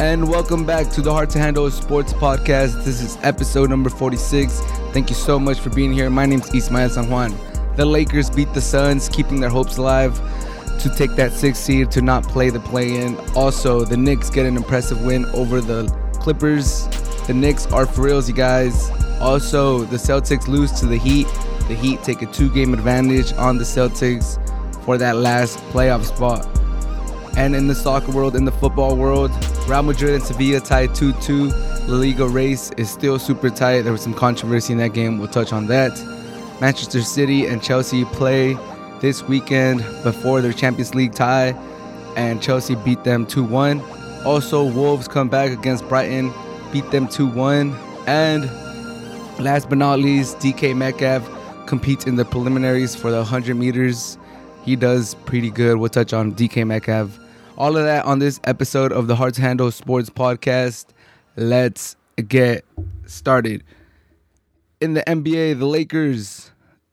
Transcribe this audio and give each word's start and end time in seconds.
and 0.00 0.26
welcome 0.26 0.64
back 0.64 0.88
to 0.88 1.02
the 1.02 1.12
Hard 1.12 1.28
to 1.28 1.38
Handle 1.38 1.70
Sports 1.70 2.14
Podcast. 2.14 2.84
This 2.84 3.02
is 3.02 3.18
episode 3.20 3.68
number 3.68 3.90
46. 3.90 4.58
Thank 4.94 5.10
you 5.10 5.14
so 5.14 5.38
much 5.38 5.60
for 5.60 5.68
being 5.68 5.92
here. 5.92 6.08
My 6.08 6.24
name 6.24 6.40
is 6.40 6.54
Ismael 6.54 6.88
San 6.88 7.10
Juan. 7.10 7.36
The 7.76 7.84
Lakers 7.84 8.30
beat 8.30 8.50
the 8.54 8.62
Suns, 8.62 9.10
keeping 9.10 9.40
their 9.40 9.50
hopes 9.50 9.76
alive 9.76 10.18
to 10.80 10.88
take 10.96 11.16
that 11.16 11.32
sixth 11.32 11.62
seed 11.62 11.90
to 11.90 12.00
not 12.00 12.26
play 12.26 12.48
the 12.48 12.60
play 12.60 13.02
in. 13.02 13.14
Also, 13.36 13.84
the 13.84 13.96
Knicks 13.98 14.30
get 14.30 14.46
an 14.46 14.56
impressive 14.56 15.04
win 15.04 15.26
over 15.34 15.60
the 15.60 15.86
Clippers. 16.14 16.88
The 17.26 17.34
Knicks 17.34 17.66
are 17.66 17.84
for 17.84 18.00
reals, 18.00 18.26
you 18.26 18.34
guys. 18.34 18.90
Also, 19.20 19.80
the 19.80 19.98
Celtics 19.98 20.48
lose 20.48 20.72
to 20.80 20.86
the 20.86 20.96
Heat. 20.96 21.26
The 21.68 21.74
Heat 21.74 22.02
take 22.02 22.22
a 22.22 22.26
two 22.26 22.48
game 22.48 22.72
advantage 22.72 23.34
on 23.34 23.58
the 23.58 23.64
Celtics 23.64 24.38
for 24.82 24.96
that 24.96 25.16
last 25.16 25.58
playoff 25.74 26.06
spot. 26.06 26.48
And 27.36 27.54
in 27.54 27.66
the 27.66 27.74
soccer 27.74 28.12
world, 28.12 28.34
in 28.34 28.46
the 28.46 28.52
football 28.52 28.96
world, 28.96 29.30
Real 29.70 29.84
Madrid 29.84 30.14
and 30.14 30.22
Sevilla 30.24 30.58
tied 30.58 30.96
2 30.96 31.12
2. 31.12 31.46
La 31.86 31.96
Liga 31.96 32.26
race 32.26 32.72
is 32.72 32.90
still 32.90 33.20
super 33.20 33.50
tight. 33.50 33.82
There 33.82 33.92
was 33.92 34.02
some 34.02 34.14
controversy 34.14 34.72
in 34.72 34.80
that 34.80 34.94
game. 34.94 35.16
We'll 35.16 35.28
touch 35.28 35.52
on 35.52 35.68
that. 35.68 35.92
Manchester 36.60 37.02
City 37.02 37.46
and 37.46 37.62
Chelsea 37.62 38.04
play 38.06 38.58
this 39.00 39.22
weekend 39.22 39.84
before 40.02 40.40
their 40.40 40.52
Champions 40.52 40.96
League 40.96 41.14
tie, 41.14 41.50
and 42.16 42.42
Chelsea 42.42 42.74
beat 42.74 43.04
them 43.04 43.24
2 43.24 43.44
1. 43.44 43.80
Also, 44.26 44.64
Wolves 44.64 45.06
come 45.06 45.28
back 45.28 45.52
against 45.52 45.88
Brighton, 45.88 46.32
beat 46.72 46.90
them 46.90 47.06
2 47.06 47.28
1. 47.28 47.72
And 48.08 48.46
last 49.38 49.68
but 49.68 49.78
not 49.78 50.00
least, 50.00 50.38
DK 50.38 50.76
Metcalf 50.76 51.22
competes 51.66 52.08
in 52.08 52.16
the 52.16 52.24
preliminaries 52.24 52.96
for 52.96 53.12
the 53.12 53.18
100 53.18 53.54
meters. 53.54 54.18
He 54.64 54.74
does 54.74 55.14
pretty 55.26 55.52
good. 55.52 55.76
We'll 55.76 55.90
touch 55.90 56.12
on 56.12 56.32
DK 56.32 56.66
Metcalf. 56.66 57.19
All 57.60 57.76
of 57.76 57.84
that 57.84 58.06
on 58.06 58.20
this 58.20 58.40
episode 58.44 58.90
of 58.90 59.06
the 59.06 59.14
Hard 59.14 59.34
to 59.34 59.42
Handle 59.42 59.70
Sports 59.70 60.08
Podcast. 60.08 60.86
Let's 61.36 61.94
get 62.26 62.64
started. 63.04 63.62
In 64.80 64.94
the 64.94 65.02
NBA, 65.02 65.58
the 65.58 65.66
Lakers, 65.66 66.52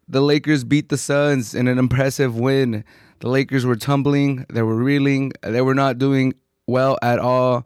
the 0.10 0.20
Lakers 0.20 0.66
beat 0.66 0.90
the 0.90 0.98
Suns 0.98 1.56
in 1.56 1.70
an 1.70 1.80
impressive 1.80 2.38
win. 2.38 2.84
The 3.20 3.30
Lakers 3.30 3.66
were 3.66 3.78
tumbling, 3.78 4.46
they 4.50 4.62
were 4.62 4.76
reeling, 4.76 5.32
they 5.42 5.62
were 5.62 5.74
not 5.74 6.00
doing 6.00 6.34
well 6.68 6.98
at 7.02 7.18
all. 7.18 7.66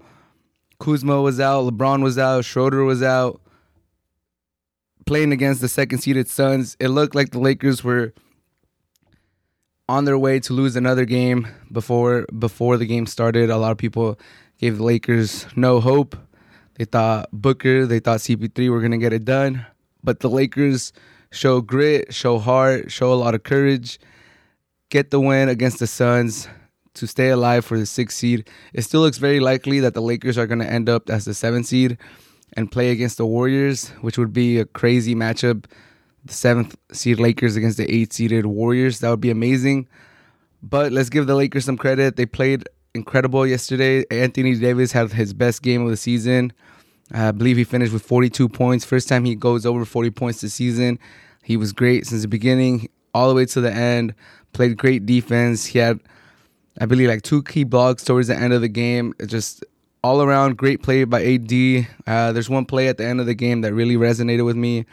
Kuzma 0.80 1.24
was 1.24 1.40
out, 1.40 1.74
LeBron 1.74 2.04
was 2.04 2.20
out, 2.20 2.46
Schroeder 2.46 2.84
was 2.84 3.02
out. 3.02 3.42
Playing 5.08 5.32
against 5.32 5.60
the 5.60 5.70
second 5.70 6.02
seeded 6.02 6.30
Suns, 6.30 6.78
it 6.80 6.90
looked 6.90 7.16
like 7.16 7.32
the 7.32 7.40
Lakers 7.40 7.84
were 7.84 8.14
on 9.88 10.06
their 10.06 10.18
way 10.18 10.40
to 10.40 10.54
lose 10.54 10.76
another 10.76 11.06
game 11.06 11.48
before 11.72 12.26
before 12.38 12.78
the 12.78 12.86
game 12.86 13.06
started. 13.06 13.50
A 13.50 13.58
lot 13.58 13.72
of 13.72 13.78
people 13.78 14.20
gave 14.58 14.78
the 14.78 14.84
Lakers 14.84 15.46
no 15.56 15.80
hope. 15.80 16.16
They 16.76 16.86
thought 16.86 17.30
Booker, 17.32 17.86
they 17.86 18.00
thought 18.00 18.20
CP3 18.20 18.70
were 18.70 18.82
gonna 18.82 18.98
get 18.98 19.14
it 19.14 19.26
done, 19.26 19.66
but 20.04 20.22
the 20.22 20.30
Lakers 20.30 20.94
show 21.32 21.62
grit, 21.62 22.14
show 22.14 22.40
heart, 22.40 22.92
show 22.92 23.14
a 23.14 23.16
lot 23.16 23.36
of 23.36 23.44
courage, 23.44 24.00
get 24.90 25.12
the 25.12 25.20
win 25.20 25.50
against 25.50 25.80
the 25.80 25.88
Suns 25.88 26.48
to 26.94 27.08
stay 27.08 27.30
alive 27.30 27.64
for 27.66 27.78
the 27.78 27.86
sixth 27.86 28.18
seed. 28.18 28.50
It 28.74 28.82
still 28.84 29.02
looks 29.02 29.18
very 29.18 29.40
likely 29.40 29.80
that 29.80 29.94
the 29.94 30.02
Lakers 30.02 30.38
are 30.38 30.48
gonna 30.48 30.66
end 30.66 30.90
up 30.90 31.10
as 31.10 31.26
the 31.26 31.34
seventh 31.34 31.68
seed 31.68 31.98
and 32.54 32.72
play 32.72 32.92
against 32.92 33.18
the 33.18 33.26
Warriors, 33.26 33.90
which 34.02 34.18
would 34.18 34.34
be 34.34 34.60
a 34.60 34.66
crazy 34.66 35.16
matchup 35.16 35.66
the 36.26 36.34
seventh 36.34 36.76
seed 36.92 37.20
Lakers 37.20 37.56
against 37.56 37.78
the 37.78 37.92
eighth 37.92 38.14
seeded 38.14 38.46
Warriors. 38.46 39.00
That 39.00 39.10
would 39.10 39.22
be 39.22 39.32
amazing. 39.32 39.88
But 40.64 40.92
let's 40.92 41.10
give 41.10 41.28
the 41.28 41.36
Lakers 41.36 41.66
some 41.66 41.78
credit. 41.78 42.16
They 42.16 42.26
played 42.26 42.68
incredible 42.94 43.48
yesterday. 43.48 44.06
Anthony 44.12 44.56
Davis 44.56 44.92
had 44.92 45.12
his 45.12 45.34
best 45.34 45.62
game 45.62 45.84
of 45.84 45.90
the 45.90 45.98
season. 45.98 46.54
I 47.14 47.32
believe 47.32 47.58
he 47.58 47.64
finished 47.64 47.92
with 47.92 48.04
42 48.04 48.48
points. 48.50 48.86
First 48.86 49.10
time 49.10 49.26
he 49.26 49.36
goes 49.36 49.66
over 49.66 49.84
40 49.84 50.12
points 50.12 50.42
this 50.42 50.54
season. 50.54 51.00
He 51.44 51.58
was 51.58 51.74
great 51.74 52.06
since 52.06 52.22
the 52.22 52.28
beginning, 52.28 52.90
all 53.14 53.28
the 53.28 53.36
way 53.36 53.46
to 53.48 53.62
the 53.62 53.72
end. 53.72 54.14
Played 54.54 54.78
great 54.78 55.06
defense. 55.06 55.66
He 55.66 55.80
had, 55.80 56.00
I 56.80 56.86
believe, 56.86 57.10
like 57.10 57.24
two 57.24 57.44
key 57.44 57.64
blocks 57.64 58.04
towards 58.04 58.28
the 58.28 58.36
end 58.36 58.54
of 58.54 58.62
the 58.62 58.70
game. 58.70 59.14
Just 59.26 59.66
all 60.04 60.22
around 60.22 60.58
great 60.58 60.84
play 60.84 61.04
by 61.04 61.24
AD. 61.24 61.88
Uh, 62.08 62.32
there's 62.32 62.50
one 62.50 62.66
play 62.66 62.88
at 62.88 62.98
the 62.98 63.06
end 63.06 63.20
of 63.20 63.26
the 63.26 63.36
game 63.36 63.62
that 63.62 63.74
really 63.74 63.96
resonated 63.96 64.46
with 64.46 64.56
me 64.56 64.86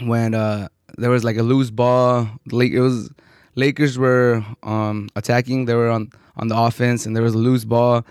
when 0.00 0.34
uh, 0.34 0.68
there 0.96 1.10
was 1.10 1.24
like 1.24 1.36
a 1.36 1.42
loose 1.42 1.70
ball. 1.70 2.28
It 2.50 2.80
was 2.80 3.10
Lakers 3.54 3.98
were 3.98 4.44
um, 4.62 5.08
attacking. 5.16 5.66
They 5.66 5.74
were 5.74 5.90
on 5.90 6.10
on 6.36 6.48
the 6.48 6.56
offense, 6.56 7.06
and 7.06 7.14
there 7.14 7.22
was 7.22 7.34
a 7.34 7.38
loose 7.38 7.64
ball. 7.64 8.04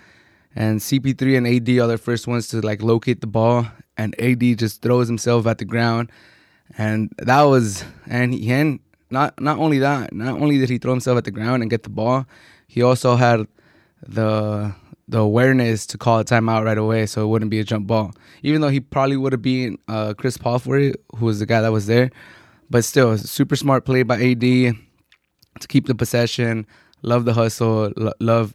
And 0.53 0.79
CP3 0.81 1.37
and 1.37 1.47
AD 1.47 1.69
are 1.81 1.87
the 1.87 1.97
first 1.97 2.27
ones 2.27 2.49
to 2.49 2.61
like 2.61 2.81
locate 2.81 3.21
the 3.21 3.27
ball, 3.27 3.67
and 3.97 4.19
AD 4.19 4.57
just 4.57 4.81
throws 4.81 5.07
himself 5.07 5.47
at 5.47 5.57
the 5.57 5.65
ground, 5.65 6.11
and 6.77 7.11
that 7.17 7.43
was 7.43 7.83
and 8.07 8.33
he 8.33 8.51
and 8.51 8.79
not 9.09 9.39
not 9.39 9.57
only 9.57 9.79
that, 9.79 10.13
not 10.13 10.41
only 10.41 10.57
did 10.57 10.69
he 10.69 10.77
throw 10.77 10.91
himself 10.91 11.17
at 11.17 11.23
the 11.23 11.31
ground 11.31 11.63
and 11.63 11.69
get 11.69 11.83
the 11.83 11.89
ball, 11.89 12.25
he 12.67 12.81
also 12.81 13.15
had 13.15 13.47
the 14.05 14.73
the 15.07 15.19
awareness 15.19 15.85
to 15.87 15.97
call 15.97 16.19
a 16.19 16.25
timeout 16.25 16.63
right 16.63 16.77
away 16.77 17.05
so 17.05 17.23
it 17.23 17.27
wouldn't 17.27 17.51
be 17.51 17.59
a 17.59 17.63
jump 17.63 17.87
ball. 17.87 18.13
Even 18.43 18.61
though 18.61 18.69
he 18.69 18.79
probably 18.79 19.17
would 19.17 19.33
have 19.33 19.41
been 19.41 19.77
uh, 19.87 20.13
Chris 20.13 20.37
Paul 20.37 20.59
for 20.59 20.79
it, 20.79 21.03
who 21.17 21.25
was 21.25 21.39
the 21.39 21.45
guy 21.45 21.61
that 21.61 21.71
was 21.71 21.87
there. 21.87 22.11
But 22.69 22.85
still, 22.85 23.17
super 23.17 23.55
smart 23.55 23.85
play 23.85 24.03
by 24.03 24.15
AD 24.15 24.39
to 24.39 25.67
keep 25.67 25.87
the 25.87 25.95
possession. 25.95 26.65
Love 27.01 27.25
the 27.25 27.33
hustle. 27.33 27.91
Lo- 27.97 28.13
love 28.19 28.53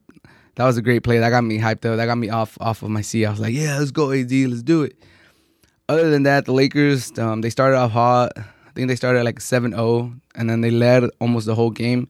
that 0.56 0.64
was 0.64 0.78
a 0.78 0.82
great 0.82 1.02
play. 1.04 1.18
That 1.18 1.30
got 1.30 1.42
me 1.42 1.58
hyped 1.58 1.84
up. 1.84 1.96
That 1.96 2.06
got 2.06 2.16
me 2.16 2.30
off 2.30 2.56
off 2.60 2.82
of 2.82 2.90
my 2.90 3.02
seat. 3.02 3.26
I 3.26 3.30
was 3.30 3.40
like, 3.40 3.54
yeah, 3.54 3.78
let's 3.78 3.90
go 3.90 4.10
AD, 4.10 4.32
let's 4.32 4.62
do 4.62 4.82
it. 4.82 4.96
Other 5.88 6.10
than 6.10 6.24
that, 6.24 6.46
the 6.46 6.52
Lakers 6.52 7.16
um, 7.18 7.42
they 7.42 7.50
started 7.50 7.76
off 7.76 7.92
hot. 7.92 8.32
I 8.36 8.70
think 8.74 8.88
they 8.88 8.96
started 8.96 9.24
like 9.24 9.38
7-0, 9.38 10.20
and 10.34 10.50
then 10.50 10.60
they 10.60 10.70
led 10.70 11.04
almost 11.20 11.46
the 11.46 11.54
whole 11.54 11.70
game. 11.70 12.08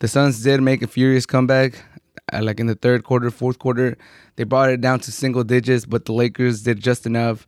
The 0.00 0.08
Suns 0.08 0.42
did 0.42 0.60
make 0.62 0.82
a 0.82 0.86
furious 0.86 1.26
comeback 1.26 1.84
like 2.32 2.60
in 2.60 2.66
the 2.66 2.74
third 2.74 3.04
quarter, 3.04 3.30
fourth 3.30 3.58
quarter, 3.58 3.96
they 4.36 4.44
brought 4.44 4.70
it 4.70 4.80
down 4.80 5.00
to 5.00 5.12
single 5.12 5.44
digits, 5.44 5.84
but 5.86 6.04
the 6.04 6.12
Lakers 6.12 6.62
did 6.62 6.80
just 6.80 7.06
enough 7.06 7.46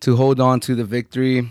to 0.00 0.16
hold 0.16 0.40
on 0.40 0.60
to 0.60 0.74
the 0.74 0.84
victory. 0.84 1.50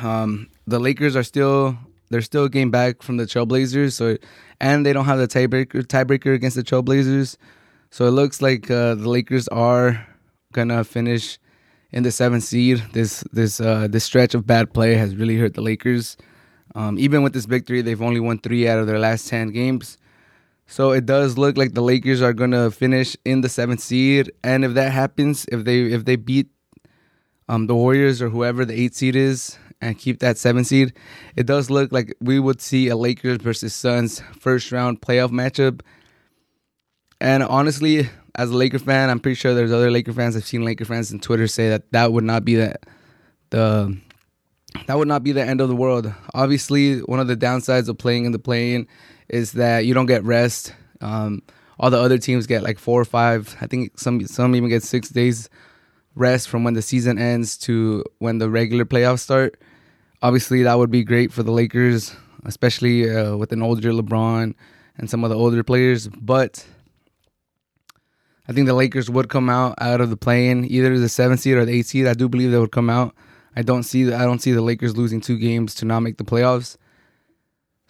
Um, 0.00 0.48
the 0.66 0.78
Lakers 0.78 1.16
are 1.16 1.22
still 1.22 1.76
they're 2.10 2.22
still 2.22 2.48
game 2.48 2.70
back 2.70 3.02
from 3.02 3.16
the 3.16 3.24
Trailblazers, 3.24 3.92
so 3.92 4.16
and 4.60 4.84
they 4.84 4.92
don't 4.92 5.04
have 5.04 5.18
the 5.18 5.28
tiebreaker 5.28 5.84
tiebreaker 5.84 6.34
against 6.34 6.56
the 6.56 6.62
Trailblazers, 6.62 7.36
so 7.90 8.06
it 8.06 8.10
looks 8.10 8.40
like 8.40 8.70
uh, 8.70 8.94
the 8.94 9.08
Lakers 9.08 9.48
are 9.48 10.06
gonna 10.52 10.84
finish 10.84 11.38
in 11.92 12.02
the 12.02 12.10
seventh 12.12 12.44
seed. 12.44 12.82
This 12.92 13.24
this 13.32 13.60
uh, 13.60 13.88
this 13.88 14.04
stretch 14.04 14.34
of 14.34 14.46
bad 14.46 14.72
play 14.72 14.94
has 14.94 15.16
really 15.16 15.36
hurt 15.36 15.54
the 15.54 15.62
Lakers. 15.62 16.16
Um, 16.74 16.98
even 16.98 17.22
with 17.22 17.32
this 17.32 17.46
victory, 17.46 17.82
they've 17.82 18.00
only 18.00 18.20
won 18.20 18.38
three 18.38 18.68
out 18.68 18.78
of 18.78 18.86
their 18.86 18.98
last 18.98 19.28
ten 19.28 19.50
games. 19.50 19.98
So 20.70 20.92
it 20.92 21.04
does 21.04 21.36
look 21.36 21.56
like 21.56 21.74
the 21.74 21.82
Lakers 21.82 22.22
are 22.22 22.32
gonna 22.32 22.70
finish 22.70 23.16
in 23.24 23.40
the 23.40 23.48
seventh 23.48 23.80
seed, 23.80 24.30
and 24.44 24.64
if 24.64 24.74
that 24.74 24.92
happens, 24.92 25.44
if 25.50 25.64
they 25.64 25.80
if 25.86 26.04
they 26.04 26.14
beat 26.14 26.46
um, 27.48 27.66
the 27.66 27.74
Warriors 27.74 28.22
or 28.22 28.28
whoever 28.28 28.64
the 28.64 28.80
eight 28.80 28.94
seed 28.94 29.16
is 29.16 29.58
and 29.80 29.98
keep 29.98 30.20
that 30.20 30.38
seven 30.38 30.62
seed, 30.62 30.92
it 31.34 31.46
does 31.46 31.70
look 31.70 31.90
like 31.90 32.14
we 32.20 32.38
would 32.38 32.60
see 32.60 32.86
a 32.86 32.94
Lakers 32.94 33.38
versus 33.38 33.74
Suns 33.74 34.22
first 34.38 34.70
round 34.70 35.00
playoff 35.00 35.30
matchup. 35.30 35.80
And 37.20 37.42
honestly, 37.42 38.08
as 38.36 38.50
a 38.50 38.56
Laker 38.56 38.78
fan, 38.78 39.10
I'm 39.10 39.18
pretty 39.18 39.34
sure 39.34 39.54
there's 39.54 39.72
other 39.72 39.90
Laker 39.90 40.12
fans. 40.12 40.36
I've 40.36 40.44
seen 40.44 40.64
Laker 40.64 40.84
fans 40.84 41.12
on 41.12 41.18
Twitter 41.18 41.48
say 41.48 41.68
that 41.68 41.90
that 41.90 42.12
would 42.12 42.22
not 42.22 42.44
be 42.44 42.54
the 42.54 42.76
the 43.50 43.98
that 44.86 44.96
would 44.96 45.08
not 45.08 45.24
be 45.24 45.32
the 45.32 45.44
end 45.44 45.60
of 45.60 45.68
the 45.68 45.74
world. 45.74 46.14
Obviously, 46.32 47.00
one 47.00 47.18
of 47.18 47.26
the 47.26 47.36
downsides 47.36 47.88
of 47.88 47.98
playing 47.98 48.24
in 48.24 48.30
the 48.30 48.38
play-in 48.38 48.86
is 49.30 49.52
that 49.52 49.86
you 49.86 49.94
don't 49.94 50.06
get 50.06 50.24
rest. 50.24 50.74
Um, 51.00 51.42
all 51.78 51.90
the 51.90 51.98
other 51.98 52.18
teams 52.18 52.46
get 52.46 52.62
like 52.62 52.78
four 52.78 53.00
or 53.00 53.06
five. 53.06 53.56
I 53.60 53.66
think 53.66 53.98
some 53.98 54.26
some 54.26 54.54
even 54.54 54.68
get 54.68 54.82
six 54.82 55.08
days 55.08 55.48
rest 56.14 56.48
from 56.48 56.64
when 56.64 56.74
the 56.74 56.82
season 56.82 57.18
ends 57.18 57.56
to 57.58 58.04
when 58.18 58.38
the 58.38 58.50
regular 58.50 58.84
playoffs 58.84 59.20
start. 59.20 59.58
Obviously, 60.20 60.62
that 60.64 60.76
would 60.76 60.90
be 60.90 61.04
great 61.04 61.32
for 61.32 61.42
the 61.42 61.52
Lakers, 61.52 62.14
especially 62.44 63.10
uh, 63.10 63.36
with 63.36 63.52
an 63.52 63.62
older 63.62 63.92
LeBron 63.92 64.54
and 64.98 65.08
some 65.08 65.24
of 65.24 65.30
the 65.30 65.36
older 65.36 65.62
players. 65.64 66.08
But 66.08 66.66
I 68.46 68.52
think 68.52 68.66
the 68.66 68.74
Lakers 68.74 69.08
would 69.08 69.30
come 69.30 69.48
out 69.48 69.76
out 69.80 70.02
of 70.02 70.10
the 70.10 70.16
play-in, 70.16 70.70
either 70.70 70.98
the 70.98 71.08
seventh 71.08 71.40
seed 71.40 71.56
or 71.56 71.64
the 71.64 71.72
eighth 71.72 71.86
seed. 71.86 72.06
I 72.06 72.14
do 72.14 72.28
believe 72.28 72.50
they 72.50 72.58
would 72.58 72.72
come 72.72 72.90
out. 72.90 73.14
I 73.56 73.62
don't 73.62 73.84
see 73.84 74.12
I 74.12 74.24
don't 74.24 74.42
see 74.42 74.52
the 74.52 74.60
Lakers 74.60 74.96
losing 74.96 75.20
two 75.20 75.38
games 75.38 75.74
to 75.76 75.86
not 75.86 76.00
make 76.00 76.18
the 76.18 76.24
playoffs. 76.24 76.76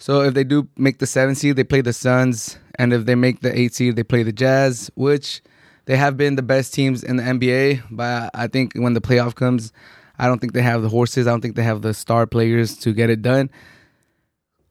So 0.01 0.23
if 0.23 0.33
they 0.33 0.45
do 0.45 0.67
make 0.79 0.99
the 0.99 1.07
seven 1.07 1.35
seed, 1.35 1.57
they 1.57 1.65
play 1.65 1.83
the 1.83 1.93
Suns, 1.93 2.59
and 2.77 2.95
if 2.95 3.05
they 3.05 3.15
make 3.15 3.41
the 3.41 3.57
eight 3.57 3.75
seed, 3.75 3.97
they 3.97 4.03
play 4.03 4.23
the 4.23 4.33
Jazz, 4.33 4.91
which 4.95 5.43
they 5.85 5.97
have 5.99 6.17
been 6.17 6.37
the 6.37 6.43
best 6.43 6.73
teams 6.73 7.05
in 7.05 7.17
the 7.17 7.23
NBA. 7.23 7.83
But 7.91 8.31
I 8.33 8.47
think 8.47 8.73
when 8.75 8.95
the 8.95 9.03
playoff 9.03 9.35
comes, 9.35 9.75
I 10.19 10.27
don't 10.27 10.39
think 10.39 10.55
they 10.55 10.63
have 10.63 10.81
the 10.81 10.89
horses. 10.89 11.27
I 11.27 11.31
don't 11.31 11.43
think 11.43 11.55
they 11.55 11.65
have 11.65 11.83
the 11.83 11.93
star 11.93 12.27
players 12.27 12.79
to 12.79 12.95
get 12.95 13.11
it 13.11 13.21
done. 13.21 13.51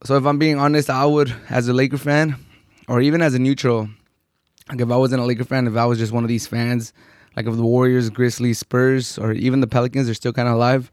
So 0.04 0.18
if 0.18 0.26
I'm 0.26 0.40
being 0.40 0.58
honest, 0.58 0.90
I 0.90 1.06
would, 1.06 1.32
as 1.50 1.68
a 1.68 1.74
Laker 1.74 2.00
fan, 2.00 2.36
or 2.88 3.00
even 3.00 3.22
as 3.22 3.36
a 3.36 3.40
neutral, 3.40 3.88
Like 4.68 4.82
if 4.82 4.90
I 4.90 4.98
wasn't 4.98 5.22
a 5.22 5.26
Laker 5.26 5.44
fan, 5.44 5.68
if 5.68 5.76
I 5.76 5.86
was 5.86 6.00
just 6.00 6.12
one 6.12 6.24
of 6.24 6.28
these 6.28 6.48
fans, 6.48 6.92
like 7.36 7.46
if 7.46 7.56
the 7.56 7.62
Warriors, 7.62 8.10
Grizzlies, 8.10 8.58
Spurs, 8.58 9.20
or 9.20 9.34
even 9.34 9.62
the 9.62 9.68
Pelicans, 9.68 10.10
are 10.10 10.16
still 10.16 10.34
kind 10.34 10.48
of 10.48 10.56
alive. 10.56 10.92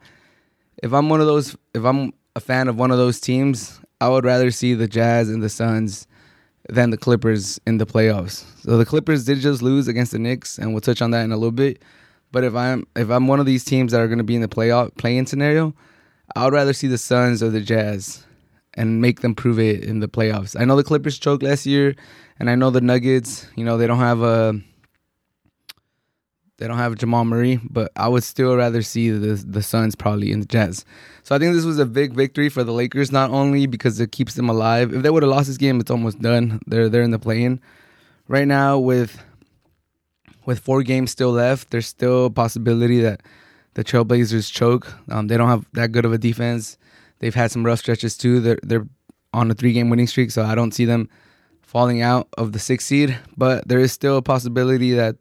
If 0.83 0.93
I'm 0.93 1.09
one 1.09 1.23
of 1.23 1.27
those, 1.27 1.57
if 1.73 1.85
I'm 1.85 2.13
a 2.35 2.41
fan 2.41 2.69
of 2.69 2.79
one 2.79 2.91
of 2.91 2.99
those 2.99 3.19
teams, 3.19 3.81
I 4.01 4.09
would 4.09 4.25
rather 4.25 4.51
see 4.51 4.75
the 4.75 4.89
Jazz 4.89 5.29
and 5.31 5.43
the 5.43 5.49
Suns 5.49 6.07
than 6.69 6.91
the 6.91 6.97
Clippers 6.97 7.61
in 7.67 7.79
the 7.79 7.87
playoffs. 7.87 8.45
So 8.63 8.77
the 8.77 8.85
Clippers 8.85 9.25
did 9.25 9.39
just 9.39 9.63
lose 9.63 9.89
against 9.89 10.13
the 10.13 10.19
Knicks, 10.19 10.59
and 10.59 10.73
we'll 10.73 10.81
touch 10.81 11.01
on 11.01 11.13
that 11.13 11.25
in 11.25 11.33
a 11.33 11.37
little 11.37 11.53
bit. 11.53 11.83
But 12.33 12.45
if 12.45 12.55
I'm 12.55 12.87
if 12.97 13.09
I'm 13.09 13.29
one 13.29 13.41
of 13.41 13.47
these 13.47 13.65
teams 13.65 13.93
that 13.93 14.01
are 14.01 14.09
going 14.09 14.19
to 14.19 14.25
be 14.25 14.35
in 14.35 14.43
the 14.43 14.49
playoff 14.49 14.95
playing 14.97 15.27
scenario, 15.27 15.75
I 16.35 16.45
would 16.45 16.53
rather 16.53 16.73
see 16.73 16.89
the 16.89 16.99
Suns 16.99 17.43
or 17.43 17.51
the 17.51 17.61
Jazz 17.61 18.25
and 18.75 19.01
make 19.01 19.21
them 19.21 19.35
prove 19.35 19.59
it 19.59 19.85
in 19.85 20.01
the 20.01 20.09
playoffs. 20.09 20.61
I 20.61 20.65
know 20.65 20.77
the 20.77 20.85
Clippers 20.85 21.19
choked 21.19 21.43
last 21.43 21.65
year, 21.65 21.95
and 22.39 22.51
I 22.51 22.55
know 22.57 22.71
the 22.71 22.81
Nuggets. 22.81 23.47
You 23.57 23.65
know 23.65 23.79
they 23.79 23.87
don't 23.87 24.01
have 24.01 24.23
a 24.23 24.61
they 26.59 26.67
don't 26.67 26.79
have 26.79 26.97
Jamal 26.97 27.25
Murray, 27.25 27.61
but 27.63 27.93
I 27.97 28.09
would 28.09 28.25
still 28.25 28.57
rather 28.57 28.83
see 28.83 29.11
the 29.11 29.35
the 29.35 29.63
Suns 29.63 29.95
probably 29.95 30.33
in 30.33 30.41
the 30.41 30.47
Jazz. 30.47 30.85
So 31.23 31.35
I 31.35 31.39
think 31.39 31.55
this 31.55 31.65
was 31.65 31.79
a 31.79 31.87
big 31.87 32.15
victory 32.15 32.49
for 32.49 32.65
the 32.65 32.73
Lakers, 32.73 33.13
not 33.13 33.31
only 33.31 33.67
because 33.67 34.01
it 34.01 34.13
keeps 34.13 34.35
them 34.35 34.49
alive. 34.49 34.95
If 34.95 35.03
they 35.03 35.11
would 35.11 35.23
have 35.23 35.31
lost 35.31 35.49
this 35.49 35.59
game, 35.59 35.81
it's 35.81 35.91
almost 35.91 36.21
done. 36.21 36.61
They're 36.67 36.89
they're 36.89 37.03
in 37.03 37.11
the 37.11 37.19
play-in 37.19 37.61
right 38.29 38.47
now 38.47 38.79
with 38.79 39.23
with 40.47 40.61
four 40.61 40.83
games 40.83 41.11
still 41.11 41.33
left. 41.33 41.71
There's 41.71 41.87
still 41.87 42.27
a 42.27 42.31
possibility 42.31 43.01
that 43.01 43.23
the 43.75 43.85
Trailblazers 43.85 44.51
choke. 44.51 44.93
Um, 45.11 45.27
they 45.27 45.37
don't 45.37 45.49
have 45.49 45.67
that 45.75 45.93
good 45.93 46.05
of 46.05 46.13
a 46.13 46.19
defense. 46.19 46.79
They've 47.19 47.35
had 47.35 47.51
some 47.51 47.67
rough 47.67 47.81
stretches 47.81 48.17
too. 48.17 48.41
They're 48.41 48.59
they're 48.63 48.87
on 49.35 49.51
a 49.51 49.55
three 49.55 49.73
game 49.73 49.91
winning 49.91 50.07
streak, 50.07 50.31
so 50.31 50.43
I 50.43 50.55
don't 50.55 50.73
see 50.73 50.87
them 50.87 51.11
falling 51.61 52.01
out 52.01 52.29
of 52.39 52.53
the 52.53 52.59
sixth 52.59 52.87
seed. 52.87 53.19
But 53.37 53.69
there 53.69 53.81
is 53.81 53.93
still 53.93 54.17
a 54.17 54.23
possibility 54.23 54.93
that 54.93 55.17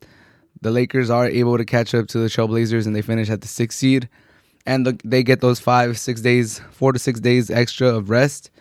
the 0.61 0.71
Lakers 0.71 1.09
are 1.09 1.27
able 1.27 1.57
to 1.57 1.65
catch 1.65 1.93
up 1.93 2.07
to 2.07 2.19
the 2.19 2.27
Trailblazers 2.27 2.85
and 2.85 2.95
they 2.95 3.01
finish 3.01 3.29
at 3.29 3.41
the 3.41 3.47
sixth 3.47 3.79
seed, 3.79 4.09
and 4.65 4.85
the, 4.85 4.99
they 5.03 5.23
get 5.23 5.41
those 5.41 5.59
five 5.59 5.97
six 5.97 6.21
days, 6.21 6.59
four 6.71 6.93
to 6.93 6.99
six 6.99 7.19
days 7.19 7.49
extra 7.49 7.87
of 7.87 8.09
rest. 8.09 8.51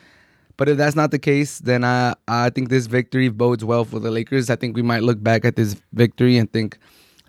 But 0.56 0.68
if 0.68 0.76
that's 0.76 0.94
not 0.94 1.10
the 1.10 1.18
case, 1.18 1.58
then 1.58 1.84
I 1.84 2.14
I 2.28 2.50
think 2.50 2.68
this 2.68 2.86
victory 2.86 3.28
bodes 3.28 3.64
well 3.64 3.84
for 3.84 3.98
the 3.98 4.10
Lakers. 4.10 4.50
I 4.50 4.56
think 4.56 4.76
we 4.76 4.82
might 4.82 5.02
look 5.02 5.22
back 5.22 5.44
at 5.44 5.56
this 5.56 5.76
victory 5.92 6.36
and 6.36 6.52
think, 6.52 6.78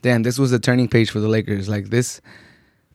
damn, 0.01 0.23
this 0.23 0.37
was 0.37 0.51
a 0.51 0.59
turning 0.59 0.87
page 0.87 1.09
for 1.09 1.19
the 1.19 1.27
Lakers. 1.27 1.67
Like 1.67 1.89
this 1.89 2.21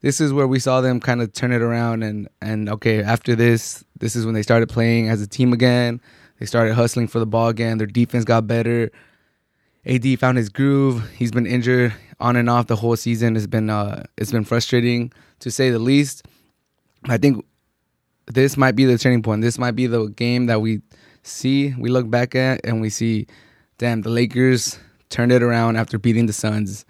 this 0.01 0.21
is 0.21 0.33
where 0.33 0.47
we 0.47 0.59
saw 0.59 0.81
them 0.81 1.01
kind 1.01 1.21
of 1.21 1.33
turn 1.33 1.53
it 1.53 1.63
around 1.63 2.03
and 2.03 2.29
and 2.41 2.69
okay 2.69 3.03
after 3.03 3.35
this 3.35 3.85
this 3.99 4.17
is 4.17 4.25
when 4.25 4.35
they 4.35 4.43
started 4.43 4.69
playing 4.69 5.09
as 5.09 5.21
a 5.23 5.27
team 5.27 5.53
again 5.53 6.01
they 6.39 6.47
started 6.47 6.75
hustling 6.75 7.07
for 7.07 7.19
the 7.19 7.27
ball 7.27 7.49
again 7.49 7.79
their 7.79 7.87
defense 7.87 8.25
got 8.25 8.47
better 8.47 8.91
ad 9.87 10.19
found 10.19 10.39
his 10.39 10.49
groove. 10.49 11.09
He's 11.11 11.33
been 11.33 11.47
injured 11.47 11.95
on 12.19 12.37
and 12.37 12.51
off 12.51 12.67
the 12.67 12.77
whole 12.77 12.97
season. 12.97 13.37
It's 13.37 13.47
been 13.47 13.71
uh 13.71 14.05
it's 14.17 14.33
been 14.33 14.45
frustrating 14.45 15.13
to 15.41 15.51
say 15.51 15.71
the 15.71 15.79
least. 15.79 16.27
I 17.05 17.17
think 17.17 17.45
this 18.27 18.57
might 18.57 18.77
be 18.77 18.85
the 18.85 18.99
turning 18.99 19.23
point. 19.23 19.43
This 19.43 19.59
might 19.59 19.73
be 19.73 19.87
the 19.87 20.07
game 20.07 20.47
that 20.47 20.61
we 20.61 20.83
see 21.23 21.75
we 21.79 21.89
look 21.91 22.11
back 22.11 22.35
at 22.35 22.61
and 22.65 22.81
we 22.81 22.91
see 22.91 23.27
damn 23.79 24.03
the 24.03 24.11
lakers 24.11 24.79
turned 25.09 25.33
it 25.33 25.43
around 25.43 25.77
after 25.77 25.99
beating 25.99 26.27
the 26.27 26.33
suns. 26.33 26.85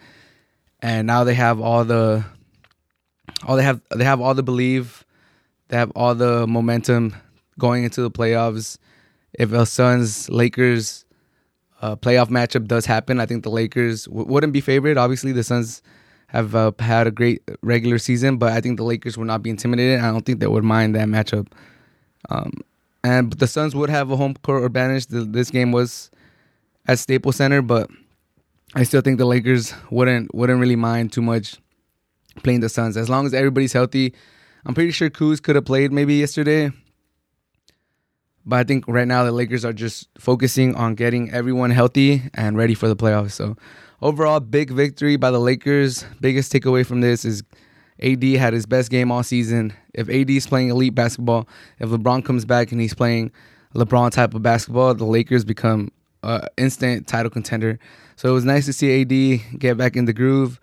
And 0.80 1.06
now 1.06 1.24
they 1.24 1.34
have 1.34 1.60
all 1.60 1.84
the 1.84 2.24
all 3.46 3.56
they 3.56 3.62
have 3.62 3.80
they 3.94 4.04
have 4.04 4.20
all 4.20 4.34
the 4.34 4.42
belief, 4.42 5.04
they 5.68 5.76
have 5.76 5.92
all 5.94 6.14
the 6.14 6.46
momentum 6.46 7.14
going 7.58 7.84
into 7.84 8.02
the 8.02 8.10
playoffs. 8.10 8.78
If 9.32 9.50
the 9.50 9.64
Suns 9.64 10.28
Lakers 10.28 11.04
uh, 11.80 11.96
playoff 11.96 12.28
matchup 12.28 12.66
does 12.66 12.86
happen, 12.86 13.20
I 13.20 13.26
think 13.26 13.42
the 13.42 13.50
Lakers 13.50 14.04
w- 14.04 14.26
wouldn't 14.26 14.52
be 14.52 14.60
favored. 14.60 14.98
Obviously, 14.98 15.32
the 15.32 15.42
Suns 15.42 15.82
have 16.28 16.54
uh, 16.54 16.72
had 16.78 17.06
a 17.06 17.10
great 17.10 17.42
regular 17.62 17.98
season, 17.98 18.36
but 18.36 18.52
I 18.52 18.60
think 18.60 18.76
the 18.76 18.84
Lakers 18.84 19.18
would 19.18 19.26
not 19.26 19.42
be 19.42 19.50
intimidated. 19.50 20.00
I 20.00 20.10
don't 20.10 20.24
think 20.24 20.40
they 20.40 20.46
would 20.46 20.64
mind 20.64 20.94
that 20.94 21.08
matchup. 21.08 21.48
Um, 22.28 22.52
and 23.02 23.32
the 23.32 23.46
Suns 23.46 23.74
would 23.74 23.90
have 23.90 24.10
a 24.10 24.16
home 24.16 24.34
court 24.42 24.64
advantage. 24.64 25.06
The, 25.06 25.22
this 25.22 25.50
game 25.50 25.72
was 25.72 26.10
at 26.86 26.98
Staples 26.98 27.36
Center, 27.36 27.62
but 27.62 27.90
I 28.74 28.84
still 28.84 29.00
think 29.00 29.18
the 29.18 29.24
Lakers 29.24 29.74
wouldn't 29.90 30.34
wouldn't 30.34 30.60
really 30.60 30.76
mind 30.76 31.12
too 31.12 31.22
much 31.22 31.56
playing 32.42 32.60
the 32.60 32.68
Suns. 32.68 32.96
As 32.96 33.08
long 33.08 33.26
as 33.26 33.34
everybody's 33.34 33.72
healthy, 33.72 34.14
I'm 34.66 34.74
pretty 34.74 34.92
sure 34.92 35.10
Kuz 35.10 35.42
could 35.42 35.56
have 35.56 35.64
played 35.64 35.92
maybe 35.92 36.14
yesterday. 36.14 36.70
But 38.46 38.56
I 38.56 38.64
think 38.64 38.86
right 38.88 39.06
now 39.06 39.24
the 39.24 39.32
Lakers 39.32 39.64
are 39.64 39.72
just 39.72 40.08
focusing 40.18 40.74
on 40.74 40.94
getting 40.94 41.30
everyone 41.30 41.70
healthy 41.70 42.22
and 42.34 42.56
ready 42.56 42.74
for 42.74 42.88
the 42.88 42.96
playoffs. 42.96 43.32
So 43.32 43.56
overall, 44.00 44.40
big 44.40 44.70
victory 44.70 45.16
by 45.16 45.30
the 45.30 45.38
Lakers. 45.38 46.04
Biggest 46.20 46.52
takeaway 46.52 46.84
from 46.86 47.00
this 47.00 47.24
is 47.24 47.42
AD 48.02 48.22
had 48.22 48.52
his 48.52 48.66
best 48.66 48.90
game 48.90 49.12
all 49.12 49.22
season. 49.22 49.72
If 49.92 50.08
AD 50.08 50.30
is 50.30 50.46
playing 50.46 50.70
elite 50.70 50.94
basketball, 50.94 51.48
if 51.78 51.90
LeBron 51.90 52.24
comes 52.24 52.44
back 52.44 52.72
and 52.72 52.80
he's 52.80 52.94
playing 52.94 53.30
LeBron 53.74 54.10
type 54.10 54.34
of 54.34 54.42
basketball, 54.42 54.94
the 54.94 55.04
Lakers 55.04 55.44
become 55.44 55.92
an 56.22 56.42
instant 56.56 57.06
title 57.06 57.30
contender. 57.30 57.78
So 58.16 58.28
it 58.28 58.32
was 58.32 58.44
nice 58.44 58.66
to 58.66 58.72
see 58.72 59.02
AD 59.02 59.58
get 59.58 59.76
back 59.76 59.96
in 59.96 60.06
the 60.06 60.12
groove. 60.12 60.60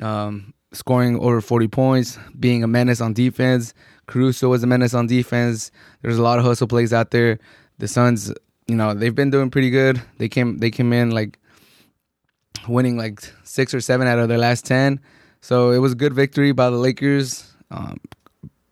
Um, 0.00 0.52
scoring 0.72 1.18
over 1.18 1.40
40 1.40 1.68
points, 1.68 2.18
being 2.38 2.62
a 2.62 2.66
menace 2.66 3.00
on 3.00 3.12
defense. 3.12 3.72
Caruso 4.06 4.48
was 4.48 4.62
a 4.62 4.66
menace 4.66 4.94
on 4.94 5.06
defense. 5.06 5.70
There's 6.02 6.18
a 6.18 6.22
lot 6.22 6.38
of 6.38 6.44
hustle 6.44 6.68
plays 6.68 6.92
out 6.92 7.10
there. 7.10 7.38
The 7.78 7.88
Suns, 7.88 8.32
you 8.66 8.76
know, 8.76 8.94
they've 8.94 9.14
been 9.14 9.30
doing 9.30 9.50
pretty 9.50 9.70
good. 9.70 10.00
They 10.18 10.28
came 10.28 10.58
they 10.58 10.70
came 10.70 10.92
in 10.92 11.10
like 11.10 11.38
winning 12.68 12.96
like 12.96 13.20
six 13.44 13.74
or 13.74 13.80
seven 13.80 14.06
out 14.06 14.18
of 14.18 14.28
their 14.28 14.38
last 14.38 14.64
ten. 14.64 15.00
So 15.40 15.70
it 15.70 15.78
was 15.78 15.92
a 15.92 15.96
good 15.96 16.14
victory 16.14 16.52
by 16.52 16.70
the 16.70 16.76
Lakers. 16.76 17.52
Um, 17.70 18.00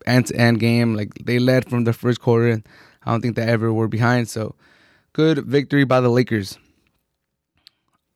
end 0.07 0.27
to 0.27 0.37
end 0.37 0.61
game. 0.61 0.95
Like 0.95 1.15
they 1.25 1.39
led 1.39 1.69
from 1.69 1.85
the 1.85 1.93
first 1.93 2.21
quarter. 2.21 2.49
and 2.49 2.67
I 3.05 3.11
don't 3.11 3.21
think 3.21 3.37
they 3.37 3.43
ever 3.43 3.73
were 3.73 3.89
behind. 3.89 4.29
So 4.29 4.55
good 5.13 5.39
victory 5.45 5.85
by 5.85 6.01
the 6.01 6.09
Lakers. 6.09 6.59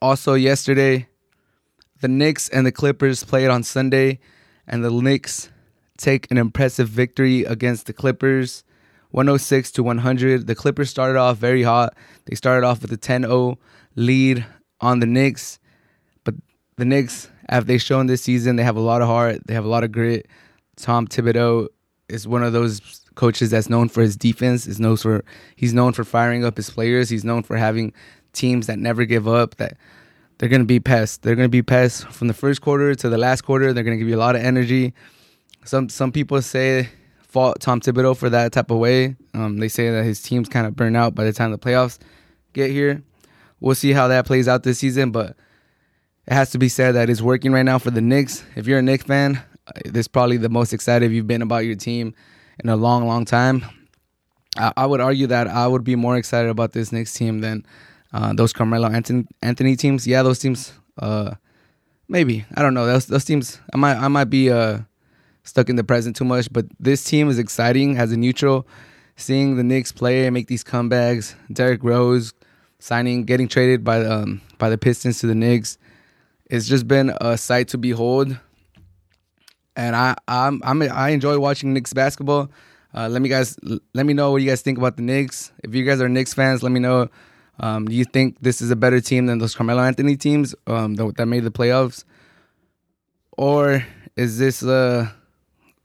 Also 0.00 0.34
yesterday, 0.34 1.08
the 2.00 2.08
Knicks 2.08 2.48
and 2.48 2.64
the 2.64 2.72
Clippers 2.72 3.24
played 3.24 3.48
on 3.48 3.64
Sunday, 3.64 4.20
and 4.66 4.84
the 4.84 4.90
Knicks 4.90 5.50
take 5.98 6.30
an 6.30 6.38
impressive 6.38 6.88
victory 6.88 7.44
against 7.44 7.86
the 7.86 7.92
Clippers, 7.92 8.64
106 9.10 9.70
to 9.72 9.82
100. 9.82 10.46
The 10.46 10.54
Clippers 10.54 10.88
started 10.88 11.18
off 11.18 11.36
very 11.36 11.62
hot. 11.62 11.94
They 12.24 12.34
started 12.34 12.66
off 12.66 12.80
with 12.80 12.92
a 12.92 12.96
10-0 12.96 13.58
lead 13.96 14.46
on 14.80 15.00
the 15.00 15.06
Knicks, 15.06 15.58
but 16.24 16.34
the 16.76 16.84
Knicks, 16.84 17.28
have 17.48 17.66
they've 17.66 17.82
shown 17.82 18.06
this 18.06 18.22
season, 18.22 18.56
they 18.56 18.62
have 18.62 18.76
a 18.76 18.80
lot 18.80 19.02
of 19.02 19.08
heart. 19.08 19.46
They 19.46 19.54
have 19.54 19.64
a 19.64 19.68
lot 19.68 19.84
of 19.84 19.92
grit. 19.92 20.26
Tom 20.76 21.06
Thibodeau 21.06 21.68
is 22.08 22.28
one 22.28 22.42
of 22.42 22.52
those 22.52 23.04
coaches 23.14 23.50
that's 23.50 23.68
known 23.68 23.88
for 23.88 24.02
his 24.02 24.16
defense. 24.16 24.66
Is 24.66 24.78
known 24.78 24.96
for 24.96 25.24
he's 25.56 25.74
known 25.74 25.92
for 25.92 26.04
firing 26.04 26.44
up 26.44 26.56
his 26.56 26.70
players. 26.70 27.08
He's 27.08 27.24
known 27.24 27.42
for 27.42 27.56
having 27.56 27.92
teams 28.32 28.66
that 28.66 28.78
never 28.78 29.04
give 29.04 29.26
up, 29.26 29.56
that 29.56 29.76
they're 30.38 30.48
going 30.48 30.60
to 30.60 30.66
be 30.66 30.78
pests. 30.78 31.16
They're 31.16 31.34
going 31.34 31.46
to 31.46 31.50
be 31.50 31.62
pests 31.62 32.04
from 32.04 32.28
the 32.28 32.34
first 32.34 32.60
quarter 32.60 32.94
to 32.94 33.08
the 33.08 33.18
last 33.18 33.42
quarter. 33.42 33.72
They're 33.72 33.82
going 33.82 33.96
to 33.96 33.98
give 33.98 34.08
you 34.08 34.16
a 34.16 34.20
lot 34.20 34.36
of 34.36 34.42
energy. 34.42 34.94
Some 35.68 35.90
some 35.90 36.12
people 36.12 36.40
say 36.40 36.88
fault 37.20 37.60
Tom 37.60 37.78
Thibodeau 37.78 38.16
for 38.16 38.30
that 38.30 38.52
type 38.52 38.70
of 38.70 38.78
way. 38.78 39.16
Um, 39.34 39.58
they 39.58 39.68
say 39.68 39.90
that 39.90 40.02
his 40.02 40.22
team's 40.22 40.48
kind 40.48 40.66
of 40.66 40.74
burn 40.74 40.96
out 40.96 41.14
by 41.14 41.24
the 41.24 41.32
time 41.34 41.50
the 41.50 41.58
playoffs 41.58 41.98
get 42.54 42.70
here. 42.70 43.02
We'll 43.60 43.74
see 43.74 43.92
how 43.92 44.08
that 44.08 44.24
plays 44.24 44.48
out 44.48 44.62
this 44.62 44.78
season, 44.78 45.10
but 45.10 45.36
it 46.26 46.32
has 46.32 46.48
to 46.52 46.58
be 46.58 46.70
said 46.70 46.94
that 46.94 47.10
it's 47.10 47.20
working 47.20 47.52
right 47.52 47.64
now 47.64 47.78
for 47.78 47.90
the 47.90 48.00
Knicks. 48.00 48.42
If 48.56 48.66
you're 48.66 48.78
a 48.78 48.82
Knicks 48.82 49.04
fan, 49.04 49.42
uh, 49.66 49.72
this 49.84 50.04
is 50.04 50.08
probably 50.08 50.38
the 50.38 50.48
most 50.48 50.72
excited 50.72 51.12
you've 51.12 51.26
been 51.26 51.42
about 51.42 51.66
your 51.66 51.76
team 51.76 52.14
in 52.64 52.70
a 52.70 52.76
long, 52.76 53.06
long 53.06 53.26
time. 53.26 53.62
I, 54.56 54.72
I 54.74 54.86
would 54.86 55.02
argue 55.02 55.26
that 55.26 55.48
I 55.48 55.66
would 55.66 55.84
be 55.84 55.96
more 55.96 56.16
excited 56.16 56.48
about 56.48 56.72
this 56.72 56.92
Knicks 56.92 57.12
team 57.12 57.42
than 57.42 57.66
uh, 58.14 58.32
those 58.32 58.54
Carmelo 58.54 58.88
Anthony, 58.88 59.26
Anthony 59.42 59.76
teams, 59.76 60.06
yeah, 60.06 60.22
those 60.22 60.38
teams, 60.38 60.72
uh, 60.96 61.34
maybe 62.08 62.46
I 62.54 62.62
don't 62.62 62.72
know. 62.72 62.86
Those 62.86 63.04
those 63.04 63.26
teams, 63.26 63.60
I 63.74 63.76
might 63.76 63.98
I 63.98 64.08
might 64.08 64.30
be 64.30 64.50
uh, 64.50 64.78
stuck 65.48 65.68
in 65.68 65.76
the 65.76 65.84
present 65.84 66.14
too 66.14 66.24
much, 66.24 66.52
but 66.52 66.66
this 66.78 67.02
team 67.02 67.28
is 67.28 67.38
exciting 67.38 67.96
as 67.96 68.12
a 68.12 68.16
neutral. 68.16 68.66
Seeing 69.16 69.56
the 69.56 69.64
Knicks 69.64 69.90
play 69.90 70.26
and 70.26 70.34
make 70.34 70.46
these 70.46 70.62
comebacks, 70.62 71.34
Derrick 71.52 71.82
Rose 71.82 72.34
signing, 72.78 73.24
getting 73.24 73.48
traded 73.48 73.82
by 73.82 74.04
um, 74.04 74.40
by 74.58 74.70
the 74.70 74.78
Pistons 74.78 75.18
to 75.20 75.26
the 75.26 75.34
Knicks, 75.34 75.78
it's 76.46 76.68
just 76.68 76.86
been 76.86 77.12
a 77.20 77.36
sight 77.36 77.68
to 77.68 77.78
behold. 77.78 78.38
And 79.74 79.96
I 79.96 80.14
I'm, 80.28 80.60
I'm 80.64 80.82
I 80.82 81.08
enjoy 81.10 81.38
watching 81.38 81.72
Knicks 81.72 81.92
basketball. 81.92 82.50
Uh, 82.94 83.08
let 83.08 83.20
me 83.20 83.28
guys 83.28 83.58
let 83.92 84.06
me 84.06 84.14
know 84.14 84.30
what 84.30 84.42
you 84.42 84.48
guys 84.48 84.62
think 84.62 84.78
about 84.78 84.96
the 84.96 85.02
Knicks. 85.02 85.50
If 85.64 85.74
you 85.74 85.84
guys 85.84 86.00
are 86.00 86.08
Knicks 86.08 86.34
fans, 86.34 86.62
let 86.62 86.70
me 86.70 86.78
know 86.78 87.08
um, 87.60 87.86
do 87.86 87.94
you 87.94 88.04
think 88.04 88.36
this 88.40 88.62
is 88.62 88.70
a 88.70 88.76
better 88.76 89.00
team 89.00 89.26
than 89.26 89.38
those 89.38 89.54
Carmelo 89.54 89.82
Anthony 89.82 90.16
teams 90.16 90.54
um, 90.66 90.94
that, 90.94 91.16
that 91.16 91.26
made 91.26 91.44
the 91.44 91.50
playoffs? 91.50 92.04
Or 93.36 93.84
is 94.16 94.38
this 94.38 94.62
uh, 94.62 95.10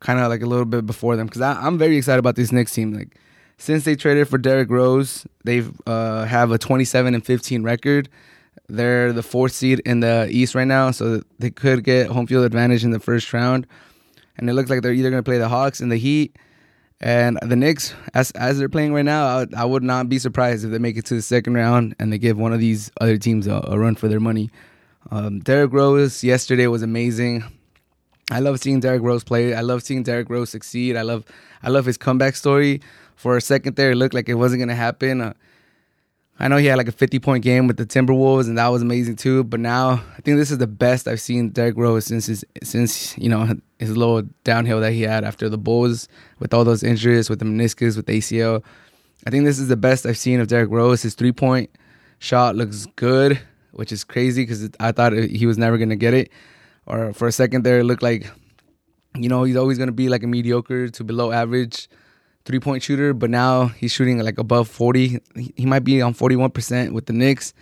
kind 0.04 0.20
of 0.20 0.30
like 0.30 0.42
a 0.42 0.46
little 0.46 0.66
bit 0.66 0.86
before 0.86 1.16
them? 1.16 1.28
Because 1.28 1.42
I'm 1.42 1.78
very 1.78 1.98
excited 1.98 2.20
about 2.20 2.36
this 2.36 2.52
Knicks 2.52 2.74
team. 2.74 2.94
Like 2.94 3.18
since 3.58 3.86
they 3.86 3.96
traded 3.96 4.28
for 4.28 4.38
Derrick 4.38 4.70
Rose, 4.70 5.26
they've 5.44 5.72
uh, 5.88 6.26
have 6.26 6.52
a 6.52 6.58
27 6.58 7.16
and 7.16 7.26
15 7.26 7.64
record. 7.64 8.10
They're 8.70 9.12
the 9.12 9.24
fourth 9.24 9.52
seed 9.52 9.82
in 9.86 10.00
the 10.00 10.28
East 10.30 10.56
right 10.56 10.68
now, 10.68 10.92
so 10.92 11.22
they 11.40 11.50
could 11.50 11.84
get 11.84 12.08
home 12.08 12.28
field 12.28 12.46
advantage 12.46 12.84
in 12.84 12.92
the 12.92 13.00
first 13.00 13.34
round. 13.34 13.68
And 14.38 14.50
it 14.50 14.54
looks 14.54 14.70
like 14.70 14.82
they're 14.82 14.94
either 14.94 15.10
going 15.10 15.24
to 15.24 15.28
play 15.28 15.38
the 15.38 15.50
Hawks 15.50 15.80
and 15.80 15.92
the 15.92 15.98
Heat 15.98 16.38
and 17.00 17.38
the 17.42 17.56
Knicks. 17.56 17.94
As 18.14 18.32
as 18.32 18.58
they're 18.58 18.70
playing 18.70 18.94
right 18.94 19.06
now, 19.06 19.26
I 19.26 19.46
I 19.56 19.66
would 19.66 19.84
not 19.84 20.10
be 20.10 20.20
surprised 20.20 20.66
if 20.66 20.72
they 20.72 20.80
make 20.80 20.98
it 20.98 21.06
to 21.08 21.16
the 21.16 21.22
second 21.22 21.54
round 21.54 21.96
and 22.00 22.12
they 22.12 22.18
give 22.18 22.38
one 22.38 22.54
of 22.54 22.60
these 22.60 22.92
other 23.02 23.18
teams 23.18 23.48
a, 23.48 23.64
a 23.68 23.78
run 23.78 23.96
for 23.96 24.08
their 24.08 24.20
money. 24.20 24.50
Um, 25.12 25.40
Derrick 25.40 25.74
Rose 25.74 26.24
yesterday 26.24 26.68
was 26.68 26.82
amazing. 26.82 27.44
I 28.32 28.40
love 28.40 28.60
seeing 28.60 28.80
Derrick 28.80 29.02
Rose 29.02 29.24
play. 29.24 29.54
I 29.54 29.62
love 29.62 29.84
seeing 29.84 30.04
Derrick 30.04 30.30
Rose 30.30 30.50
succeed. 30.50 30.96
I 30.96 31.02
love 31.02 31.26
I 31.62 31.70
love 31.70 31.86
his 31.86 31.98
comeback 31.98 32.36
story. 32.36 32.82
For 33.16 33.38
a 33.38 33.42
second 33.42 33.76
there, 33.76 33.92
it 33.92 33.96
looked 33.96 34.14
like 34.14 34.28
it 34.30 34.36
wasn't 34.36 34.62
gonna 34.62 34.76
happen. 34.76 35.22
Uh, 35.22 35.34
I 36.40 36.48
know 36.48 36.58
he 36.58 36.66
had 36.66 36.78
like 36.78 36.88
a 36.88 36.94
50 36.94 37.20
point 37.20 37.44
game 37.44 37.68
with 37.68 37.78
the 37.78 37.86
Timberwolves, 37.86 38.48
and 38.48 38.58
that 38.58 38.68
was 38.68 38.82
amazing 38.82 39.18
too. 39.18 39.44
But 39.44 39.60
now 39.60 40.04
I 40.18 40.22
think 40.22 40.38
this 40.38 40.52
is 40.52 40.58
the 40.58 40.68
best 40.68 41.08
I've 41.08 41.22
seen 41.22 41.50
Derrick 41.50 41.78
Rose 41.78 42.06
since 42.06 42.26
his 42.26 42.46
since 42.64 43.18
you 43.18 43.30
know 43.30 43.54
his 43.80 43.96
little 43.96 44.24
downhill 44.44 44.80
that 44.82 44.94
he 44.94 45.02
had 45.02 45.24
after 45.24 45.50
the 45.50 45.58
Bulls 45.58 46.08
with 46.40 46.54
all 46.54 46.64
those 46.64 46.84
injuries, 46.84 47.30
with 47.30 47.40
the 47.40 47.46
meniscus, 47.46 47.96
with 47.96 48.08
the 48.08 48.18
ACL. 48.18 48.64
I 49.28 49.30
think 49.30 49.46
this 49.46 49.60
is 49.60 49.68
the 49.68 49.78
best 49.78 50.06
I've 50.06 50.18
seen 50.18 50.40
of 50.40 50.48
Derrick 50.48 50.70
Rose. 50.70 51.02
His 51.02 51.14
three 51.14 51.32
point 51.32 51.70
shot 52.20 52.56
looks 52.56 52.88
good, 52.96 53.40
which 53.72 53.92
is 53.92 54.04
crazy 54.04 54.44
because 54.44 54.70
I 54.80 54.92
thought 54.92 55.14
he 55.14 55.46
was 55.46 55.58
never 55.58 55.78
gonna 55.78 55.96
get 55.96 56.14
it. 56.14 56.32
Or 56.86 57.14
for 57.14 57.28
a 57.28 57.32
second 57.32 57.64
there, 57.64 57.80
it 57.80 57.84
looked 57.86 58.04
like 58.04 58.30
you 59.16 59.30
know 59.30 59.44
he's 59.44 59.56
always 59.56 59.78
gonna 59.78 59.92
be 59.92 60.10
like 60.10 60.24
a 60.24 60.28
mediocre 60.28 60.90
to 60.90 61.04
below 61.04 61.32
average 61.32 61.88
three 62.46 62.60
point 62.60 62.84
shooter, 62.84 63.14
but 63.14 63.30
now 63.30 63.68
he's 63.68 63.92
shooting 63.92 64.20
like 64.20 64.38
above 64.38 64.68
40. 64.68 65.20
He 65.56 65.66
might 65.66 65.84
be 65.84 66.02
on 66.02 66.14
41% 66.14 66.92
with 66.92 67.06
the 67.06 67.14
Knicks. 67.14 67.54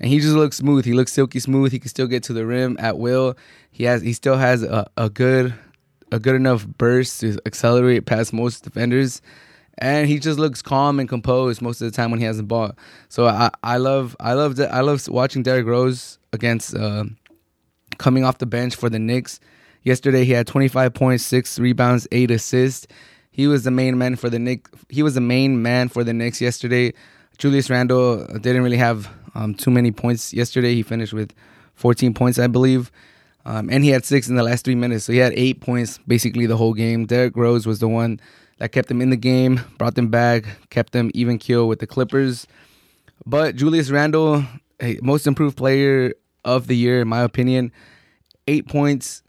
And 0.00 0.10
he 0.10 0.18
just 0.18 0.34
looks 0.34 0.56
smooth. 0.56 0.84
He 0.84 0.92
looks 0.92 1.12
silky 1.12 1.38
smooth. 1.38 1.70
He 1.70 1.78
can 1.78 1.88
still 1.88 2.08
get 2.08 2.24
to 2.24 2.32
the 2.32 2.44
rim 2.44 2.76
at 2.80 2.98
will. 2.98 3.36
He 3.70 3.84
has 3.84 4.02
he 4.02 4.12
still 4.12 4.36
has 4.36 4.62
a, 4.62 4.90
a 4.96 5.08
good 5.08 5.54
a 6.10 6.18
good 6.18 6.34
enough 6.34 6.66
burst 6.66 7.20
to 7.20 7.38
accelerate 7.46 8.06
past 8.06 8.32
most 8.32 8.64
defenders. 8.64 9.22
And 9.78 10.08
he 10.08 10.18
just 10.20 10.38
looks 10.38 10.62
calm 10.62 11.00
and 11.00 11.08
composed 11.08 11.60
most 11.60 11.80
of 11.80 11.90
the 11.90 11.96
time 11.96 12.10
when 12.10 12.20
he 12.20 12.26
has 12.26 12.36
the 12.36 12.42
ball. 12.44 12.72
So 13.08 13.26
I, 13.26 13.50
I 13.62 13.76
love 13.76 14.16
I 14.18 14.34
love 14.34 14.58
I 14.60 14.80
love 14.80 15.06
watching 15.08 15.42
Derrick 15.42 15.66
Rose 15.66 16.18
against 16.32 16.74
uh, 16.74 17.04
coming 17.98 18.24
off 18.24 18.38
the 18.38 18.46
bench 18.46 18.76
for 18.76 18.88
the 18.88 18.98
Knicks. 18.98 19.40
Yesterday 19.82 20.24
he 20.24 20.32
had 20.32 20.46
25 20.46 20.94
points, 20.94 21.24
six 21.24 21.58
rebounds, 21.58 22.08
eight 22.12 22.30
assists. 22.30 22.86
He 23.30 23.46
was 23.46 23.64
the 23.64 23.70
main 23.70 23.98
man 23.98 24.16
for 24.16 24.30
the 24.30 24.38
Knicks. 24.38 24.70
He 24.88 25.02
was 25.02 25.14
the 25.14 25.20
main 25.20 25.62
man 25.62 25.88
for 25.88 26.04
the 26.04 26.12
Knicks 26.12 26.40
yesterday. 26.40 26.94
Julius 27.38 27.68
Randle 27.68 28.26
didn't 28.38 28.62
really 28.62 28.76
have 28.76 29.08
um, 29.34 29.54
too 29.54 29.70
many 29.70 29.90
points 29.90 30.32
yesterday. 30.32 30.74
He 30.74 30.82
finished 30.82 31.12
with 31.12 31.32
14 31.74 32.14
points, 32.14 32.38
I 32.38 32.46
believe. 32.46 32.90
Um, 33.44 33.68
and 33.70 33.84
he 33.84 33.90
had 33.90 34.04
six 34.04 34.28
in 34.28 34.36
the 34.36 34.42
last 34.42 34.64
three 34.64 34.74
minutes. 34.74 35.04
So 35.04 35.12
he 35.12 35.18
had 35.18 35.32
eight 35.34 35.60
points 35.60 35.98
basically 36.06 36.46
the 36.46 36.56
whole 36.56 36.72
game. 36.72 37.06
Derrick 37.06 37.36
Rose 37.36 37.66
was 37.66 37.80
the 37.80 37.88
one 37.88 38.20
that 38.58 38.72
kept 38.72 38.88
them 38.88 39.02
in 39.02 39.10
the 39.10 39.16
game, 39.16 39.60
brought 39.78 39.96
them 39.96 40.08
back, 40.08 40.44
kept 40.70 40.92
them 40.92 41.10
even 41.12 41.38
kill 41.38 41.68
with 41.68 41.80
the 41.80 41.86
Clippers. 41.86 42.46
But 43.26 43.56
Julius 43.56 43.90
Randle, 43.90 44.44
most 45.02 45.26
improved 45.26 45.56
player 45.56 46.14
of 46.44 46.66
the 46.66 46.76
year, 46.76 47.00
in 47.00 47.08
my 47.08 47.20
opinion. 47.20 47.72
Eight 48.46 48.68
points 48.68 49.22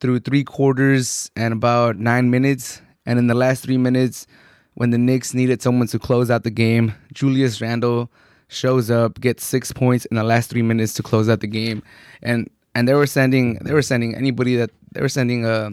through 0.00 0.20
three 0.20 0.44
quarters 0.44 1.30
and 1.36 1.52
about 1.52 1.96
nine 1.98 2.30
minutes. 2.30 2.82
And 3.04 3.18
in 3.18 3.28
the 3.28 3.34
last 3.34 3.62
three 3.62 3.78
minutes, 3.78 4.26
when 4.74 4.90
the 4.90 4.98
Knicks 4.98 5.32
needed 5.32 5.62
someone 5.62 5.86
to 5.88 5.98
close 5.98 6.30
out 6.30 6.42
the 6.42 6.50
game, 6.50 6.94
Julius 7.12 7.60
Randle 7.60 8.10
shows 8.48 8.90
up, 8.90 9.20
gets 9.20 9.44
six 9.44 9.72
points 9.72 10.04
in 10.06 10.16
the 10.16 10.24
last 10.24 10.50
three 10.50 10.62
minutes 10.62 10.94
to 10.94 11.02
close 11.02 11.28
out 11.28 11.40
the 11.40 11.46
game, 11.46 11.82
and 12.22 12.48
and 12.74 12.86
they 12.86 12.94
were 12.94 13.06
sending 13.06 13.54
they 13.64 13.72
were 13.72 13.82
sending 13.82 14.14
anybody 14.14 14.54
that 14.56 14.70
they 14.92 15.00
were 15.00 15.08
sending 15.08 15.46
uh, 15.46 15.70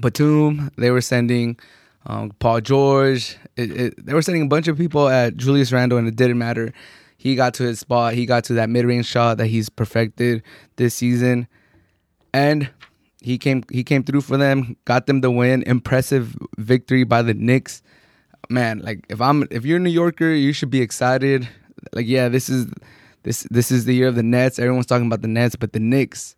Batum, 0.00 0.70
they 0.78 0.90
were 0.90 1.00
sending 1.00 1.58
um, 2.06 2.32
Paul 2.38 2.60
George, 2.60 3.36
it, 3.56 3.70
it, 3.70 4.06
they 4.06 4.14
were 4.14 4.22
sending 4.22 4.42
a 4.42 4.48
bunch 4.48 4.68
of 4.68 4.78
people 4.78 5.08
at 5.08 5.36
Julius 5.36 5.72
Randle, 5.72 5.98
and 5.98 6.08
it 6.08 6.16
didn't 6.16 6.38
matter. 6.38 6.72
He 7.22 7.36
got 7.36 7.54
to 7.54 7.62
his 7.62 7.78
spot. 7.78 8.14
He 8.14 8.26
got 8.26 8.42
to 8.44 8.54
that 8.54 8.68
mid 8.68 8.84
range 8.84 9.06
shot 9.06 9.38
that 9.38 9.46
he's 9.46 9.68
perfected 9.68 10.42
this 10.74 10.92
season, 10.92 11.46
and 12.34 12.68
he 13.20 13.38
came 13.38 13.62
he 13.70 13.84
came 13.84 14.02
through 14.02 14.22
for 14.22 14.36
them, 14.36 14.76
got 14.86 15.06
them 15.06 15.20
the 15.20 15.30
win. 15.30 15.62
Impressive 15.62 16.36
victory 16.58 17.04
by 17.04 17.22
the 17.22 17.32
Knicks. 17.32 17.80
Man, 18.48 18.80
like 18.80 19.06
if 19.08 19.20
I'm 19.20 19.46
if 19.52 19.64
you're 19.64 19.76
a 19.76 19.80
New 19.80 19.88
Yorker, 19.88 20.30
you 20.30 20.52
should 20.52 20.70
be 20.70 20.80
excited. 20.80 21.48
Like 21.92 22.08
yeah, 22.08 22.28
this 22.28 22.48
is 22.48 22.66
this 23.22 23.46
this 23.52 23.70
is 23.70 23.84
the 23.84 23.94
year 23.94 24.08
of 24.08 24.16
the 24.16 24.24
Nets. 24.24 24.58
Everyone's 24.58 24.86
talking 24.86 25.06
about 25.06 25.22
the 25.22 25.28
Nets, 25.28 25.54
but 25.54 25.72
the 25.72 25.78
Knicks, 25.78 26.34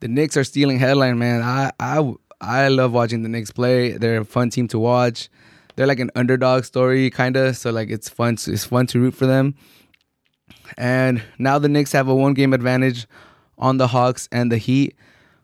the 0.00 0.08
Knicks 0.08 0.34
are 0.38 0.44
stealing 0.44 0.78
headline. 0.78 1.18
Man, 1.18 1.42
I 1.42 1.72
I 1.78 2.14
I 2.40 2.68
love 2.68 2.94
watching 2.94 3.22
the 3.22 3.28
Knicks 3.28 3.50
play. 3.50 3.92
They're 3.92 4.22
a 4.22 4.24
fun 4.24 4.48
team 4.48 4.66
to 4.68 4.78
watch. 4.78 5.28
They're 5.74 5.86
like 5.86 6.00
an 6.00 6.10
underdog 6.16 6.64
story 6.64 7.10
kind 7.10 7.36
of, 7.36 7.58
so 7.58 7.70
like 7.70 7.90
it's 7.90 8.08
fun. 8.08 8.36
To, 8.36 8.52
it's 8.54 8.64
fun 8.64 8.86
to 8.86 8.98
root 8.98 9.12
for 9.12 9.26
them. 9.26 9.56
And 10.76 11.22
now 11.38 11.58
the 11.58 11.68
Knicks 11.68 11.92
have 11.92 12.08
a 12.08 12.14
one 12.14 12.34
game 12.34 12.52
advantage 12.52 13.06
on 13.58 13.78
the 13.78 13.88
Hawks 13.88 14.28
and 14.32 14.50
the 14.50 14.58
Heat 14.58 14.96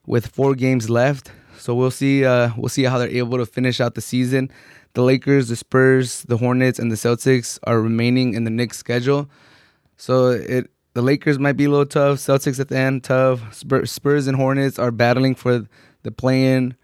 with 0.07 0.27
four 0.27 0.55
games 0.55 0.91
left. 0.91 1.33
So 1.59 1.75
we'll 1.75 1.91
see. 1.91 2.25
Uh, 2.25 2.51
we'll 2.57 2.69
see 2.69 2.85
how 2.85 2.99
they're 2.99 3.09
able 3.09 3.39
to 3.39 3.47
finish 3.47 3.81
out 3.81 3.95
the 3.95 4.01
season. 4.01 4.51
The 4.95 5.03
Lakers, 5.03 5.49
the 5.49 5.57
Spurs, 5.57 6.23
the 6.23 6.37
Hornets, 6.37 6.79
and 6.79 6.91
the 6.91 6.97
Celtics 6.97 7.59
are 7.65 7.81
remaining 7.81 8.35
in 8.35 8.45
the 8.45 8.51
Knicks 8.51 8.77
schedule. 8.77 9.31
So 9.97 10.29
it 10.31 10.71
the 10.95 11.03
Lakers 11.03 11.39
might 11.39 11.57
be 11.57 11.65
a 11.65 11.71
little 11.71 11.87
tough. 11.87 12.19
Celtics 12.19 12.61
at 12.61 12.69
the 12.69 12.77
end 12.77 13.05
tough. 13.05 13.55
Spurs 13.55 14.27
and 14.27 14.37
Hornets 14.37 14.79
are 14.79 14.91
battling 14.91 15.35
for 15.35 15.67
the 16.03 16.11
play-in 16.11 16.75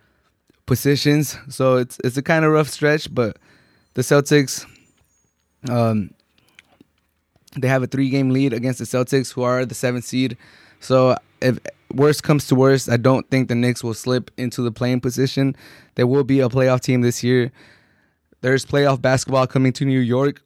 positions. 0.67 1.37
So 1.49 1.77
it's 1.77 1.99
it's 2.05 2.17
a 2.17 2.23
kind 2.23 2.45
of 2.45 2.53
rough 2.53 2.69
stretch, 2.69 3.13
but 3.13 3.37
the 3.95 4.03
Celtics, 4.03 4.65
um, 5.69 6.11
they 7.57 7.69
have 7.69 7.83
a 7.83 7.87
three-game 7.87 8.31
lead 8.31 8.53
against 8.53 8.79
the 8.79 8.85
Celtics, 8.85 9.33
who 9.33 9.43
are 9.43 9.65
the 9.65 9.75
seventh 9.75 10.05
seed. 10.05 10.37
So 10.81 11.17
if 11.41 11.59
worst 11.95 12.23
comes 12.23 12.47
to 12.49 12.55
worst, 12.55 12.89
I 12.91 12.97
don't 12.97 13.29
think 13.31 13.49
the 13.49 13.55
Knicks 13.55 13.83
will 13.83 13.95
slip 13.95 14.31
into 14.37 14.63
the 14.63 14.71
playing 14.71 15.01
position. 15.01 15.57
There 15.95 16.07
will 16.07 16.25
be 16.25 16.41
a 16.41 16.49
playoff 16.49 16.81
team 16.81 17.01
this 17.01 17.25
year. 17.25 17.51
There's 18.41 18.65
playoff 18.65 19.01
basketball 19.01 19.47
coming 19.47 19.73
to 19.75 19.85
New 19.85 19.99
York, 19.99 20.43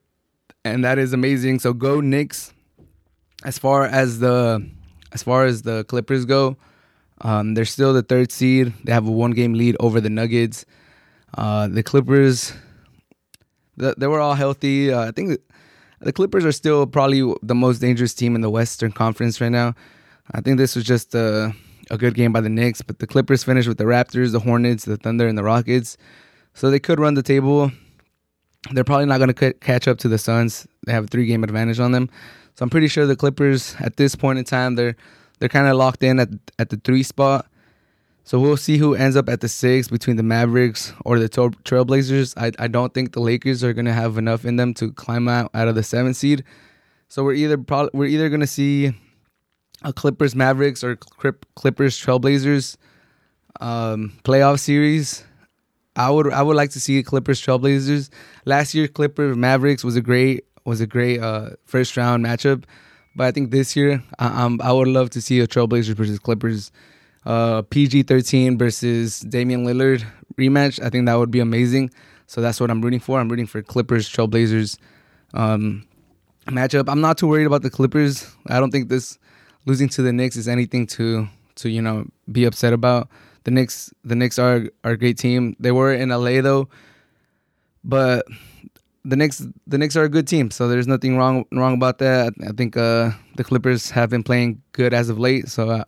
and 0.65 0.85
that 0.85 0.99
is 0.99 1.13
amazing. 1.13 1.59
So 1.59 1.73
go 1.73 2.01
Knicks. 2.01 2.53
As 3.45 3.59
far 3.59 3.85
as 3.85 4.21
the 4.21 4.65
as 5.13 5.23
far 5.23 5.45
as 5.45 5.63
the 5.63 5.85
Clippers 5.85 6.25
go, 6.25 6.57
um, 7.23 7.55
they're 7.55 7.65
still 7.65 7.93
the 7.93 8.03
third 8.03 8.31
seed. 8.31 8.73
They 8.85 8.93
have 8.93 9.07
a 9.07 9.11
one 9.11 9.33
game 9.33 9.55
lead 9.55 9.77
over 9.81 10.01
the 10.01 10.09
Nuggets. 10.09 10.65
Uh, 11.37 11.67
the 11.67 11.83
Clippers, 11.83 12.53
the, 13.77 13.95
they 13.99 14.07
were 14.07 14.21
all 14.21 14.35
healthy. 14.35 14.93
Uh, 14.93 15.09
I 15.09 15.11
think 15.11 15.41
the 16.03 16.13
Clippers 16.13 16.45
are 16.45 16.53
still 16.53 16.87
probably 16.87 17.35
the 17.43 17.55
most 17.55 17.79
dangerous 17.81 18.15
team 18.15 18.35
in 18.35 18.41
the 18.41 18.51
Western 18.51 18.93
Conference 18.93 19.41
right 19.41 19.53
now. 19.53 19.75
I 20.33 20.41
think 20.41 20.59
this 20.59 20.75
was 20.75 20.85
just 20.85 21.15
a, 21.15 21.53
a 21.91 21.99
good 21.99 22.15
game 22.15 22.33
by 22.33 22.41
the 22.41 22.49
Knicks, 22.49 22.83
but 22.83 22.99
the 22.99 23.07
Clippers 23.07 23.45
finished 23.45 23.69
with 23.69 23.79
the 23.79 23.85
Raptors, 23.85 24.33
the 24.33 24.41
Hornets, 24.41 24.85
the 24.85 24.97
Thunder, 24.97 25.27
and 25.27 25.37
the 25.37 25.43
Rockets. 25.43 25.97
So 26.55 26.71
they 26.71 26.79
could 26.79 27.01
run 27.01 27.15
the 27.15 27.23
table. 27.23 27.71
They're 28.73 28.85
probably 28.85 29.07
not 29.07 29.19
going 29.19 29.33
to 29.33 29.53
catch 29.55 29.89
up 29.89 29.99
to 29.99 30.09
the 30.09 30.19
Suns. 30.19 30.67
They 30.87 30.93
have 30.93 31.05
a 31.05 31.07
three 31.09 31.27
game 31.27 31.45
advantage 31.45 31.81
on 31.81 31.93
them. 31.93 32.11
So 32.55 32.65
I'm 32.65 32.71
pretty 32.71 32.89
sure 32.89 33.07
the 33.07 33.17
Clippers 33.17 33.75
at 33.81 33.97
this 33.97 34.15
point 34.15 34.39
in 34.39 34.45
time 34.45 34.75
they're 34.75 34.97
they're 35.39 35.49
kind 35.49 35.67
of 35.67 35.77
locked 35.77 36.03
in 36.03 36.21
at 36.21 36.29
at 36.59 36.69
the 36.69 36.77
three 36.77 37.03
spot. 37.03 37.47
So 38.25 38.39
we'll 38.39 38.57
see 38.57 38.79
who 38.79 38.95
ends 38.95 39.17
up 39.17 39.29
at 39.29 39.41
the 39.41 39.49
six 39.49 39.89
between 39.89 40.17
the 40.17 40.23
Mavericks 40.23 40.93
or 41.05 41.19
the 41.19 41.29
Trailblazers. 41.29 42.35
I, 42.37 42.53
I 42.63 42.69
don't 42.69 42.95
think 42.95 43.13
the 43.13 43.21
Lakers 43.21 43.65
are 43.65 43.73
gonna 43.73 43.93
have 43.93 44.17
enough 44.17 44.45
in 44.45 44.57
them 44.57 44.75
to 44.75 44.93
climb 44.93 45.29
out 45.29 45.51
out 45.55 45.69
of 45.69 45.75
the 45.75 45.83
seventh 45.83 46.17
seed. 46.17 46.45
So 47.09 47.25
we're 47.25 47.35
either 47.35 47.59
pro- 47.59 47.91
we're 47.93 48.07
either 48.07 48.29
gonna 48.29 48.47
see 48.47 48.93
a 49.83 49.93
Clippers 49.93 50.37
Mavericks 50.37 50.85
or 50.85 50.97
Clippers 50.97 51.99
Trailblazers 52.01 52.77
um, 53.61 54.13
playoff 54.25 54.61
series. 54.61 55.25
I 55.97 56.11
would 56.11 56.33
I 56.33 56.43
would 56.43 56.57
like 56.57 56.71
to 56.71 56.81
see 56.81 57.03
Clippers 57.03 57.41
Trailblazers. 57.41 58.09
Last 58.45 58.73
year 58.75 58.89
Clippers 58.89 59.37
Mavericks 59.37 59.85
was 59.85 59.97
a 59.97 60.01
great 60.01 60.45
was 60.65 60.81
a 60.81 60.87
great 60.87 61.21
uh, 61.21 61.51
first 61.65 61.97
round 61.97 62.25
matchup, 62.25 62.65
but 63.17 63.27
I 63.27 63.33
think 63.33 63.51
this 63.51 63.75
year 63.75 64.03
I, 64.19 64.45
um, 64.45 64.61
I 64.63 64.73
would 64.73 64.89
love 64.89 65.11
to 65.11 65.21
see 65.21 65.41
a 65.41 65.47
Trailblazers 65.49 65.95
versus 65.95 66.21
Clippers 66.21 66.71
uh, 67.25 67.63
PG 67.63 68.05
thirteen 68.05 68.59
versus 68.59 69.21
Damian 69.21 69.65
Lillard 69.65 70.05
rematch. 70.37 70.83
I 70.83 70.91
think 70.91 71.07
that 71.07 71.15
would 71.15 71.31
be 71.31 71.41
amazing. 71.41 71.91
So 72.27 72.41
that's 72.41 72.61
what 72.61 72.71
I'm 72.71 72.81
rooting 72.81 73.01
for. 73.01 73.21
I'm 73.21 73.29
rooting 73.29 73.47
for 73.47 73.63
Clippers 73.63 74.09
Trailblazers 74.09 74.79
um, 75.35 75.87
matchup. 76.47 76.89
I'm 76.89 77.01
not 77.01 77.19
too 77.19 77.29
worried 77.29 77.47
about 77.47 77.63
the 77.63 77.71
Clippers. 77.71 78.27
I 78.49 78.59
don't 78.59 78.71
think 78.71 78.89
this 78.89 79.19
losing 79.67 79.89
to 79.91 80.03
the 80.03 80.13
Knicks 80.13 80.37
is 80.37 80.49
anything 80.49 80.87
to 80.89 81.29
to 81.57 81.69
you 81.69 81.83
know 81.83 82.07
be 82.31 82.45
upset 82.45 82.73
about. 82.73 83.09
The 83.45 83.51
Knicks 83.51 83.93
the 84.05 84.15
Knicks 84.15 84.39
are 84.39 84.69
are 84.85 84.93
a 84.93 84.97
great 84.97 85.19
team. 85.19 85.57
They 85.61 85.73
were 85.73 85.93
in 85.93 86.09
LA 86.09 86.41
though, 86.41 86.69
but 87.85 88.25
the 89.05 89.17
Knicks 89.17 89.47
the 89.67 89.79
Knicks 89.79 89.97
are 89.97 90.05
a 90.05 90.09
good 90.09 90.27
team, 90.27 90.51
so 90.51 90.69
there's 90.69 90.87
nothing 90.87 91.17
wrong 91.17 91.45
wrong 91.53 91.75
about 91.75 91.99
that. 91.99 92.33
I 92.47 92.53
think 92.53 92.77
uh, 92.77 93.11
the 93.37 93.45
Clippers 93.45 93.91
have 93.91 94.11
been 94.11 94.23
playing 94.23 94.63
good 94.73 94.95
as 94.95 95.09
of 95.09 95.19
late, 95.19 95.49
so 95.49 95.71
uh, 95.71 95.85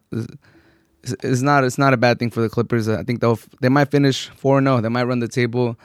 it's, 1.12 1.42
not 1.42 1.64
it's 1.64 1.78
not 1.78 1.92
a 1.92 1.96
bad 1.96 2.18
thing 2.18 2.30
for 2.30 2.40
the 2.40 2.48
Clippers. 2.48 2.88
I 2.88 3.02
think 3.02 3.20
they'll 3.20 3.38
they 3.60 3.68
might 3.68 3.90
finish 3.90 4.28
four 4.28 4.60
zero. 4.60 4.80
They 4.80 4.88
might 4.88 5.04
run 5.04 5.20
the 5.20 5.28
table, 5.28 5.76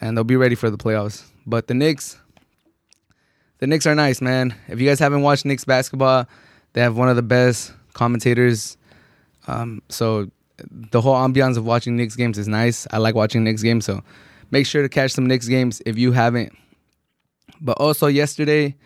and 0.00 0.16
they'll 0.16 0.24
be 0.24 0.36
ready 0.36 0.54
for 0.54 0.70
the 0.70 0.78
playoffs. 0.78 1.24
But 1.46 1.66
the 1.66 1.74
Knicks, 1.74 2.18
the 3.58 3.66
Knicks 3.66 3.86
are 3.86 3.94
nice, 3.94 4.20
man. 4.20 4.54
If 4.68 4.80
you 4.80 4.88
guys 4.88 4.98
haven't 4.98 5.22
watched 5.22 5.44
Knicks 5.44 5.64
basketball, 5.64 6.26
they 6.72 6.80
have 6.80 6.96
one 6.96 7.08
of 7.08 7.16
the 7.16 7.22
best 7.22 7.72
commentators. 7.92 8.76
Um, 9.46 9.82
so 9.88 10.30
the 10.70 11.00
whole 11.00 11.16
ambiance 11.16 11.56
of 11.56 11.66
watching 11.66 11.96
Knicks 11.96 12.16
games 12.16 12.38
is 12.38 12.48
nice. 12.48 12.86
I 12.90 12.98
like 12.98 13.14
watching 13.14 13.44
Knicks 13.44 13.62
games, 13.62 13.84
so 13.84 14.02
make 14.50 14.66
sure 14.66 14.82
to 14.82 14.88
catch 14.88 15.12
some 15.12 15.26
Knicks 15.26 15.48
games 15.48 15.82
if 15.84 15.98
you 15.98 16.12
haven't. 16.12 16.56
But 17.60 17.76
also 17.78 18.06
yesterday, 18.06 18.76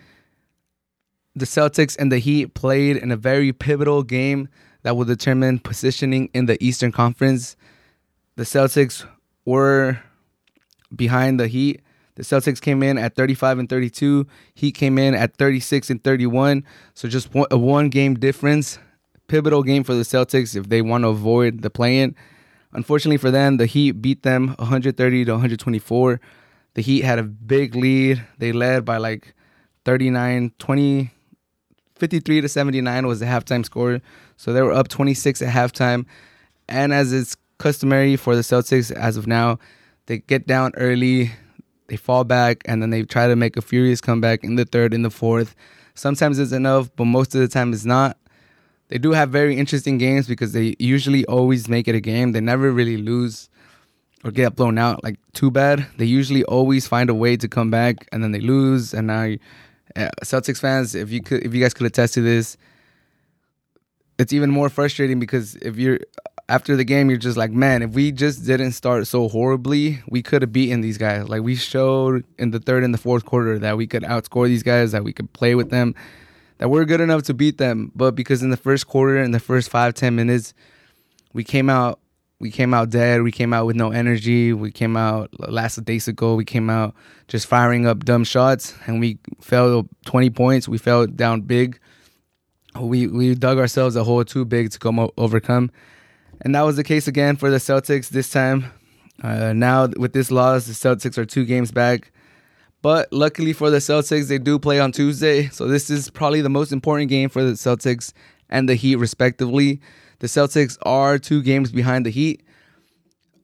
the 1.35 1.45
Celtics 1.45 1.95
and 1.97 2.11
the 2.11 2.19
Heat 2.19 2.53
played 2.53 2.97
in 2.97 3.11
a 3.11 3.17
very 3.17 3.53
pivotal 3.53 4.03
game 4.03 4.49
that 4.89 4.95
will 4.95 5.05
determine 5.05 5.59
positioning 5.59 6.31
in 6.33 6.47
the 6.47 6.57
Eastern 6.65 6.91
Conference. 6.91 7.55
The 8.37 8.43
Celtics 8.43 9.05
were 9.45 9.99
behind 10.95 11.39
the 11.39 11.47
Heat. 11.47 11.83
The 12.15 12.23
Celtics 12.23 12.59
came 12.59 12.81
in 12.81 12.97
at 12.97 13.15
35 13.15 13.59
and 13.59 13.69
32. 13.69 14.25
Heat 14.55 14.71
came 14.71 14.97
in 14.97 15.13
at 15.13 15.35
36 15.35 15.91
and 15.91 16.03
31. 16.03 16.65
So 16.95 17.07
just 17.07 17.31
one, 17.35 17.45
a 17.51 17.57
one 17.59 17.89
game 17.89 18.15
difference. 18.15 18.79
Pivotal 19.27 19.61
game 19.61 19.83
for 19.83 19.93
the 19.93 20.01
Celtics 20.01 20.55
if 20.55 20.69
they 20.69 20.81
want 20.81 21.03
to 21.03 21.09
avoid 21.09 21.61
the 21.61 21.69
play-in. 21.69 22.15
Unfortunately 22.73 23.17
for 23.17 23.29
them, 23.29 23.57
the 23.57 23.67
Heat 23.67 23.91
beat 24.01 24.23
them 24.23 24.55
130 24.57 25.25
to 25.25 25.31
124. 25.33 26.19
The 26.73 26.81
Heat 26.81 27.03
had 27.03 27.19
a 27.19 27.23
big 27.23 27.75
lead. 27.75 28.25
They 28.39 28.53
led 28.53 28.85
by 28.85 28.97
like 28.97 29.35
39, 29.85 30.51
20, 30.57 31.11
53 31.99 32.41
to 32.41 32.49
79 32.49 33.07
was 33.07 33.19
the 33.19 33.25
halftime 33.25 33.65
score. 33.65 33.99
So 34.37 34.53
they 34.53 34.61
were 34.61 34.71
up 34.71 34.87
26 34.87 35.41
at 35.41 35.53
halftime. 35.53 36.05
And 36.67 36.93
as 36.93 37.11
it's 37.13 37.35
customary 37.57 38.15
for 38.15 38.35
the 38.35 38.41
Celtics 38.41 38.91
as 38.91 39.17
of 39.17 39.27
now, 39.27 39.59
they 40.05 40.19
get 40.19 40.47
down 40.47 40.71
early, 40.75 41.31
they 41.87 41.97
fall 41.97 42.23
back, 42.23 42.63
and 42.65 42.81
then 42.81 42.89
they 42.89 43.03
try 43.03 43.27
to 43.27 43.35
make 43.35 43.57
a 43.57 43.61
furious 43.61 44.01
comeback 44.01 44.43
in 44.43 44.55
the 44.55 44.65
third, 44.65 44.93
in 44.93 45.03
the 45.03 45.11
fourth. 45.11 45.55
Sometimes 45.93 46.39
it's 46.39 46.51
enough, 46.51 46.89
but 46.95 47.05
most 47.05 47.35
of 47.35 47.41
the 47.41 47.47
time 47.47 47.73
it's 47.73 47.85
not. 47.85 48.17
They 48.87 48.97
do 48.97 49.11
have 49.11 49.29
very 49.29 49.55
interesting 49.55 49.97
games 49.99 50.27
because 50.27 50.53
they 50.53 50.75
usually 50.79 51.25
always 51.25 51.69
make 51.69 51.87
it 51.87 51.93
a 51.93 51.99
game. 51.99 52.31
They 52.31 52.41
never 52.41 52.71
really 52.71 52.97
lose 52.97 53.49
or 54.23 54.31
get 54.31 54.55
blown 54.55 54.77
out 54.77 55.03
like 55.03 55.17
too 55.33 55.51
bad. 55.51 55.85
They 55.97 56.05
usually 56.05 56.43
always 56.45 56.87
find 56.87 57.09
a 57.09 57.13
way 57.13 57.37
to 57.37 57.47
come 57.47 57.69
back, 57.69 58.07
and 58.11 58.23
then 58.23 58.31
they 58.31 58.39
lose. 58.39 58.93
And 58.93 59.07
now, 59.07 59.35
Uh, 59.95 60.09
Celtics 60.23 60.59
fans, 60.59 60.95
if 60.95 61.11
you 61.11 61.21
could, 61.21 61.43
if 61.45 61.53
you 61.53 61.61
guys 61.61 61.73
could 61.73 61.87
attest 61.87 62.13
to 62.15 62.21
this, 62.21 62.57
it's 64.17 64.33
even 64.33 64.51
more 64.51 64.69
frustrating 64.69 65.19
because 65.19 65.55
if 65.55 65.77
you're 65.77 65.99
after 66.49 66.75
the 66.75 66.83
game, 66.83 67.09
you're 67.09 67.19
just 67.19 67.37
like, 67.37 67.51
man, 67.51 67.81
if 67.81 67.91
we 67.91 68.11
just 68.11 68.45
didn't 68.45 68.71
start 68.71 69.07
so 69.07 69.29
horribly, 69.29 70.01
we 70.09 70.21
could 70.21 70.41
have 70.41 70.51
beaten 70.51 70.81
these 70.81 70.97
guys. 70.97 71.29
Like 71.29 71.43
we 71.43 71.55
showed 71.55 72.25
in 72.37 72.51
the 72.51 72.59
third 72.59 72.83
and 72.83 72.93
the 72.93 72.97
fourth 72.97 73.25
quarter 73.25 73.59
that 73.59 73.77
we 73.77 73.87
could 73.87 74.03
outscore 74.03 74.47
these 74.47 74.63
guys, 74.63 74.91
that 74.91 75.03
we 75.03 75.13
could 75.13 75.31
play 75.33 75.55
with 75.55 75.69
them, 75.69 75.95
that 76.57 76.69
we're 76.69 76.85
good 76.85 77.01
enough 77.01 77.23
to 77.23 77.33
beat 77.33 77.59
them. 77.59 77.91
But 77.95 78.15
because 78.15 78.41
in 78.43 78.49
the 78.49 78.57
first 78.57 78.87
quarter, 78.87 79.17
in 79.17 79.31
the 79.31 79.39
first 79.39 79.69
five 79.69 79.93
ten 79.93 80.15
minutes, 80.15 80.53
we 81.33 81.43
came 81.43 81.69
out, 81.69 81.99
we 82.39 82.51
came 82.51 82.73
out 82.73 82.89
dead. 82.89 83.21
We 83.21 83.31
came 83.31 83.53
out 83.53 83.65
with 83.65 83.75
no 83.75 83.91
energy. 83.91 84.53
We 84.53 84.71
came 84.71 84.95
out 84.95 85.29
last 85.39 85.83
days 85.83 86.07
ago. 86.07 86.35
We 86.35 86.45
came 86.45 86.69
out 86.69 86.95
just 87.27 87.47
firing 87.47 87.85
up 87.85 88.05
dumb 88.05 88.23
shots, 88.23 88.73
and 88.85 88.99
we 88.99 89.19
fell 89.41 89.87
twenty 90.05 90.29
points. 90.29 90.67
We 90.67 90.77
fell 90.77 91.05
down 91.05 91.41
big 91.41 91.79
we 92.79 93.07
we 93.07 93.35
dug 93.35 93.57
ourselves 93.57 93.95
a 93.95 94.03
hole 94.03 94.23
too 94.23 94.45
big 94.45 94.71
to 94.71 94.79
come 94.79 94.99
overcome, 95.17 95.71
and 96.41 96.53
that 96.55 96.61
was 96.61 96.75
the 96.75 96.83
case 96.83 97.07
again 97.07 97.35
for 97.35 97.49
the 97.49 97.57
Celtics 97.57 98.09
this 98.09 98.29
time. 98.29 98.71
Uh, 99.21 99.53
now 99.53 99.87
with 99.97 100.13
this 100.13 100.31
loss, 100.31 100.65
the 100.65 100.73
Celtics 100.73 101.17
are 101.17 101.25
two 101.25 101.45
games 101.45 101.71
back. 101.71 102.11
But 102.81 103.11
luckily 103.11 103.51
for 103.51 103.69
the 103.69 103.79
Celtics, 103.79 104.29
they 104.29 104.37
do 104.37 104.57
play 104.57 104.79
on 104.79 104.93
Tuesday, 104.93 105.49
so 105.49 105.67
this 105.67 105.89
is 105.89 106.09
probably 106.09 106.39
the 106.39 106.49
most 106.49 106.71
important 106.71 107.09
game 107.09 107.27
for 107.27 107.43
the 107.43 107.51
Celtics 107.51 108.13
and 108.49 108.69
the 108.69 108.75
Heat, 108.75 108.95
respectively. 108.95 109.81
The 110.19 110.27
Celtics 110.27 110.77
are 110.83 111.17
two 111.17 111.41
games 111.41 111.71
behind 111.71 112.05
the 112.05 112.09
Heat, 112.09 112.43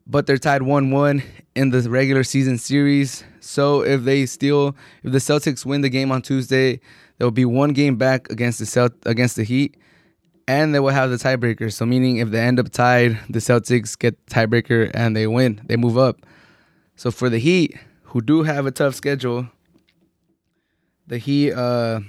but 0.06 0.28
they're 0.28 0.38
tied 0.38 0.62
one-one 0.62 1.24
in 1.56 1.70
the 1.70 1.90
regular 1.90 2.24
season 2.24 2.58
series. 2.58 3.24
So 3.40 3.82
if 3.82 4.04
they 4.04 4.26
still, 4.26 4.76
if 5.04 5.12
the 5.12 5.20
Celtics 5.20 5.66
win 5.66 5.82
the 5.82 5.90
game 5.90 6.12
on 6.12 6.22
Tuesday, 6.22 6.82
there 7.18 7.26
will 7.26 7.32
be 7.32 7.46
one 7.46 7.72
game 7.72 7.96
back 7.96 8.30
against 8.30 8.60
the 8.60 8.66
Celt- 8.66 9.06
against 9.06 9.38
the 9.38 9.44
Heat, 9.44 9.78
and 10.48 10.76
they 10.76 10.80
will 10.80 10.90
have 10.90 11.10
the 11.10 11.16
tiebreaker. 11.16 11.72
So 11.72 11.86
meaning 11.86 12.18
if 12.18 12.30
they 12.30 12.42
end 12.42 12.60
up 12.60 12.70
tied, 12.70 13.20
the 13.30 13.40
Celtics 13.40 13.98
get 13.98 14.28
the 14.28 14.36
tiebreaker 14.36 14.92
and 14.94 15.16
they 15.16 15.28
win, 15.28 15.62
they 15.66 15.78
move 15.78 15.98
up. 15.98 16.26
So 16.98 17.10
for 17.12 17.30
the 17.30 17.40
Heat, 17.40 17.78
who 18.04 18.22
do 18.22 18.44
have 18.44 18.66
a 18.66 18.72
tough 18.72 18.96
schedule, 18.96 19.48
the 21.08 21.18
Heat 21.18 21.54
uh 21.54 22.02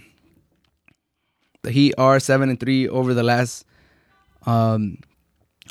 the 1.62 1.70
Heat 1.70 1.94
are 1.98 2.20
seven 2.20 2.48
and 2.48 2.58
three 2.58 2.88
over 2.88 3.12
the 3.12 3.24
last 3.24 3.65
um 4.46 4.98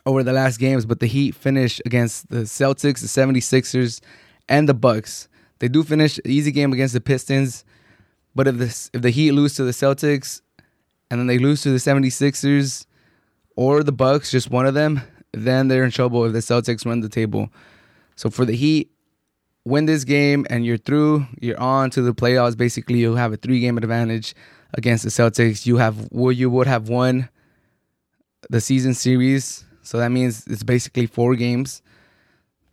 over 0.05 0.21
the 0.23 0.33
last 0.33 0.59
games, 0.59 0.85
but 0.85 0.99
the 0.99 1.07
Heat 1.07 1.33
finish 1.33 1.81
against 1.85 2.29
the 2.29 2.41
Celtics, 2.41 3.01
the 3.01 3.07
76ers, 3.07 4.01
and 4.47 4.69
the 4.69 4.73
Bucks. 4.75 5.27
They 5.57 5.67
do 5.67 5.83
finish 5.83 6.19
easy 6.25 6.51
game 6.51 6.73
against 6.73 6.93
the 6.93 7.01
Pistons 7.01 7.65
but 8.35 8.47
if 8.49 8.57
the 8.57 8.89
if 8.93 9.01
the 9.01 9.09
Heat 9.09 9.31
lose 9.31 9.55
to 9.55 9.63
the 9.63 9.71
Celtics 9.71 10.41
and 11.09 11.19
then 11.19 11.27
they 11.27 11.39
lose 11.39 11.61
to 11.61 11.71
the 11.71 11.77
76ers 11.77 12.85
or 13.55 13.81
the 13.81 13.93
Bucks, 13.93 14.29
just 14.29 14.51
one 14.51 14.65
of 14.65 14.73
them, 14.73 15.01
then 15.31 15.69
they're 15.69 15.85
in 15.85 15.91
trouble 15.91 16.25
if 16.25 16.33
the 16.33 16.39
Celtics 16.39 16.85
run 16.85 16.99
the 16.99 17.09
table. 17.09 17.49
So 18.17 18.29
for 18.29 18.43
the 18.43 18.55
Heat, 18.55 18.91
win 19.63 19.85
this 19.85 20.03
game 20.03 20.45
and 20.49 20.65
you're 20.65 20.77
through, 20.77 21.25
you're 21.39 21.59
on 21.59 21.89
to 21.91 22.01
the 22.01 22.13
playoffs. 22.13 22.57
Basically, 22.57 22.99
you'll 22.99 23.15
have 23.15 23.31
a 23.31 23.37
three 23.37 23.61
game 23.61 23.77
advantage 23.77 24.35
against 24.73 25.05
the 25.05 25.09
Celtics. 25.09 25.65
You 25.65 25.77
have 25.77 26.09
well, 26.11 26.33
you 26.33 26.49
would 26.49 26.67
have 26.67 26.89
won 26.89 27.29
the 28.49 28.61
season 28.61 28.93
series. 28.93 29.65
So 29.81 29.97
that 29.97 30.09
means 30.09 30.45
it's 30.47 30.63
basically 30.63 31.05
four 31.05 31.35
games. 31.35 31.81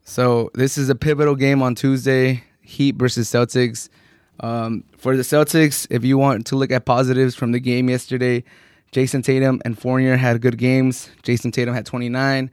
So 0.05 0.51
this 0.55 0.79
is 0.79 0.89
a 0.89 0.95
pivotal 0.95 1.37
game 1.37 1.63
on 1.63 1.75
Tuesday. 1.75 2.45
Heat 2.61 2.97
versus 2.97 3.31
Celtics. 3.31 3.89
Um, 4.41 4.85
for 4.97 5.17
the 5.17 5.23
Celtics, 5.23 5.87
if 5.91 6.05
you 6.05 6.19
want 6.19 6.47
to 6.47 6.57
look 6.57 6.71
at 6.71 6.85
positives 6.85 7.35
from 7.35 7.53
the 7.53 7.61
game 7.61 7.89
yesterday, 7.89 8.45
Jayson 8.93 9.23
Tatum 9.23 9.61
and 9.65 9.79
Fournier 9.79 10.17
had 10.17 10.41
good 10.41 10.59
games. 10.59 11.11
Jayson 11.23 11.53
Tatum 11.53 11.75
had 11.75 11.87
29 11.87 12.51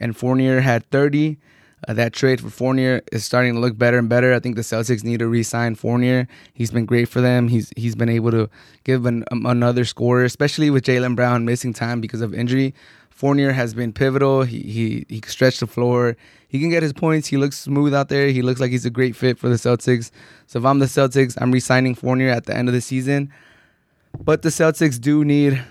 and 0.00 0.16
Fournier 0.16 0.60
had 0.60 0.88
30. 0.90 1.38
Uh, 1.86 1.94
that 1.94 2.12
trade 2.12 2.40
for 2.40 2.50
Fournier 2.50 3.02
is 3.12 3.24
starting 3.24 3.54
to 3.54 3.60
look 3.60 3.76
better 3.76 3.98
and 3.98 4.08
better. 4.08 4.32
I 4.32 4.40
think 4.40 4.56
the 4.56 4.62
Celtics 4.62 5.04
need 5.04 5.18
to 5.18 5.28
re-sign 5.28 5.74
Fournier. 5.74 6.28
He's 6.52 6.70
been 6.70 6.86
great 6.86 7.08
for 7.08 7.20
them. 7.20 7.48
He's 7.48 7.72
he's 7.76 7.94
been 7.94 8.08
able 8.08 8.30
to 8.30 8.48
give 8.84 9.06
an, 9.06 9.24
um, 9.30 9.46
another 9.46 9.84
scorer, 9.84 10.24
especially 10.24 10.70
with 10.70 10.84
Jaylen 10.84 11.16
Brown 11.16 11.44
missing 11.44 11.72
time 11.72 12.00
because 12.00 12.20
of 12.20 12.34
injury. 12.34 12.74
Fournier 13.10 13.52
has 13.52 13.74
been 13.74 13.92
pivotal. 13.92 14.42
He 14.42 14.60
he 14.60 15.06
he 15.08 15.22
stretched 15.26 15.60
the 15.60 15.66
floor. 15.66 16.16
He 16.48 16.60
can 16.60 16.70
get 16.70 16.82
his 16.82 16.92
points. 16.92 17.28
He 17.28 17.36
looks 17.36 17.58
smooth 17.58 17.94
out 17.94 18.08
there. 18.08 18.28
He 18.28 18.42
looks 18.42 18.60
like 18.60 18.70
he's 18.70 18.86
a 18.86 18.90
great 18.90 19.16
fit 19.16 19.38
for 19.38 19.48
the 19.48 19.56
Celtics. 19.56 20.10
So 20.46 20.58
if 20.58 20.64
I'm 20.64 20.78
the 20.78 20.86
Celtics, 20.86 21.36
I'm 21.40 21.50
re-signing 21.50 21.94
Fournier 21.94 22.30
at 22.30 22.46
the 22.46 22.56
end 22.56 22.68
of 22.68 22.74
the 22.74 22.80
season. 22.80 23.32
But 24.22 24.42
the 24.42 24.50
Celtics 24.50 25.00
do 25.00 25.24
need 25.24 25.62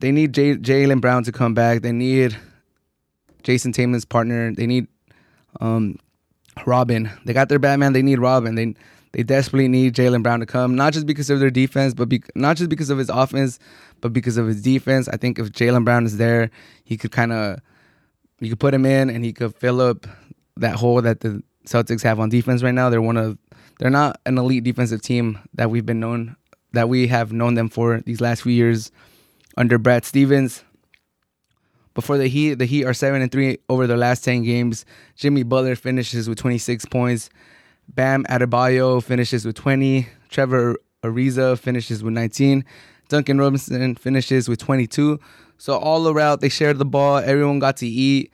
they 0.00 0.12
need 0.12 0.34
Jay, 0.34 0.56
Jaylen 0.56 1.00
Brown 1.00 1.24
to 1.24 1.32
come 1.32 1.54
back. 1.54 1.82
They 1.82 1.92
need 1.92 2.36
Jayson 3.42 3.72
Tatum's 3.72 4.04
partner. 4.04 4.52
They 4.52 4.66
need 4.66 4.88
um, 5.60 5.98
Robin. 6.66 7.10
They 7.24 7.32
got 7.32 7.48
their 7.48 7.58
Batman. 7.58 7.92
They 7.92 8.02
need 8.02 8.18
Robin. 8.18 8.54
They 8.54 8.74
they 9.12 9.22
desperately 9.22 9.68
need 9.68 9.94
Jaylen 9.94 10.24
Brown 10.24 10.40
to 10.40 10.46
come, 10.46 10.74
not 10.74 10.92
just 10.92 11.06
because 11.06 11.30
of 11.30 11.38
their 11.38 11.50
defense, 11.50 11.94
but 11.94 12.08
be, 12.08 12.20
not 12.34 12.56
just 12.56 12.68
because 12.68 12.90
of 12.90 12.98
his 12.98 13.08
offense, 13.08 13.60
but 14.00 14.12
because 14.12 14.36
of 14.36 14.48
his 14.48 14.60
defense. 14.60 15.08
I 15.08 15.16
think 15.16 15.38
if 15.38 15.50
Jaylen 15.52 15.84
Brown 15.84 16.04
is 16.04 16.16
there, 16.16 16.50
he 16.82 16.96
could 16.96 17.12
kind 17.12 17.32
of 17.32 17.60
you 18.40 18.50
could 18.50 18.60
put 18.60 18.74
him 18.74 18.84
in 18.84 19.10
and 19.10 19.24
he 19.24 19.32
could 19.32 19.54
fill 19.54 19.80
up 19.80 20.06
that 20.56 20.76
hole 20.76 21.00
that 21.02 21.20
the 21.20 21.42
Celtics 21.64 22.02
have 22.02 22.20
on 22.20 22.28
defense 22.28 22.62
right 22.62 22.74
now. 22.74 22.90
They're 22.90 23.00
one 23.00 23.16
of 23.16 23.38
they're 23.78 23.90
not 23.90 24.20
an 24.26 24.38
elite 24.38 24.64
defensive 24.64 25.02
team 25.02 25.38
that 25.54 25.70
we've 25.70 25.86
been 25.86 26.00
known 26.00 26.36
that 26.72 26.88
we 26.88 27.06
have 27.06 27.32
known 27.32 27.54
them 27.54 27.68
for 27.68 28.00
these 28.00 28.20
last 28.20 28.42
few 28.42 28.52
years 28.52 28.90
under 29.56 29.78
Brad 29.78 30.04
Stevens. 30.04 30.64
Before 31.94 32.18
the 32.18 32.26
Heat, 32.26 32.54
the 32.54 32.66
Heat 32.66 32.84
are 32.84 32.94
seven 32.94 33.22
and 33.22 33.30
three 33.30 33.58
over 33.68 33.86
their 33.86 33.96
last 33.96 34.24
ten 34.24 34.42
games. 34.42 34.84
Jimmy 35.14 35.42
Butler 35.44 35.76
finishes 35.76 36.28
with 36.28 36.38
26 36.38 36.84
points. 36.86 37.30
Bam 37.88 38.24
Adebayo 38.24 39.02
finishes 39.02 39.44
with 39.44 39.54
20. 39.56 40.08
Trevor 40.28 40.76
Ariza 41.02 41.58
finishes 41.58 42.02
with 42.02 42.14
19. 42.14 42.64
Duncan 43.08 43.38
Robinson 43.38 43.94
finishes 43.94 44.48
with 44.48 44.58
22. 44.58 45.20
So 45.58 45.78
all 45.78 46.08
around, 46.08 46.40
they 46.40 46.48
shared 46.48 46.78
the 46.78 46.84
ball. 46.84 47.18
Everyone 47.18 47.58
got 47.58 47.76
to 47.78 47.86
eat. 47.86 48.32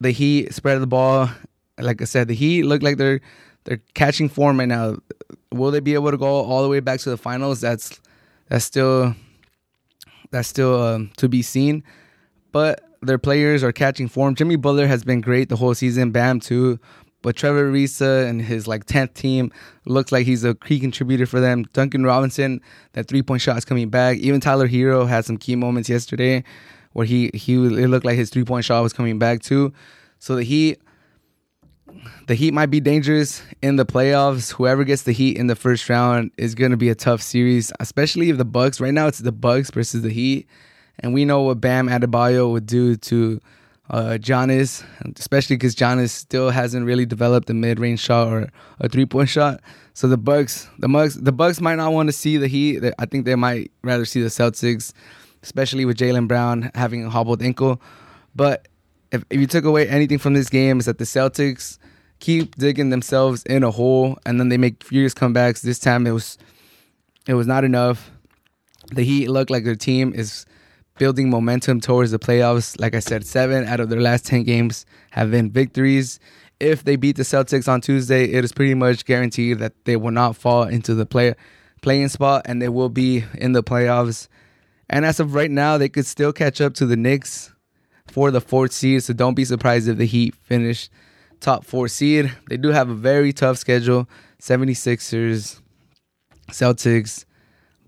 The 0.00 0.12
Heat 0.12 0.54
spread 0.54 0.80
the 0.80 0.86
ball. 0.86 1.30
Like 1.78 2.00
I 2.00 2.04
said, 2.04 2.28
the 2.28 2.34
Heat 2.34 2.64
look 2.64 2.82
like 2.82 2.96
they're 2.96 3.20
they're 3.64 3.82
catching 3.94 4.28
form 4.28 4.58
right 4.58 4.68
now. 4.68 4.96
Will 5.52 5.70
they 5.70 5.80
be 5.80 5.94
able 5.94 6.10
to 6.10 6.16
go 6.16 6.26
all 6.26 6.62
the 6.62 6.68
way 6.68 6.80
back 6.80 7.00
to 7.00 7.10
the 7.10 7.16
finals? 7.16 7.60
That's 7.60 8.00
that's 8.48 8.64
still 8.64 9.14
that's 10.30 10.48
still 10.48 10.80
um, 10.80 11.10
to 11.16 11.28
be 11.28 11.42
seen. 11.42 11.82
But 12.52 12.82
their 13.02 13.18
players 13.18 13.62
are 13.62 13.72
catching 13.72 14.08
form. 14.08 14.34
Jimmy 14.34 14.56
Butler 14.56 14.86
has 14.86 15.04
been 15.04 15.20
great 15.20 15.48
the 15.48 15.56
whole 15.56 15.74
season. 15.74 16.10
Bam 16.10 16.40
too. 16.40 16.78
But 17.20 17.34
Trevor 17.36 17.70
Ariza 17.70 18.28
and 18.28 18.40
his 18.40 18.68
like 18.68 18.84
tenth 18.84 19.14
team 19.14 19.50
looks 19.86 20.12
like 20.12 20.24
he's 20.24 20.44
a 20.44 20.54
key 20.54 20.78
contributor 20.78 21.26
for 21.26 21.40
them. 21.40 21.64
Duncan 21.72 22.04
Robinson, 22.04 22.60
that 22.92 23.08
three 23.08 23.22
point 23.22 23.42
shot 23.42 23.56
is 23.58 23.64
coming 23.64 23.88
back. 23.90 24.18
Even 24.18 24.40
Tyler 24.40 24.68
Herro 24.68 25.08
had 25.08 25.24
some 25.24 25.36
key 25.36 25.56
moments 25.56 25.88
yesterday 25.88 26.44
where 26.92 27.06
he 27.06 27.30
he 27.34 27.54
it 27.54 27.88
looked 27.88 28.06
like 28.06 28.16
his 28.16 28.30
three 28.30 28.44
point 28.44 28.64
shot 28.64 28.82
was 28.82 28.92
coming 28.92 29.18
back 29.18 29.42
too. 29.42 29.72
So 30.20 30.36
the 30.36 30.44
Heat 30.44 30.80
the 32.26 32.34
Heat 32.34 32.52
might 32.52 32.66
be 32.66 32.80
dangerous 32.80 33.42
in 33.62 33.76
the 33.76 33.86
playoffs. 33.86 34.52
Whoever 34.52 34.84
gets 34.84 35.02
the 35.02 35.12
Heat 35.12 35.36
in 35.36 35.46
the 35.46 35.56
first 35.56 35.88
round 35.88 36.30
is 36.36 36.54
going 36.54 36.70
to 36.70 36.76
be 36.76 36.88
a 36.88 36.94
tough 36.94 37.22
series, 37.22 37.72
especially 37.80 38.30
if 38.30 38.36
the 38.36 38.44
Bucks. 38.44 38.80
Right 38.80 38.94
now, 38.94 39.06
it's 39.06 39.18
the 39.18 39.32
Bucks 39.32 39.70
versus 39.70 40.02
the 40.02 40.10
Heat, 40.10 40.46
and 41.00 41.14
we 41.14 41.24
know 41.24 41.42
what 41.42 41.60
Bam 41.60 41.88
Adebayo 41.88 42.50
would 42.52 42.66
do 42.66 42.96
to 42.96 43.40
uh, 43.90 44.18
Giannis, 44.20 44.84
especially 45.18 45.56
because 45.56 45.74
Giannis 45.74 46.10
still 46.10 46.50
hasn't 46.50 46.84
really 46.84 47.06
developed 47.06 47.48
a 47.50 47.54
mid-range 47.54 48.00
shot 48.00 48.28
or 48.28 48.48
a 48.80 48.88
three-point 48.88 49.28
shot. 49.28 49.60
So 49.94 50.08
the 50.08 50.18
Bucks, 50.18 50.68
the 50.78 50.88
Bucks, 50.88 51.14
the 51.14 51.32
Bucks 51.32 51.60
might 51.60 51.76
not 51.76 51.92
want 51.92 52.08
to 52.08 52.12
see 52.12 52.36
the 52.36 52.48
Heat. 52.48 52.82
I 52.98 53.06
think 53.06 53.24
they 53.24 53.34
might 53.34 53.70
rather 53.82 54.04
see 54.04 54.22
the 54.22 54.28
Celtics, 54.28 54.92
especially 55.42 55.84
with 55.84 55.96
Jaylen 55.96 56.28
Brown 56.28 56.70
having 56.74 57.04
a 57.04 57.10
hobbled 57.10 57.42
ankle. 57.42 57.80
But 58.34 58.68
if, 59.10 59.24
if 59.30 59.40
you 59.40 59.46
took 59.46 59.64
away 59.64 59.88
anything 59.88 60.18
from 60.18 60.34
this 60.34 60.48
game, 60.48 60.78
is 60.78 60.84
that 60.84 60.98
the 60.98 61.04
Celtics 61.04 61.78
keep 62.20 62.56
digging 62.56 62.90
themselves 62.90 63.42
in 63.44 63.62
a 63.62 63.70
hole, 63.70 64.18
and 64.26 64.38
then 64.38 64.50
they 64.50 64.58
make 64.58 64.84
furious 64.84 65.14
comebacks. 65.14 65.62
This 65.62 65.78
time 65.78 66.06
it 66.06 66.12
was 66.12 66.36
it 67.26 67.34
was 67.34 67.46
not 67.46 67.64
enough. 67.64 68.10
The 68.92 69.02
Heat 69.02 69.28
look 69.28 69.50
like 69.50 69.64
their 69.64 69.74
team 69.76 70.12
is 70.14 70.46
building 70.98 71.30
momentum 71.30 71.80
towards 71.80 72.10
the 72.10 72.18
playoffs. 72.18 72.78
Like 72.80 72.94
I 72.94 72.98
said, 72.98 73.24
seven 73.24 73.66
out 73.66 73.80
of 73.80 73.88
their 73.88 74.00
last 74.00 74.26
ten 74.26 74.42
games 74.42 74.84
have 75.10 75.30
been 75.30 75.50
victories. 75.50 76.20
If 76.60 76.84
they 76.84 76.96
beat 76.96 77.16
the 77.16 77.22
Celtics 77.22 77.68
on 77.68 77.80
Tuesday, 77.80 78.24
it 78.24 78.44
is 78.44 78.52
pretty 78.52 78.74
much 78.74 79.04
guaranteed 79.04 79.58
that 79.60 79.84
they 79.84 79.96
will 79.96 80.10
not 80.10 80.36
fall 80.36 80.64
into 80.64 80.94
the 80.94 81.06
play 81.06 81.34
playing 81.80 82.08
spot 82.08 82.42
and 82.44 82.60
they 82.60 82.68
will 82.68 82.88
be 82.88 83.24
in 83.34 83.52
the 83.52 83.62
playoffs. 83.62 84.28
And 84.90 85.04
as 85.04 85.20
of 85.20 85.34
right 85.34 85.50
now, 85.50 85.78
they 85.78 85.88
could 85.88 86.06
still 86.06 86.32
catch 86.32 86.60
up 86.60 86.74
to 86.74 86.86
the 86.86 86.96
Knicks 86.96 87.52
for 88.06 88.30
the 88.30 88.40
fourth 88.40 88.72
seed. 88.72 89.04
So 89.04 89.12
don't 89.12 89.34
be 89.34 89.44
surprised 89.44 89.88
if 89.88 89.98
the 89.98 90.06
Heat 90.06 90.34
finish 90.34 90.88
top 91.40 91.64
four 91.64 91.88
seed. 91.88 92.32
They 92.48 92.56
do 92.56 92.68
have 92.68 92.88
a 92.88 92.94
very 92.94 93.32
tough 93.32 93.58
schedule 93.58 94.08
76ers, 94.40 95.60
Celtics, 96.50 97.24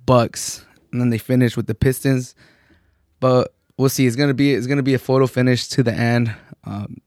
Bucks, 0.06 0.64
and 0.92 1.00
then 1.00 1.10
they 1.10 1.18
finish 1.18 1.56
with 1.56 1.66
the 1.66 1.74
Pistons. 1.74 2.34
But 3.20 3.54
we'll 3.76 3.88
see. 3.88 4.06
It's 4.06 4.16
gonna 4.16 4.34
be 4.34 4.54
it's 4.54 4.66
gonna 4.66 4.82
be 4.82 4.94
a 4.94 4.98
photo 4.98 5.26
finish 5.26 5.68
to 5.68 5.82
the 5.82 5.92
end. 5.92 6.34
Um, 6.64 6.98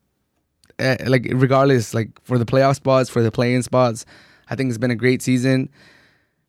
eh, 0.80 0.98
like 1.08 1.28
regardless, 1.32 1.94
like 1.94 2.10
for 2.24 2.38
the 2.38 2.46
playoff 2.46 2.76
spots, 2.76 3.10
for 3.10 3.22
the 3.22 3.32
play-in 3.32 3.64
spots, 3.64 4.06
I 4.50 4.56
think 4.56 4.70
it's 4.70 4.78
been 4.78 4.92
a 4.92 4.96
great 4.96 5.22
season. 5.22 5.70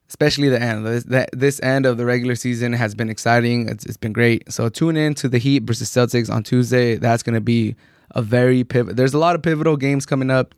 Especially 0.07 0.51
the 0.51 0.61
end. 0.61 0.87
This, 0.87 1.27
this 1.33 1.63
end 1.63 1.87
of 1.87 1.97
the 1.97 2.05
regular 2.05 2.35
season 2.35 2.75
has 2.75 2.95
been 2.95 3.09
exciting. 3.09 3.69
It's, 3.69 3.87
it's 3.87 3.97
been 3.97 4.13
great. 4.13 4.53
So 4.53 4.69
tune 4.69 4.97
in 4.99 5.15
to 5.15 5.29
the 5.29 5.39
Heat 5.39 5.63
versus 5.63 5.91
Celtics 5.91 6.31
on 6.31 6.43
Tuesday. 6.43 6.97
That's 6.97 7.23
gonna 7.23 7.41
be 7.41 7.75
a 8.11 8.23
very 8.23 8.65
pivot. 8.65 8.97
There's 8.97 9.15
a 9.15 9.19
lot 9.19 9.35
of 9.35 9.43
pivotal 9.43 9.77
games 9.77 10.05
coming 10.05 10.31
up 10.31 10.55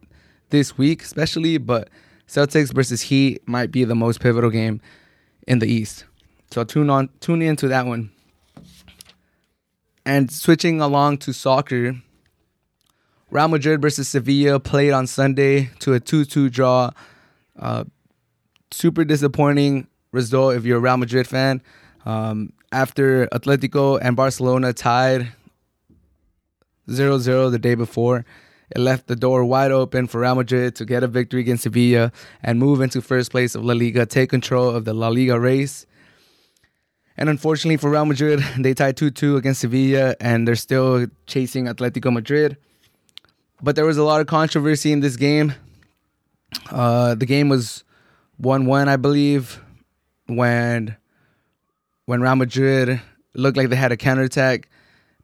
this 0.50 0.76
week, 0.76 1.02
especially, 1.02 1.58
but 1.58 1.88
Celtics 2.28 2.74
versus 2.74 3.02
Heat 3.02 3.46
might 3.46 3.70
be 3.70 3.84
the 3.84 3.94
most 3.94 4.20
pivotal 4.20 4.50
game 4.50 4.80
in 5.46 5.60
the 5.60 5.66
East. 5.66 6.04
So 6.50 6.64
tune 6.64 6.90
on, 6.90 7.08
tune 7.20 7.40
in 7.40 7.56
to 7.56 7.68
that 7.68 7.86
one. 7.86 8.10
And 10.06 10.30
switching 10.30 10.80
along 10.80 11.18
to 11.18 11.32
soccer, 11.32 12.00
Real 13.28 13.48
Madrid 13.48 13.82
versus 13.82 14.08
Sevilla 14.08 14.60
played 14.60 14.92
on 14.92 15.08
Sunday 15.08 15.70
to 15.80 15.94
a 15.94 16.00
2-2 16.00 16.50
draw. 16.52 16.90
Uh, 17.58 17.84
super 18.70 19.04
disappointing 19.04 19.88
result 20.12 20.54
if 20.54 20.64
you're 20.64 20.78
a 20.78 20.80
Real 20.80 20.96
Madrid 20.96 21.26
fan. 21.26 21.60
Um, 22.04 22.52
after 22.70 23.26
Atletico 23.28 23.98
and 24.00 24.14
Barcelona 24.14 24.72
tied 24.72 25.32
0 26.88 27.18
0 27.18 27.50
the 27.50 27.58
day 27.58 27.74
before. 27.74 28.24
It 28.70 28.78
left 28.78 29.08
the 29.08 29.16
door 29.16 29.44
wide 29.44 29.72
open 29.72 30.06
for 30.06 30.20
Real 30.20 30.36
Madrid 30.36 30.76
to 30.76 30.84
get 30.84 31.02
a 31.02 31.08
victory 31.08 31.40
against 31.40 31.64
Sevilla 31.64 32.12
and 32.44 32.60
move 32.60 32.80
into 32.80 33.00
first 33.00 33.32
place 33.32 33.56
of 33.56 33.64
La 33.64 33.74
Liga, 33.74 34.06
take 34.06 34.30
control 34.30 34.70
of 34.70 34.84
the 34.84 34.94
La 34.94 35.08
Liga 35.08 35.38
race. 35.38 35.84
And 37.16 37.28
unfortunately 37.28 37.76
for 37.76 37.90
Real 37.90 38.04
Madrid, 38.04 38.40
they 38.58 38.74
tied 38.74 38.96
2 38.96 39.10
2 39.10 39.36
against 39.36 39.60
Sevilla 39.60 40.16
and 40.20 40.46
they're 40.46 40.56
still 40.56 41.06
chasing 41.26 41.66
Atletico 41.66 42.12
Madrid. 42.12 42.56
But 43.62 43.74
there 43.74 43.86
was 43.86 43.96
a 43.96 44.04
lot 44.04 44.20
of 44.20 44.26
controversy 44.26 44.92
in 44.92 45.00
this 45.00 45.16
game. 45.16 45.54
Uh, 46.70 47.14
the 47.14 47.26
game 47.26 47.48
was 47.48 47.84
1 48.38 48.66
1, 48.66 48.88
I 48.88 48.96
believe, 48.96 49.60
when, 50.26 50.96
when 52.04 52.20
Real 52.20 52.36
Madrid 52.36 53.00
looked 53.34 53.56
like 53.56 53.70
they 53.70 53.76
had 53.76 53.92
a 53.92 53.96
counterattack 53.96 54.68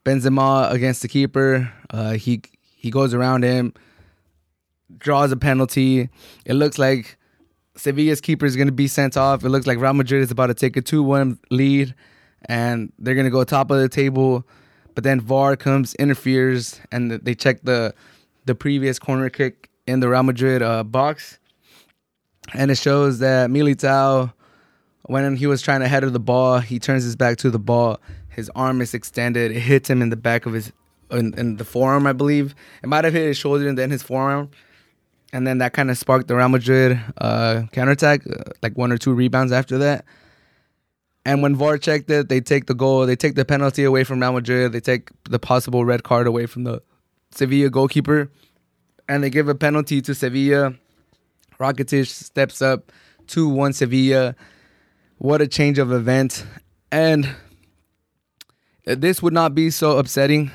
Benzema 0.04 0.70
against 0.70 1.02
the 1.02 1.08
keeper. 1.08 1.72
Uh, 1.90 2.12
he 2.12 2.42
he 2.76 2.90
goes 2.90 3.14
around 3.14 3.44
him, 3.44 3.74
draws 4.98 5.30
a 5.30 5.36
penalty. 5.36 6.08
It 6.44 6.54
looks 6.54 6.78
like 6.78 7.16
Sevilla's 7.76 8.20
keeper 8.20 8.46
is 8.46 8.56
going 8.56 8.68
to 8.68 8.72
be 8.72 8.88
sent 8.88 9.16
off. 9.16 9.44
It 9.44 9.48
looks 9.48 9.66
like 9.66 9.78
Real 9.78 9.94
Madrid 9.94 10.22
is 10.22 10.30
about 10.30 10.48
to 10.48 10.54
take 10.54 10.76
a 10.76 10.82
2 10.82 11.02
1 11.02 11.38
lead 11.50 11.94
and 12.46 12.92
they're 12.98 13.14
going 13.14 13.24
to 13.26 13.30
go 13.30 13.44
top 13.44 13.70
of 13.70 13.78
the 13.78 13.88
table. 13.88 14.46
But 14.94 15.04
then 15.04 15.20
VAR 15.20 15.56
comes, 15.56 15.94
interferes, 15.94 16.80
and 16.90 17.12
they 17.12 17.34
check 17.34 17.62
the 17.62 17.94
the 18.44 18.54
previous 18.54 18.98
corner 18.98 19.30
kick 19.30 19.70
in 19.86 20.00
the 20.00 20.08
Real 20.08 20.22
Madrid 20.22 20.62
uh, 20.62 20.84
box. 20.84 21.38
And 22.52 22.70
it 22.70 22.76
shows 22.76 23.20
that 23.20 23.48
Militao, 23.48 24.32
when 25.04 25.36
he 25.36 25.46
was 25.46 25.62
trying 25.62 25.80
to 25.80 25.88
header 25.88 26.10
the 26.10 26.20
ball, 26.20 26.58
he 26.58 26.78
turns 26.78 27.04
his 27.04 27.16
back 27.16 27.38
to 27.38 27.50
the 27.50 27.58
ball 27.58 28.00
his 28.32 28.50
arm 28.54 28.80
is 28.80 28.94
extended. 28.94 29.52
It 29.52 29.60
hits 29.60 29.88
him 29.88 30.02
in 30.02 30.10
the 30.10 30.16
back 30.16 30.46
of 30.46 30.54
his 30.54 30.72
in, 31.10 31.34
in 31.38 31.56
the 31.56 31.64
forearm, 31.64 32.06
I 32.06 32.14
believe. 32.14 32.54
It 32.82 32.88
might 32.88 33.04
have 33.04 33.12
hit 33.12 33.26
his 33.26 33.36
shoulder 33.36 33.68
and 33.68 33.76
then 33.76 33.90
his 33.90 34.02
forearm. 34.02 34.50
And 35.32 35.46
then 35.46 35.58
that 35.58 35.72
kind 35.72 35.90
of 35.90 35.96
sparked 35.96 36.28
the 36.28 36.36
Real 36.36 36.48
Madrid 36.48 37.00
uh, 37.18 37.62
counterattack, 37.72 38.26
uh, 38.26 38.50
like 38.62 38.76
one 38.76 38.92
or 38.92 38.98
two 38.98 39.14
rebounds 39.14 39.50
after 39.52 39.78
that. 39.78 40.04
And 41.24 41.42
when 41.42 41.54
VAR 41.54 41.78
checked 41.78 42.10
it, 42.10 42.28
they 42.28 42.40
take 42.40 42.66
the 42.66 42.74
goal, 42.74 43.06
they 43.06 43.16
take 43.16 43.34
the 43.36 43.44
penalty 43.44 43.84
away 43.84 44.04
from 44.04 44.20
Real 44.20 44.32
Madrid, 44.32 44.72
they 44.72 44.80
take 44.80 45.10
the 45.30 45.38
possible 45.38 45.84
red 45.84 46.02
card 46.02 46.26
away 46.26 46.46
from 46.46 46.64
the 46.64 46.82
Sevilla 47.30 47.70
goalkeeper, 47.70 48.30
and 49.08 49.22
they 49.22 49.30
give 49.30 49.48
a 49.48 49.54
penalty 49.54 50.02
to 50.02 50.14
Sevilla. 50.14 50.74
Rakitic 51.58 52.08
steps 52.08 52.60
up 52.60 52.90
2 53.28 53.48
1 53.48 53.72
Sevilla. 53.72 54.34
What 55.18 55.40
a 55.40 55.46
change 55.46 55.78
of 55.78 55.92
event. 55.92 56.44
And 56.90 57.36
this 58.84 59.22
would 59.22 59.32
not 59.32 59.54
be 59.54 59.70
so 59.70 59.98
upsetting. 59.98 60.50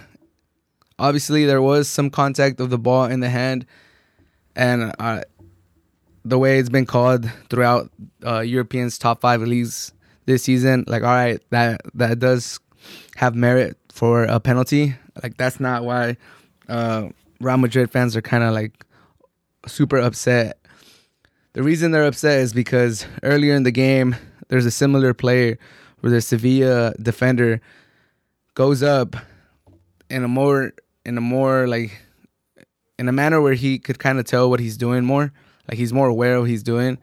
Obviously, 0.99 1.45
there 1.45 1.61
was 1.61 1.87
some 1.87 2.09
contact 2.09 2.59
of 2.59 2.69
the 2.69 2.77
ball 2.77 3.05
in 3.05 3.21
the 3.21 3.29
hand, 3.29 3.65
and 4.58 4.91
uh, 5.00 5.22
the 6.26 6.38
way 6.38 6.60
it's 6.60 6.67
been 6.67 6.88
called 6.88 7.30
throughout 7.50 7.89
uh, 8.26 8.39
Europeans' 8.39 8.98
top 8.98 9.22
five 9.22 9.41
leagues 9.41 9.93
this 10.26 10.43
season, 10.43 10.84
like 10.88 11.04
all 11.04 11.10
right, 11.10 11.41
that 11.52 11.82
that 11.93 12.20
does 12.20 12.60
have 13.15 13.36
merit 13.36 13.78
for 13.93 14.24
a 14.24 14.39
penalty. 14.39 14.96
Like 15.24 15.38
that's 15.38 15.60
not 15.60 15.86
why 15.86 16.17
uh, 16.67 17.10
Real 17.39 17.58
Madrid 17.58 17.91
fans 17.91 18.15
are 18.17 18.22
kind 18.22 18.43
of 18.43 18.54
like 18.54 18.86
super 19.67 19.98
upset. 19.98 20.58
The 21.54 21.63
reason 21.63 21.91
they're 21.91 22.06
upset 22.06 22.39
is 22.39 22.52
because 22.52 23.06
earlier 23.24 23.54
in 23.54 23.63
the 23.63 23.72
game, 23.72 24.15
there's 24.50 24.65
a 24.65 24.72
similar 24.72 25.13
player 25.13 25.58
where 26.02 26.12
the 26.12 26.22
Sevilla 26.22 26.93
defender 27.02 27.62
goes 28.56 28.82
up 28.82 29.15
in 30.10 30.24
a 30.24 30.28
more 30.28 30.74
in 31.06 31.17
a 31.17 31.22
more 31.22 31.67
like 31.67 31.91
in 32.97 33.07
a 33.07 33.12
manner 33.12 33.41
where 33.41 33.53
he 33.53 33.79
could 33.79 33.99
kind 33.99 34.19
of 34.19 34.25
tell 34.25 34.49
what 34.49 34.60
he's 34.60 34.77
doing 34.77 35.05
more. 35.05 35.31
Like 35.67 35.77
he's 35.77 35.93
more 35.93 36.07
aware 36.07 36.36
of 36.36 36.43
what 36.43 36.49
he's 36.49 36.63
doing. 36.63 36.97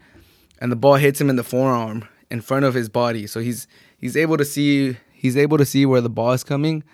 And 0.59 0.73
the 0.73 0.77
ball 0.77 0.95
hits 0.95 1.21
him 1.21 1.29
in 1.31 1.37
the 1.37 1.45
forearm 1.45 2.09
in 2.31 2.41
front 2.41 2.65
of 2.65 2.75
his 2.75 2.89
body. 2.89 3.27
So 3.27 3.41
he's 3.41 3.67
he's 3.99 4.17
able 4.17 4.37
to 4.37 4.45
see 4.45 4.97
he's 5.13 5.37
able 5.37 5.59
to 5.59 5.65
see 5.65 5.87
where 5.87 6.01
the 6.01 6.11
ball 6.11 6.33
is 6.33 6.45
coming 6.45 6.85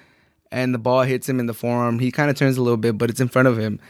and 0.50 0.74
the 0.74 0.78
ball 0.78 1.02
hits 1.02 1.28
him 1.28 1.38
in 1.38 1.46
the 1.46 1.54
forearm. 1.54 1.98
He 1.98 2.10
kind 2.10 2.30
of 2.30 2.36
turns 2.36 2.56
a 2.56 2.62
little 2.62 2.76
bit, 2.76 2.98
but 2.98 3.10
it's 3.10 3.20
in 3.20 3.28
front 3.28 3.48
of 3.48 3.58
him. 3.58 3.80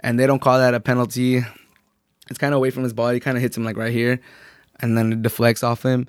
And 0.00 0.18
they 0.18 0.26
don't 0.26 0.40
call 0.40 0.58
that 0.58 0.74
a 0.74 0.80
penalty. 0.80 1.42
It's 2.30 2.38
kind 2.38 2.52
of 2.52 2.58
away 2.58 2.70
from 2.70 2.82
his 2.82 2.92
body, 2.92 3.20
kind 3.20 3.36
of 3.36 3.42
hits 3.42 3.56
him 3.56 3.64
like 3.64 3.76
right 3.76 3.92
here 3.92 4.20
and 4.80 4.96
then 4.96 5.12
it 5.12 5.22
deflects 5.22 5.62
off 5.62 5.82
him. 5.84 6.06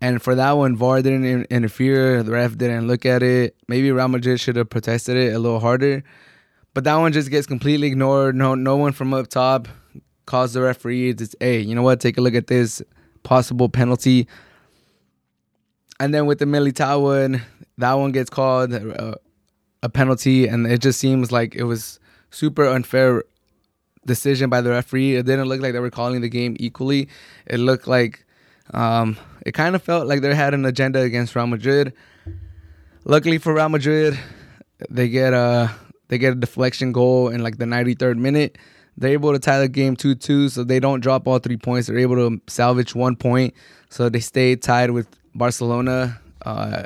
And 0.00 0.20
for 0.20 0.34
that 0.34 0.52
one, 0.52 0.76
VAR 0.76 1.00
didn't 1.00 1.46
interfere. 1.46 2.22
The 2.22 2.32
ref 2.32 2.58
didn't 2.58 2.86
look 2.86 3.06
at 3.06 3.22
it. 3.22 3.56
Maybe 3.68 3.90
Real 3.90 4.08
Madrid 4.08 4.40
should 4.40 4.56
have 4.56 4.68
protested 4.68 5.16
it 5.16 5.32
a 5.32 5.38
little 5.38 5.60
harder. 5.60 6.04
But 6.74 6.84
that 6.84 6.96
one 6.96 7.12
just 7.12 7.30
gets 7.30 7.46
completely 7.46 7.86
ignored. 7.86 8.34
No, 8.34 8.54
no 8.54 8.76
one 8.76 8.92
from 8.92 9.14
up 9.14 9.28
top 9.28 9.68
calls 10.26 10.52
the 10.54 10.60
referee. 10.62 11.10
It's 11.10 11.34
hey, 11.40 11.60
you 11.60 11.74
know 11.74 11.82
what? 11.82 12.00
Take 12.00 12.18
a 12.18 12.20
look 12.20 12.34
at 12.34 12.48
this 12.48 12.82
possible 13.22 13.68
penalty. 13.68 14.26
And 16.00 16.12
then 16.12 16.26
with 16.26 16.40
the 16.40 16.44
Militao 16.44 17.02
one, 17.02 17.42
that 17.78 17.94
one 17.94 18.10
gets 18.10 18.28
called 18.28 18.74
uh, 18.74 19.14
a 19.82 19.88
penalty, 19.88 20.48
and 20.48 20.66
it 20.66 20.80
just 20.80 20.98
seems 20.98 21.30
like 21.30 21.54
it 21.54 21.64
was 21.64 22.00
super 22.30 22.66
unfair 22.66 23.22
decision 24.04 24.50
by 24.50 24.60
the 24.60 24.70
referee. 24.70 25.14
It 25.14 25.26
didn't 25.26 25.46
look 25.46 25.60
like 25.60 25.72
they 25.72 25.78
were 25.78 25.90
calling 25.90 26.20
the 26.20 26.28
game 26.28 26.56
equally. 26.58 27.08
It 27.46 27.58
looked 27.58 27.86
like 27.86 28.26
um, 28.72 29.16
it 29.46 29.52
kind 29.52 29.76
of 29.76 29.82
felt 29.82 30.08
like 30.08 30.20
they 30.20 30.34
had 30.34 30.54
an 30.54 30.64
agenda 30.64 31.00
against 31.00 31.36
Real 31.36 31.46
Madrid. 31.46 31.92
Luckily 33.04 33.38
for 33.38 33.54
Real 33.54 33.68
Madrid, 33.68 34.18
they 34.90 35.08
get 35.08 35.32
a 35.32 35.70
they 36.08 36.18
get 36.18 36.32
a 36.32 36.36
deflection 36.36 36.92
goal 36.92 37.28
in 37.28 37.42
like 37.42 37.58
the 37.58 37.64
93rd 37.64 38.18
minute. 38.18 38.58
They're 38.96 39.12
able 39.12 39.32
to 39.32 39.38
tie 39.38 39.58
the 39.58 39.68
game 39.68 39.96
2-2, 39.96 40.50
so 40.50 40.62
they 40.62 40.78
don't 40.78 41.00
drop 41.00 41.26
all 41.26 41.38
three 41.38 41.56
points. 41.56 41.88
They're 41.88 41.98
able 41.98 42.16
to 42.16 42.40
salvage 42.46 42.94
one 42.94 43.16
point, 43.16 43.54
so 43.88 44.08
they 44.08 44.20
stay 44.20 44.54
tied 44.54 44.90
with 44.90 45.08
Barcelona 45.34 46.20
uh, 46.46 46.84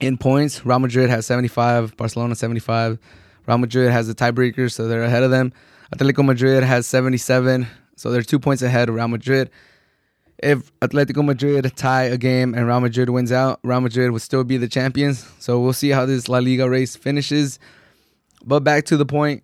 in 0.00 0.18
points. 0.18 0.66
Real 0.66 0.78
Madrid 0.78 1.08
has 1.08 1.24
75, 1.26 1.96
Barcelona 1.96 2.34
75. 2.34 2.98
Real 3.46 3.58
Madrid 3.58 3.90
has 3.90 4.08
the 4.08 4.14
tiebreaker, 4.14 4.70
so 4.70 4.88
they're 4.88 5.02
ahead 5.02 5.22
of 5.22 5.30
them. 5.30 5.52
Atletico 5.94 6.24
Madrid 6.24 6.62
has 6.62 6.86
77, 6.86 7.66
so 7.96 8.10
they're 8.10 8.22
two 8.22 8.38
points 8.38 8.62
ahead 8.62 8.88
of 8.88 8.94
Real 8.94 9.08
Madrid. 9.08 9.50
If 10.42 10.78
Atletico 10.80 11.24
Madrid 11.24 11.70
tie 11.76 12.04
a 12.04 12.16
game 12.16 12.54
and 12.54 12.66
Real 12.66 12.80
Madrid 12.80 13.10
wins 13.10 13.32
out, 13.32 13.60
Real 13.62 13.80
Madrid 13.80 14.10
would 14.10 14.22
still 14.22 14.44
be 14.44 14.56
the 14.56 14.68
champions. 14.68 15.26
So 15.38 15.60
we'll 15.60 15.72
see 15.72 15.90
how 15.90 16.06
this 16.06 16.28
La 16.28 16.38
Liga 16.38 16.68
race 16.68 16.96
finishes. 16.96 17.58
But 18.44 18.60
back 18.60 18.84
to 18.86 18.96
the 18.96 19.06
point, 19.06 19.42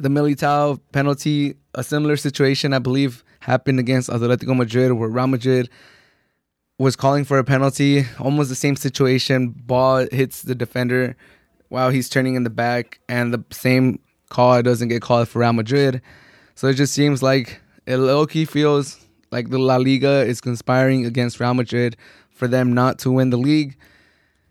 the 0.00 0.08
Militao 0.08 0.80
penalty, 0.92 1.54
a 1.74 1.82
similar 1.82 2.16
situation, 2.16 2.72
I 2.72 2.78
believe, 2.78 3.24
happened 3.40 3.80
against 3.80 4.10
Atletico 4.10 4.56
Madrid, 4.56 4.92
where 4.92 5.08
Real 5.08 5.26
Madrid 5.26 5.68
was 6.78 6.96
calling 6.96 7.24
for 7.24 7.38
a 7.38 7.44
penalty. 7.44 8.04
Almost 8.18 8.48
the 8.48 8.54
same 8.54 8.76
situation. 8.76 9.48
Ball 9.48 10.06
hits 10.12 10.42
the 10.42 10.54
defender 10.54 11.16
while 11.68 11.90
he's 11.90 12.08
turning 12.08 12.34
in 12.34 12.44
the 12.44 12.50
back, 12.50 13.00
and 13.08 13.32
the 13.32 13.44
same 13.50 13.98
call 14.28 14.62
doesn't 14.62 14.88
get 14.88 15.02
called 15.02 15.28
for 15.28 15.40
Real 15.40 15.52
Madrid. 15.52 16.02
So 16.54 16.68
it 16.68 16.74
just 16.74 16.92
seems 16.92 17.22
like 17.22 17.60
it 17.86 17.96
low 17.96 18.26
feels 18.26 19.04
like 19.30 19.50
the 19.50 19.58
La 19.58 19.76
Liga 19.76 20.24
is 20.24 20.40
conspiring 20.40 21.06
against 21.06 21.40
Real 21.40 21.54
Madrid 21.54 21.96
for 22.30 22.46
them 22.48 22.72
not 22.72 22.98
to 23.00 23.10
win 23.10 23.30
the 23.30 23.38
league. 23.38 23.76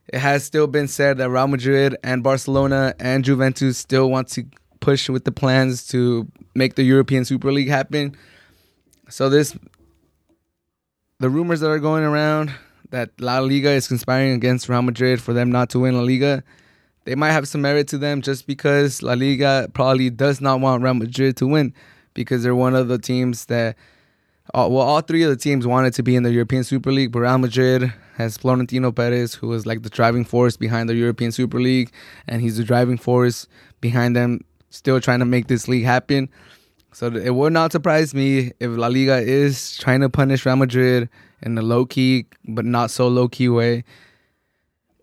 It 0.07 0.19
has 0.19 0.43
still 0.43 0.67
been 0.67 0.87
said 0.87 1.17
that 1.17 1.29
Real 1.29 1.47
Madrid 1.47 1.97
and 2.03 2.23
Barcelona 2.23 2.93
and 2.99 3.23
Juventus 3.23 3.77
still 3.77 4.09
want 4.09 4.27
to 4.29 4.45
push 4.79 5.09
with 5.09 5.23
the 5.23 5.31
plans 5.31 5.87
to 5.87 6.27
make 6.53 6.75
the 6.75 6.83
European 6.83 7.25
Super 7.25 7.51
League 7.51 7.69
happen. 7.69 8.15
So 9.09 9.29
this 9.29 9.57
the 11.19 11.29
rumors 11.29 11.61
that 11.61 11.69
are 11.69 11.79
going 11.79 12.03
around 12.03 12.53
that 12.91 13.09
La 13.19 13.39
Liga 13.39 13.71
is 13.71 13.87
conspiring 13.87 14.33
against 14.33 14.69
Real 14.69 14.81
Madrid 14.81 15.21
for 15.21 15.33
them 15.33 15.51
not 15.51 15.69
to 15.71 15.79
win 15.79 15.95
La 15.95 16.03
Liga, 16.03 16.43
they 17.05 17.15
might 17.15 17.31
have 17.31 17.47
some 17.47 17.61
merit 17.61 17.87
to 17.89 17.97
them 17.97 18.21
just 18.21 18.45
because 18.45 19.01
La 19.01 19.13
Liga 19.13 19.69
probably 19.73 20.09
does 20.09 20.41
not 20.41 20.59
want 20.59 20.83
Real 20.83 20.93
Madrid 20.93 21.37
to 21.37 21.47
win 21.47 21.73
because 22.13 22.43
they're 22.43 22.55
one 22.55 22.75
of 22.75 22.87
the 22.87 22.97
teams 22.97 23.45
that 23.45 23.75
uh, 24.55 24.69
well, 24.69 24.87
all 24.87 25.01
three 25.01 25.21
of 25.23 25.29
the 25.29 25.35
teams 25.35 25.67
wanted 25.67 25.93
to 25.93 26.01
be 26.01 26.15
in 26.15 26.23
the 26.23 26.31
European 26.31 26.63
Super 26.63 26.89
League, 26.89 27.11
but 27.11 27.19
Real 27.19 27.37
Madrid 27.37 27.91
has 28.15 28.37
Florentino 28.37 28.89
Perez, 28.89 29.33
who 29.33 29.51
is 29.51 29.65
like 29.65 29.83
the 29.83 29.89
driving 29.89 30.23
force 30.23 30.55
behind 30.55 30.87
the 30.87 30.95
European 30.95 31.33
Super 31.33 31.59
League, 31.59 31.91
and 32.25 32.41
he's 32.41 32.55
the 32.55 32.63
driving 32.63 32.97
force 32.97 33.47
behind 33.81 34.15
them 34.15 34.39
still 34.69 35.01
trying 35.01 35.19
to 35.19 35.25
make 35.25 35.47
this 35.47 35.67
league 35.67 35.83
happen. 35.83 36.29
So 36.93 37.07
it 37.07 37.35
would 37.35 37.51
not 37.51 37.73
surprise 37.73 38.13
me 38.13 38.53
if 38.61 38.71
La 38.71 38.87
Liga 38.87 39.17
is 39.17 39.75
trying 39.75 39.99
to 39.99 40.09
punish 40.09 40.45
Real 40.45 40.55
Madrid 40.55 41.09
in 41.41 41.57
a 41.57 41.61
low 41.61 41.85
key, 41.85 42.27
but 42.47 42.63
not 42.63 42.91
so 42.91 43.09
low 43.09 43.27
key 43.27 43.49
way. 43.49 43.83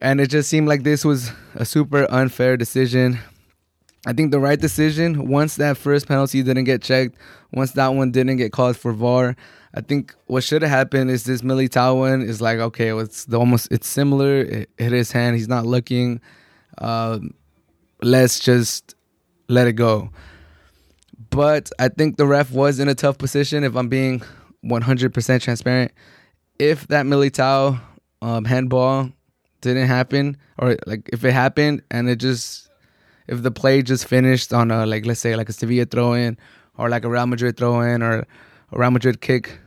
And 0.01 0.19
it 0.19 0.29
just 0.31 0.49
seemed 0.49 0.67
like 0.67 0.83
this 0.83 1.05
was 1.05 1.31
a 1.55 1.67
super 1.67 2.11
unfair 2.11 2.57
decision 2.57 3.19
I 4.05 4.13
think 4.13 4.33
the 4.33 4.41
right 4.41 4.59
decision 4.59 5.29
once 5.29 5.57
that 5.57 5.77
first 5.77 6.09
penalty 6.09 6.43
didn't 6.43 6.65
get 6.65 6.83
checked, 6.83 7.17
once 7.53 7.73
that 7.73 7.89
one 7.89 8.11
didn't 8.11 8.37
get 8.37 8.53
called 8.53 8.77
for 8.77 8.93
VAR. 8.93 9.37
I 9.75 9.81
think 9.81 10.15
what 10.27 10.43
should 10.43 10.63
have 10.63 10.71
happened 10.71 11.11
is 11.11 11.25
this 11.25 11.43
Militao 11.43 11.97
one 11.97 12.23
is 12.23 12.41
like 12.41 12.59
okay, 12.59 12.97
it's 12.99 13.33
almost 13.33 13.69
it's 13.71 13.87
similar. 13.87 14.41
It 14.41 14.71
hit 14.77 14.93
his 14.93 15.13
hand. 15.13 15.37
He's 15.37 15.49
not 15.49 15.65
looking. 15.65 16.21
Uh, 16.79 17.21
let's 18.03 18.41
just 18.41 18.95
let 19.49 19.69
it 19.69 19.75
go. 19.75 20.11
But 21.31 21.71
I 21.79 21.89
think 21.89 22.17
the 22.17 22.27
ref 22.27 22.51
was 22.51 22.81
in 22.81 22.89
a 22.89 22.95
tough 22.95 23.19
position. 23.19 23.65
If 23.65 23.77
I'm 23.77 23.89
being 23.89 24.23
100% 24.65 25.41
transparent, 25.41 25.93
if 26.59 26.89
that 26.89 27.07
Militao 27.07 27.81
um, 28.21 28.45
handball 28.45 29.11
didn't 29.61 29.87
happen, 29.87 30.37
or 30.59 30.77
like 30.87 31.09
if 31.13 31.25
it 31.25 31.33
happened 31.33 31.83
and 31.91 32.11
it 32.11 32.17
just 32.17 32.69
if 33.33 33.43
the 33.43 33.51
play 33.51 33.83
just 33.83 34.07
finished 34.07 34.53
on 34.53 34.71
a 34.71 34.85
like 34.85 35.07
let's 35.07 35.21
say 35.21 35.35
like 35.35 35.49
a 35.49 35.53
Sevilla 35.53 35.87
throw 35.87 36.13
in 36.13 36.39
or 36.77 36.89
like 36.89 37.05
a 37.05 37.09
Real 37.09 37.27
Madrid 37.27 37.57
throw 37.57 37.81
in 37.81 38.03
or 38.03 38.27
a 38.73 38.79
Real 38.79 38.91
Madrid 38.91 39.21
kick, 39.21 39.59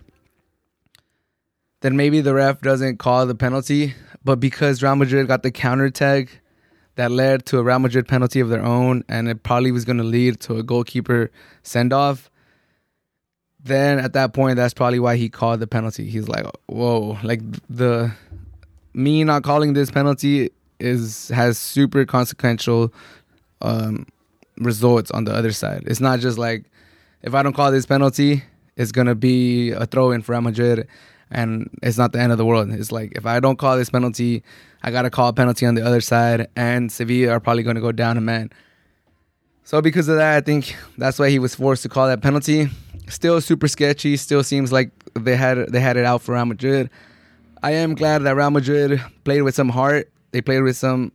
then 1.82 1.98
maybe 1.98 2.22
the 2.22 2.34
ref 2.34 2.62
doesn't 2.62 2.98
call 3.00 3.26
the 3.26 3.36
penalty. 3.36 3.96
But 4.24 4.40
because 4.40 4.84
Real 4.84 4.96
Madrid 4.96 5.28
got 5.28 5.44
the 5.44 5.52
counter 5.52 5.90
tag 5.90 6.30
that 6.96 7.12
led 7.12 7.46
to 7.48 7.58
a 7.58 7.64
Real 7.64 7.80
Madrid 7.80 8.08
penalty 8.08 8.40
of 8.40 8.50
their 8.50 8.64
own, 8.64 9.04
and 9.10 9.28
it 9.28 9.44
probably 9.44 9.72
was 9.72 9.84
going 9.84 9.98
to 9.98 10.04
lead 10.04 10.40
to 10.42 10.58
a 10.58 10.64
goalkeeper 10.64 11.32
send 11.64 11.92
off. 11.92 12.30
Then 13.64 13.98
at 14.00 14.14
that 14.14 14.34
point, 14.34 14.58
that's 14.58 14.76
probably 14.76 15.00
why 15.00 15.16
he 15.18 15.28
called 15.28 15.60
the 15.60 15.68
penalty. 15.68 16.06
He's 16.08 16.28
like, 16.28 16.46
"Whoa!" 16.68 17.18
Like 17.24 17.42
the 17.68 18.12
me 18.94 19.24
not 19.24 19.44
calling 19.44 19.74
this 19.74 19.90
penalty 19.90 20.52
is 20.80 21.30
has 21.30 21.58
super 21.58 22.06
consequential 22.06 22.94
um, 23.62 24.08
results 24.58 25.12
on 25.12 25.26
the 25.26 25.34
other 25.34 25.52
side. 25.52 25.84
It's 25.88 26.00
not 26.00 26.20
just 26.20 26.38
like 26.38 26.66
if 27.22 27.34
I 27.34 27.44
don't 27.44 27.54
call 27.54 27.72
this 27.72 27.86
penalty, 27.86 28.44
it's 28.76 28.92
gonna 28.92 29.16
be 29.16 29.72
a 29.72 29.86
throw 29.86 30.12
in 30.12 30.22
for 30.22 30.34
Real 30.34 30.42
Madrid, 30.42 30.88
and 31.32 31.70
it's 31.82 31.98
not 31.98 32.12
the 32.12 32.20
end 32.20 32.32
of 32.32 32.38
the 32.38 32.46
world. 32.46 32.70
It's 32.72 32.92
like 32.92 33.14
if 33.16 33.26
I 33.26 33.40
don't 33.40 33.58
call 33.58 33.78
this 33.78 33.90
penalty, 33.90 34.44
I 34.84 34.92
gotta 34.92 35.10
call 35.10 35.30
a 35.30 35.34
penalty 35.34 35.66
on 35.66 35.76
the 35.76 35.86
other 35.86 36.02
side, 36.02 36.48
and 36.56 36.92
Sevilla 36.92 37.34
are 37.34 37.40
probably 37.40 37.64
gonna 37.64 37.82
go 37.82 37.92
down 37.92 38.18
a 38.18 38.22
man. 38.22 38.52
So 39.64 39.82
because 39.82 40.08
of 40.08 40.18
that, 40.18 40.36
I 40.36 40.42
think 40.42 40.76
that's 40.98 41.18
why 41.18 41.30
he 41.30 41.40
was 41.40 41.56
forced 41.56 41.82
to 41.84 41.90
call 41.90 42.08
that 42.08 42.22
penalty. 42.22 42.70
Still 43.08 43.42
super 43.42 43.68
sketchy. 43.68 44.16
Still 44.18 44.44
seems 44.44 44.72
like 44.72 44.92
they 45.16 45.36
had 45.36 45.70
they 45.70 45.80
had 45.80 45.98
it 45.98 46.06
out 46.06 46.22
for 46.22 46.36
Real 46.36 46.46
Madrid. 46.46 46.90
I 47.64 47.72
am 47.72 47.96
glad 47.96 48.20
that 48.20 48.36
Real 48.36 48.52
Madrid 48.52 49.02
played 49.24 49.42
with 49.42 49.56
some 49.56 49.70
heart. 49.70 50.12
They 50.32 50.42
played 50.42 50.62
with 50.62 50.78
some 50.78 51.12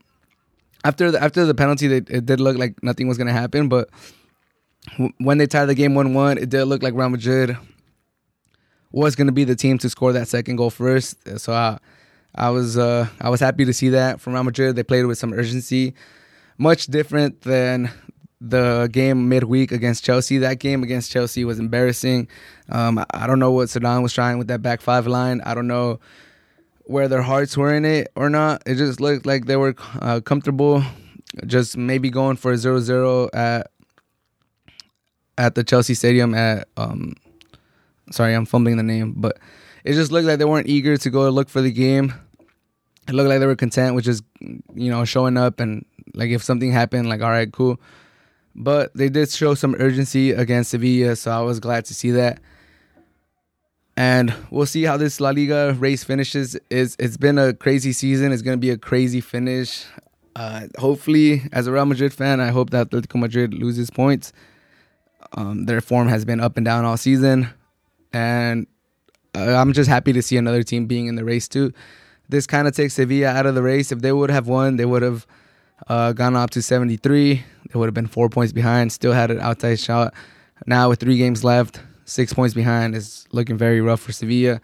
after 0.85 1.11
the, 1.11 1.23
after 1.23 1.45
the 1.45 1.55
penalty, 1.55 1.87
they, 1.87 1.97
it 1.97 2.27
did 2.27 2.41
look 2.41 2.57
like 2.57 2.83
nothing 2.83 3.09
was 3.09 3.19
gonna 3.19 3.33
happen. 3.33 3.69
But 3.69 3.89
when 5.19 5.39
they 5.39 5.47
tied 5.47 5.67
the 5.67 5.75
game 5.75 5.95
one 5.95 6.15
one, 6.15 6.39
it 6.39 6.49
did 6.49 6.65
look 6.65 6.83
like 6.83 6.95
Real 6.95 7.09
Madrid 7.09 7.57
was 8.93 9.15
gonna 9.15 9.33
be 9.33 9.45
the 9.45 9.57
team 9.57 9.79
to 9.79 9.91
score 9.91 10.13
that 10.13 10.29
second 10.29 10.57
goal 10.57 10.71
first. 10.71 11.17
So 11.39 11.53
I, 11.53 11.79
I 12.35 12.51
was 12.51 12.79
uh, 12.79 13.09
I 13.21 13.31
was 13.31 13.41
happy 13.41 13.65
to 13.65 13.73
see 13.73 13.91
that 13.91 14.21
from 14.21 14.35
Real 14.35 14.45
Madrid. 14.45 14.77
They 14.77 14.83
played 14.83 15.07
with 15.07 15.19
some 15.19 15.33
urgency, 15.33 15.95
much 16.59 16.87
different 16.87 17.43
than 17.43 17.91
the 18.41 18.89
game 18.91 19.29
midweek 19.29 19.71
against 19.71 20.03
Chelsea. 20.03 20.39
That 20.39 20.59
game 20.61 20.83
against 20.83 21.13
Chelsea 21.13 21.45
was 21.45 21.59
embarrassing. 21.59 22.29
Um, 22.71 23.05
I 23.11 23.27
don't 23.27 23.39
know 23.39 23.51
what 23.51 23.69
Zidane 23.69 24.03
was 24.03 24.15
trying 24.15 24.39
with 24.39 24.49
that 24.49 24.63
back 24.63 24.81
five 24.81 25.07
line. 25.07 25.43
I 25.45 25.55
don't 25.55 25.67
know 25.67 26.01
where 26.91 27.07
their 27.07 27.23
hearts 27.23 27.57
were 27.57 27.73
in 27.73 27.85
it 27.85 28.11
or 28.17 28.29
not. 28.29 28.63
It 28.67 28.75
just 28.75 29.01
looked 29.01 29.25
like 29.25 29.47
they 29.47 29.57
were 29.57 29.77
uh, 30.01 30.21
comfortable, 30.21 30.83
just 31.47 31.77
maybe 31.77 32.11
going 32.11 32.37
for 32.37 32.51
a 32.53 32.57
0-0 32.57 33.29
at 33.33 33.71
at 35.39 35.55
the 35.55 35.65
Chelsea 35.65 35.95
Stadium 35.95 36.35
at 36.35 36.69
um 36.77 37.15
sorry, 38.11 38.35
I'm 38.35 38.45
fumbling 38.45 38.77
the 38.77 38.83
name, 38.83 39.15
but 39.17 39.39
it 39.85 39.93
just 39.93 40.11
looked 40.11 40.27
like 40.27 40.39
they 40.39 40.45
weren't 40.45 40.67
eager 40.67 40.97
to 40.97 41.11
go 41.11 41.31
look 41.31 41.49
for 41.49 41.63
the 41.63 41.71
game. 41.71 42.13
It 43.09 43.15
looked 43.15 43.29
like 43.29 43.39
they 43.39 43.47
were 43.47 43.57
content 43.57 43.95
with 43.95 44.05
just 44.05 44.25
you 44.75 44.91
know 44.91 45.05
showing 45.05 45.37
up 45.37 45.61
and 45.61 45.87
like 46.15 46.31
if 46.31 46.43
something 46.43 46.73
happened, 46.73 47.09
like 47.09 47.23
all 47.23 47.31
right, 47.31 47.51
cool. 47.53 47.81
But 48.57 48.93
they 48.95 49.09
did 49.09 49.31
show 49.31 49.55
some 49.55 49.77
urgency 49.79 50.33
against 50.33 50.73
Sevilla, 50.73 51.15
so 51.15 51.31
I 51.31 51.41
was 51.41 51.61
glad 51.61 51.85
to 51.85 51.95
see 51.95 52.11
that 52.11 52.41
and 53.97 54.35
we'll 54.51 54.67
see 54.67 54.85
how 54.85 54.97
this 54.97 55.21
La 55.21 55.31
Liga 55.31 55.77
race 55.79 56.05
finishes. 56.05 56.57
It's, 56.71 56.97
it's 56.99 57.17
been 57.17 57.39
a 57.39 57.53
crazy 57.53 57.93
season. 57.93 58.33
It's 58.33 58.43
going 58.43 58.57
to 58.57 58.61
be 58.61 58.71
a 58.71 58.79
crazy 58.79 59.21
finish. 59.21 59.85
Uh, 60.37 60.69
hopefully, 60.79 61.43
as 61.53 61.67
a 61.67 61.73
Real 61.73 61.87
Madrid 61.87 62.13
fan, 62.13 62.41
I 62.41 62.49
hope 62.49 62.71
that 62.71 62.91
Atletico 62.91 63.19
Madrid 63.19 63.55
loses 63.55 63.91
points. 63.91 64.33
Um, 65.35 65.67
their 65.67 65.81
form 65.81 66.09
has 66.09 66.25
been 66.25 66.41
up 66.41 66.57
and 66.57 66.65
down 66.65 66.85
all 66.85 66.97
season, 66.97 67.49
and 68.13 68.67
uh, 69.35 69.55
I'm 69.55 69.73
just 69.73 69.89
happy 69.89 70.13
to 70.13 70.23
see 70.23 70.37
another 70.37 70.63
team 70.63 70.87
being 70.87 71.07
in 71.07 71.17
the 71.17 71.25
race 71.25 71.49
too. 71.49 71.73
This 72.29 72.47
kind 72.47 72.69
of 72.69 72.75
takes 72.75 72.95
Sevilla 72.95 73.29
out 73.29 73.47
of 73.47 73.55
the 73.55 73.63
race. 73.63 73.93
If 73.93 74.01
they 74.01 74.13
would 74.13 74.31
have 74.31 74.47
won, 74.49 74.77
they 74.77 74.85
would 74.85 75.03
have 75.03 75.27
uh, 75.89 76.13
gone 76.13 76.37
up 76.37 76.51
to 76.51 76.63
73. 76.63 77.35
They 77.35 77.79
would 77.79 77.87
have 77.87 77.95
been 77.95 78.07
four 78.07 78.29
points 78.29 78.53
behind. 78.53 78.93
Still 78.93 79.13
had 79.13 79.31
an 79.31 79.41
outside 79.41 79.79
shot 79.79 80.15
Now 80.67 80.89
with 80.89 81.01
three 81.01 81.17
games 81.17 81.45
left, 81.45 81.81
six 82.11 82.33
points 82.33 82.55
behind 82.55 82.95
is 82.95 83.27
looking 83.33 83.57
very 83.57 83.81
rough 83.81 84.01
for 84.01 84.13
Sevilla. 84.13 84.61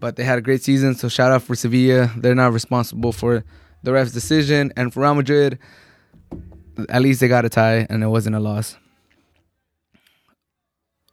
But 0.00 0.16
they 0.16 0.24
had 0.24 0.38
a 0.38 0.42
great 0.42 0.62
season, 0.62 0.94
so 0.94 1.08
shout 1.08 1.32
out 1.32 1.42
for 1.42 1.54
Sevilla. 1.54 2.12
They're 2.16 2.34
not 2.34 2.52
responsible 2.52 3.12
for 3.12 3.44
the 3.82 3.92
ref's 3.92 4.12
decision, 4.12 4.72
and 4.76 4.92
for 4.92 5.00
Real 5.00 5.14
Madrid, 5.14 5.58
at 6.88 7.02
least 7.02 7.20
they 7.20 7.28
got 7.28 7.44
a 7.44 7.48
tie 7.48 7.86
and 7.88 8.02
it 8.02 8.08
wasn't 8.08 8.36
a 8.36 8.40
loss. 8.40 8.76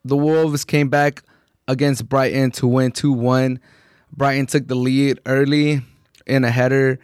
The 0.04 0.18
Wolves 0.18 0.66
came 0.66 0.90
back 0.90 1.24
against 1.68 2.08
Brighton 2.08 2.52
to 2.52 2.68
win 2.68 2.92
2 2.92 3.12
1. 3.12 3.60
Brighton 4.16 4.46
took 4.46 4.68
the 4.68 4.76
lead 4.76 5.20
early 5.26 5.82
in 6.28 6.44
a 6.44 6.52
header. 6.52 7.00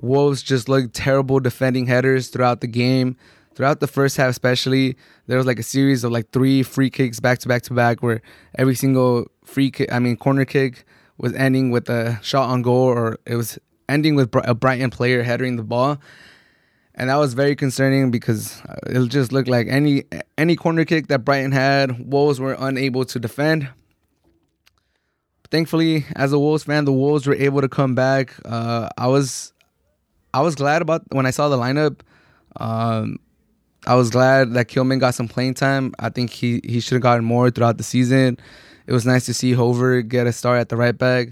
Wolves 0.00 0.42
just 0.42 0.68
looked 0.68 0.94
terrible 0.94 1.40
defending 1.40 1.86
headers 1.86 2.28
throughout 2.28 2.60
the 2.60 2.66
game. 2.66 3.16
Throughout 3.54 3.80
the 3.80 3.86
first 3.86 4.16
half, 4.16 4.30
especially, 4.30 4.96
there 5.26 5.36
was 5.36 5.46
like 5.46 5.58
a 5.58 5.62
series 5.62 6.04
of 6.04 6.12
like 6.12 6.30
three 6.30 6.62
free 6.62 6.90
kicks 6.90 7.20
back 7.20 7.38
to 7.40 7.48
back 7.48 7.62
to 7.62 7.74
back 7.74 8.02
where 8.02 8.20
every 8.56 8.74
single 8.74 9.26
free 9.44 9.70
kick, 9.70 9.92
I 9.92 9.98
mean, 9.98 10.16
corner 10.16 10.44
kick 10.44 10.84
was 11.18 11.32
ending 11.34 11.70
with 11.70 11.88
a 11.88 12.18
shot 12.22 12.48
on 12.50 12.62
goal 12.62 12.82
or 12.82 13.18
it 13.26 13.36
was 13.36 13.58
ending 13.88 14.16
with 14.16 14.34
a 14.44 14.54
Brighton 14.54 14.90
player 14.90 15.22
headering 15.22 15.56
the 15.56 15.62
ball. 15.62 15.98
And 16.96 17.10
that 17.10 17.16
was 17.16 17.34
very 17.34 17.56
concerning 17.56 18.10
because 18.10 18.62
it 18.86 19.08
just 19.08 19.32
looked 19.32 19.48
like 19.48 19.66
any 19.68 20.04
any 20.38 20.54
corner 20.56 20.84
kick 20.84 21.08
that 21.08 21.24
Brighton 21.24 21.52
had, 21.52 22.10
Wolves 22.10 22.40
were 22.40 22.56
unable 22.58 23.04
to 23.04 23.18
defend 23.18 23.68
thankfully, 25.54 26.04
as 26.16 26.32
a 26.32 26.38
Wolves 26.38 26.64
fan, 26.64 26.84
the 26.84 26.92
Wolves 26.92 27.28
were 27.28 27.36
able 27.36 27.60
to 27.60 27.68
come 27.68 27.94
back. 27.94 28.34
Uh, 28.44 28.88
I 28.98 29.06
was, 29.06 29.52
I 30.32 30.40
was 30.40 30.56
glad 30.56 30.82
about 30.82 31.02
when 31.12 31.26
I 31.26 31.30
saw 31.30 31.48
the 31.48 31.56
lineup. 31.56 32.00
Um, 32.56 33.18
I 33.86 33.94
was 33.94 34.10
glad 34.10 34.54
that 34.54 34.68
Kilman 34.68 34.98
got 34.98 35.14
some 35.14 35.28
playing 35.28 35.54
time. 35.54 35.94
I 35.98 36.08
think 36.08 36.30
he 36.30 36.60
he 36.64 36.80
should 36.80 36.94
have 36.94 37.02
gotten 37.02 37.24
more 37.24 37.50
throughout 37.50 37.76
the 37.76 37.84
season. 37.84 38.38
It 38.86 38.92
was 38.92 39.04
nice 39.04 39.26
to 39.26 39.34
see 39.34 39.52
Hoever 39.52 40.02
get 40.02 40.26
a 40.26 40.32
start 40.32 40.58
at 40.58 40.68
the 40.68 40.76
right 40.76 40.96
back, 40.96 41.28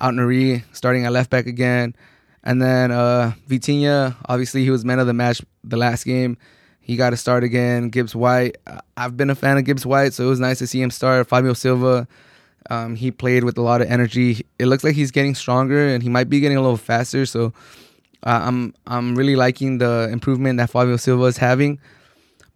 Aït-Nouri 0.00 0.62
starting 0.72 1.06
at 1.06 1.12
left 1.12 1.30
back 1.30 1.46
again, 1.46 1.94
and 2.42 2.60
then 2.60 2.90
uh, 2.90 3.32
Vitinha. 3.48 4.16
Obviously, 4.28 4.64
he 4.64 4.70
was 4.70 4.84
man 4.84 4.98
of 4.98 5.06
the 5.06 5.14
match 5.14 5.42
the 5.64 5.76
last 5.76 6.04
game. 6.04 6.36
He 6.80 6.96
got 6.96 7.10
to 7.10 7.16
start 7.16 7.44
again. 7.44 7.90
Gibbs 7.90 8.14
White. 8.14 8.56
I've 8.96 9.16
been 9.16 9.30
a 9.30 9.34
fan 9.34 9.58
of 9.58 9.64
Gibbs 9.64 9.86
White, 9.86 10.12
so 10.12 10.24
it 10.24 10.28
was 10.28 10.40
nice 10.40 10.58
to 10.58 10.66
see 10.66 10.80
him 10.80 10.90
start. 10.90 11.28
Fabio 11.28 11.52
Silva. 11.52 12.08
Um, 12.68 12.96
he 12.96 13.10
played 13.10 13.44
with 13.44 13.58
a 13.58 13.62
lot 13.62 13.80
of 13.80 13.90
energy. 13.90 14.44
It 14.58 14.66
looks 14.66 14.84
like 14.84 14.94
he's 14.94 15.10
getting 15.10 15.34
stronger, 15.34 15.86
and 15.88 16.02
he 16.02 16.08
might 16.08 16.28
be 16.28 16.40
getting 16.40 16.56
a 16.56 16.62
little 16.62 16.76
faster. 16.76 17.26
So 17.26 17.52
uh, 18.22 18.40
I'm 18.42 18.74
I'm 18.86 19.14
really 19.14 19.36
liking 19.36 19.78
the 19.78 20.08
improvement 20.12 20.58
that 20.58 20.70
Fabio 20.70 20.96
Silva 20.96 21.24
is 21.24 21.36
having. 21.36 21.78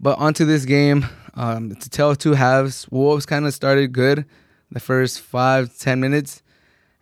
But 0.01 0.19
onto 0.19 0.45
this 0.45 0.65
game, 0.65 1.07
um, 1.35 1.75
to 1.77 1.91
tell 1.91 2.15
two 2.15 2.33
halves, 2.33 2.87
Wolves 2.91 3.27
kind 3.27 3.47
of 3.47 3.55
started 3.55 3.93
good 3.93 4.25
the 4.71 4.81
first 4.81 5.21
five 5.21 5.77
ten 5.79 6.01
minutes, 6.01 6.43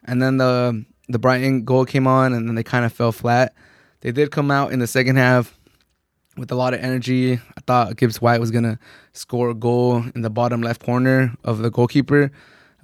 and 0.04 0.22
then 0.22 0.36
the 0.36 0.84
the 1.08 1.18
Brighton 1.18 1.64
goal 1.64 1.84
came 1.84 2.06
on, 2.06 2.32
and 2.32 2.48
then 2.48 2.54
they 2.54 2.62
kind 2.62 2.84
of 2.84 2.92
fell 2.92 3.12
flat. 3.12 3.54
They 4.00 4.12
did 4.12 4.30
come 4.30 4.50
out 4.50 4.72
in 4.72 4.78
the 4.78 4.86
second 4.86 5.16
half 5.16 5.58
with 6.36 6.50
a 6.50 6.54
lot 6.54 6.74
of 6.74 6.80
energy. 6.80 7.34
I 7.34 7.60
thought 7.66 7.96
Gibbs 7.96 8.20
White 8.20 8.40
was 8.40 8.50
gonna 8.50 8.78
score 9.12 9.50
a 9.50 9.54
goal 9.54 10.04
in 10.14 10.22
the 10.22 10.30
bottom 10.30 10.62
left 10.62 10.84
corner 10.84 11.34
of 11.44 11.58
the 11.58 11.70
goalkeeper 11.70 12.30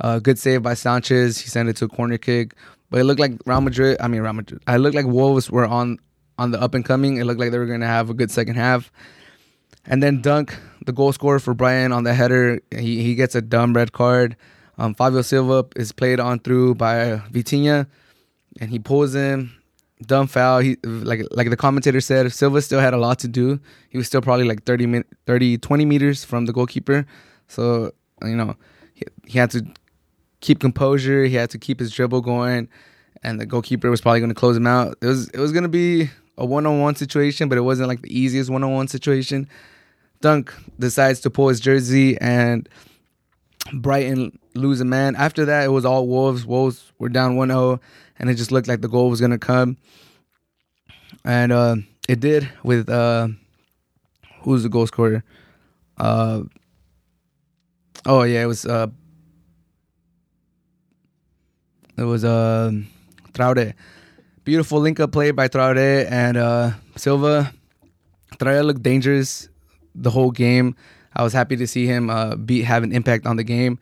uh, 0.01 0.19
good 0.19 0.39
save 0.39 0.63
by 0.63 0.75
Sanchez. 0.75 1.39
He 1.39 1.49
sent 1.49 1.69
it 1.69 1.77
to 1.77 1.87
a 1.87 1.89
corner 1.89 2.19
kick. 2.19 2.55
But 2.91 3.01
it 3.01 3.05
looked 3.05 3.21
like 3.21 3.33
Real 3.45 3.61
Madrid. 3.61 3.99
I 4.01 4.09
mean, 4.09 4.23
Real 4.23 4.33
Madrid. 4.33 4.63
I 4.67 4.77
looked 4.77 4.95
like 4.97 5.07
Wolves 5.07 5.51
were 5.51 5.67
on 5.67 5.99
on 6.39 6.53
the 6.53 6.61
up 6.61 6.75
and 6.75 6.85
coming. 6.85 7.17
It 7.19 7.25
looked 7.25 7.41
like 7.41 7.51
they 7.51 7.59
were 7.59 7.67
going 7.67 7.81
to 7.81 7.87
have 7.87 8.11
a 8.11 8.15
good 8.15 8.31
second 8.31 8.55
half. 8.55 8.93
And 9.85 10.03
then 10.03 10.21
Dunk, 10.23 10.57
the 10.85 10.93
goal 10.93 11.13
scorer 11.13 11.39
for 11.39 11.55
Brighton 11.55 11.93
on 11.93 12.05
the 12.05 12.15
header, 12.15 12.61
he 12.71 13.03
he 13.03 13.15
gets 13.15 13.35
a 13.35 13.43
dumb 13.43 13.75
red 13.75 13.93
card. 13.93 14.37
Um, 14.79 14.95
Fabio 14.95 15.23
Silva 15.23 15.67
is 15.77 15.93
played 15.93 16.21
on 16.21 16.39
through 16.39 16.77
by 16.77 17.21
Vitinha, 17.33 17.87
and 18.61 18.71
he 18.71 18.79
pulls 18.79 19.15
him. 19.15 19.55
Dumb 20.07 20.29
foul. 20.29 20.61
He 20.61 20.77
like 20.85 21.23
like 21.33 21.51
the 21.51 21.57
commentator 21.57 22.01
said, 22.01 22.31
Silva 22.33 22.63
still 22.63 22.79
had 22.79 22.95
a 22.95 22.99
lot 22.99 23.19
to 23.21 23.29
do. 23.29 23.59
He 23.89 23.99
was 23.99 24.07
still 24.07 24.23
probably 24.23 24.47
like 24.47 24.63
30, 24.63 25.03
30 25.27 25.59
20 25.59 25.85
meters 25.85 26.25
from 26.25 26.47
the 26.47 26.53
goalkeeper. 26.53 27.05
So 27.49 27.91
you 28.23 28.37
know 28.37 28.55
he, 28.95 29.05
he 29.27 29.39
had 29.41 29.51
to 29.53 29.67
keep 30.41 30.61
composure. 30.61 31.25
He 31.25 31.35
had 31.35 31.51
to 31.51 31.59
keep 31.59 31.81
his 31.81 31.93
dribble 31.93 32.23
going, 32.23 32.69
and 33.23 33.41
the 33.41 33.47
goalkeeper 33.47 33.91
was 33.91 34.01
probably 34.01 34.21
going 34.21 34.31
to 34.31 34.35
close 34.35 34.57
him 34.57 34.67
out. 34.67 34.97
It 35.01 35.07
was 35.07 35.29
it 35.31 35.39
was 35.39 35.53
going 35.53 35.65
to 35.65 35.69
be 35.69 36.11
a 36.37 36.47
one 36.47 36.67
on 36.67 36.81
one 36.81 36.95
situation, 36.95 37.49
but 37.49 37.59
it 37.59 37.63
wasn't 37.63 37.89
like 37.89 38.03
the 38.03 38.17
easiest 38.17 38.51
one 38.51 38.63
on 38.65 38.73
one 38.73 38.89
situation. 38.89 39.49
Dunk 40.21 40.53
decides 40.79 41.21
to 41.21 41.31
pull 41.31 41.49
his 41.49 41.61
jersey, 41.61 42.19
and 42.21 42.69
Brighton 43.73 44.39
lose 44.55 44.81
a 44.81 44.85
man. 44.85 45.17
After 45.17 45.45
that, 45.45 45.65
it 45.65 45.69
was 45.69 45.85
all 45.85 46.07
Wolves. 46.07 46.47
Wolves 46.47 46.93
were 46.99 47.09
down 47.09 47.37
1 47.37 47.49
0, 47.49 47.81
and 48.19 48.31
it 48.31 48.35
just 48.35 48.53
looked 48.53 48.69
like 48.69 48.81
the 48.81 48.89
goal 48.89 49.11
was 49.11 49.21
going 49.21 49.33
to 49.33 49.39
come. 49.39 49.77
And 51.25 51.53
uh, 51.53 51.77
it 52.09 52.21
did 52.21 52.49
with 52.63 52.89
uh, 52.89 53.29
who's 54.43 54.63
the 54.63 54.69
goal 54.69 54.87
scorer? 54.87 55.23
Uh, 55.99 56.43
oh, 58.07 58.23
yeah, 58.23 58.43
it 58.43 58.47
was 58.47 58.65
uh, 58.65 58.89
it 61.99 62.05
was 62.05 62.25
uh, 62.25 62.71
Traore. 63.33 63.75
Beautiful 64.45 64.81
link 64.81 65.01
up 65.01 65.13
play 65.13 65.31
by 65.31 65.49
Traore 65.49 66.11
and 66.11 66.37
uh, 66.37 66.71
Silva. 66.97 67.53
Traore 68.37 68.65
looked 68.65 68.83
dangerous 68.83 69.49
the 69.95 70.11
whole 70.11 70.31
game. 70.31 70.77
I 71.15 71.23
was 71.23 71.33
happy 71.33 71.57
to 71.57 71.67
see 71.67 71.87
him 71.87 72.09
uh, 72.09 72.37
be 72.37 72.63
have 72.63 72.83
an 72.83 72.93
impact 72.93 73.27
on 73.27 73.37
the 73.37 73.45
game. 73.45 73.79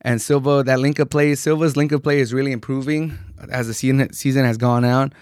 And 0.00 0.20
Silva, 0.20 0.62
that 0.64 0.80
link 0.80 0.98
up 1.00 1.10
play, 1.10 1.34
Silva's 1.34 1.76
link 1.76 1.92
up 1.92 2.02
play 2.02 2.20
is 2.20 2.32
really 2.32 2.52
improving 2.52 3.18
as 3.50 3.66
the 3.66 3.74
season 3.74 4.12
season 4.12 4.44
has 4.44 4.56
gone 4.56 4.84
on. 4.84 5.12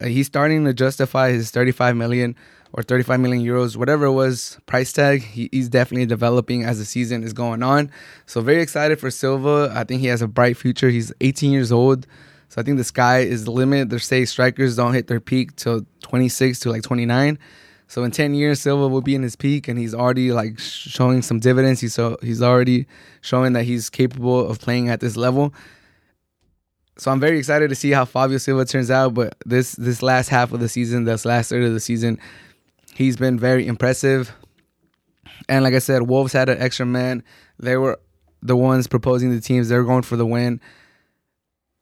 Uh, 0.00 0.06
he's 0.06 0.26
starting 0.26 0.64
to 0.64 0.74
justify 0.74 1.30
his 1.30 1.50
35 1.50 1.96
million 1.96 2.34
or 2.76 2.82
35 2.82 3.20
million 3.20 3.42
euros, 3.42 3.76
whatever 3.76 4.04
it 4.04 4.12
was, 4.12 4.60
price 4.66 4.92
tag. 4.92 5.22
He, 5.22 5.48
he's 5.50 5.68
definitely 5.68 6.04
developing 6.06 6.62
as 6.62 6.78
the 6.78 6.84
season 6.84 7.24
is 7.24 7.32
going 7.32 7.62
on. 7.62 7.90
So 8.26 8.42
very 8.42 8.60
excited 8.60 9.00
for 9.00 9.10
Silva. 9.10 9.72
I 9.74 9.84
think 9.84 10.02
he 10.02 10.08
has 10.08 10.20
a 10.20 10.28
bright 10.28 10.58
future. 10.58 10.90
He's 10.90 11.12
18 11.22 11.52
years 11.52 11.72
old. 11.72 12.06
So 12.50 12.60
I 12.60 12.64
think 12.64 12.76
the 12.76 12.84
sky 12.84 13.20
is 13.20 13.44
the 13.44 13.50
limit. 13.50 13.88
They 13.88 13.98
say 13.98 14.24
strikers 14.26 14.76
don't 14.76 14.92
hit 14.92 15.06
their 15.06 15.20
peak 15.20 15.56
till 15.56 15.86
26 16.02 16.60
to 16.60 16.70
like 16.70 16.82
29. 16.82 17.38
So 17.88 18.04
in 18.04 18.10
10 18.10 18.34
years, 18.34 18.60
Silva 18.60 18.88
will 18.88 19.00
be 19.00 19.14
in 19.14 19.22
his 19.22 19.36
peak, 19.36 19.68
and 19.68 19.78
he's 19.78 19.94
already 19.94 20.32
like 20.32 20.58
showing 20.58 21.22
some 21.22 21.38
dividends. 21.38 21.80
He's 21.80 21.94
so 21.94 22.16
he's 22.20 22.42
already 22.42 22.86
showing 23.20 23.52
that 23.52 23.64
he's 23.64 23.88
capable 23.90 24.48
of 24.48 24.60
playing 24.60 24.88
at 24.88 25.00
this 25.00 25.16
level. 25.16 25.54
So 26.98 27.10
I'm 27.10 27.20
very 27.20 27.38
excited 27.38 27.68
to 27.68 27.76
see 27.76 27.90
how 27.90 28.04
Fabio 28.04 28.38
Silva 28.38 28.64
turns 28.64 28.90
out. 28.90 29.14
But 29.14 29.36
this 29.44 29.72
this 29.72 30.02
last 30.02 30.28
half 30.28 30.52
of 30.52 30.60
the 30.60 30.68
season, 30.68 31.04
this 31.04 31.24
last 31.24 31.50
third 31.50 31.62
of 31.62 31.74
the 31.74 31.80
season, 31.80 32.18
He's 32.96 33.18
been 33.18 33.38
very 33.38 33.66
impressive. 33.66 34.32
And 35.50 35.62
like 35.62 35.74
I 35.74 35.80
said, 35.80 36.08
Wolves 36.08 36.32
had 36.32 36.48
an 36.48 36.56
extra 36.62 36.86
man. 36.86 37.22
They 37.58 37.76
were 37.76 38.00
the 38.40 38.56
ones 38.56 38.86
proposing 38.86 39.30
the 39.30 39.40
teams. 39.40 39.68
They 39.68 39.76
were 39.76 39.84
going 39.84 40.02
for 40.02 40.16
the 40.16 40.24
win. 40.24 40.62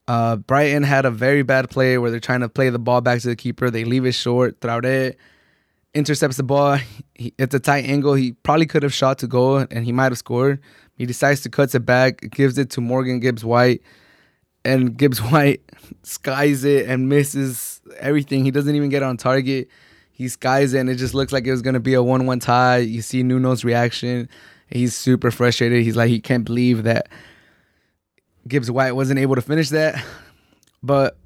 Uh, 0.08 0.36
Brighton 0.36 0.82
had 0.82 1.04
a 1.04 1.12
very 1.12 1.42
bad 1.42 1.70
play 1.70 1.98
where 1.98 2.10
they're 2.10 2.18
trying 2.18 2.40
to 2.40 2.48
play 2.48 2.68
the 2.68 2.80
ball 2.80 3.00
back 3.00 3.20
to 3.20 3.28
the 3.28 3.36
keeper. 3.36 3.70
They 3.70 3.84
leave 3.84 4.04
it 4.04 4.12
short. 4.12 4.60
Traore 4.60 5.14
intercepts 5.94 6.36
the 6.36 6.42
ball. 6.42 6.78
It's 7.14 7.54
a 7.54 7.60
tight 7.60 7.84
angle. 7.84 8.14
He 8.14 8.32
probably 8.32 8.66
could 8.66 8.82
have 8.82 8.92
shot 8.92 9.18
to 9.18 9.28
goal 9.28 9.58
and 9.70 9.84
he 9.84 9.92
might 9.92 10.10
have 10.10 10.18
scored. 10.18 10.60
He 10.96 11.06
decides 11.06 11.42
to 11.42 11.48
cut 11.48 11.72
it 11.76 11.86
back, 11.86 12.28
gives 12.32 12.58
it 12.58 12.70
to 12.70 12.80
Morgan 12.80 13.20
Gibbs 13.20 13.44
White, 13.44 13.82
and 14.64 14.96
Gibbs 14.96 15.22
White 15.30 15.62
skies 16.02 16.64
it 16.64 16.88
and 16.88 17.08
misses 17.08 17.80
everything. 18.00 18.44
He 18.44 18.50
doesn't 18.50 18.74
even 18.74 18.88
get 18.88 19.04
on 19.04 19.16
target 19.16 19.68
he 20.14 20.28
skies 20.28 20.74
it 20.74 20.78
and 20.78 20.88
it 20.88 20.94
just 20.94 21.12
looks 21.12 21.32
like 21.32 21.44
it 21.44 21.50
was 21.50 21.60
gonna 21.60 21.80
be 21.80 21.94
a 21.94 22.02
one-one 22.02 22.38
tie. 22.38 22.78
You 22.78 23.02
see 23.02 23.22
Nuno's 23.22 23.64
reaction. 23.64 24.28
He's 24.68 24.94
super 24.94 25.30
frustrated. 25.30 25.82
He's 25.82 25.96
like 25.96 26.08
he 26.08 26.20
can't 26.20 26.44
believe 26.44 26.84
that 26.84 27.08
Gibbs 28.46 28.70
White 28.70 28.92
wasn't 28.92 29.18
able 29.18 29.34
to 29.34 29.42
finish 29.42 29.68
that. 29.70 30.02
But 30.82 31.16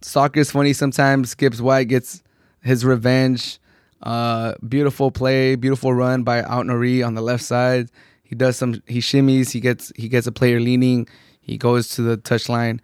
soccer's 0.00 0.50
funny 0.50 0.72
sometimes. 0.72 1.34
Gibbs 1.34 1.60
White 1.60 1.88
gets 1.88 2.22
his 2.62 2.84
revenge. 2.84 3.58
Uh, 4.02 4.54
beautiful 4.66 5.10
play, 5.10 5.56
beautiful 5.56 5.92
run 5.92 6.22
by 6.22 6.40
Aït-Nouri 6.42 7.04
on 7.04 7.14
the 7.14 7.20
left 7.20 7.42
side. 7.44 7.90
He 8.22 8.34
does 8.34 8.56
some 8.56 8.82
he 8.86 9.00
shimmies, 9.00 9.50
he 9.50 9.60
gets 9.60 9.92
he 9.96 10.08
gets 10.08 10.26
a 10.26 10.32
player 10.32 10.60
leaning, 10.60 11.08
he 11.40 11.56
goes 11.56 11.88
to 11.96 12.02
the 12.02 12.16
touchline, 12.16 12.80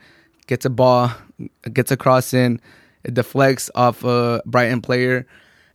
gets 0.47 0.65
a 0.65 0.71
ball, 0.71 1.13
gets 1.73 1.91
a 1.91 1.97
cross 1.97 2.35
in, 2.35 2.61
it 3.05 3.15
deflects 3.15 3.71
off 3.75 4.03
a 4.05 4.43
Brighton 4.47 4.81
player 4.81 5.27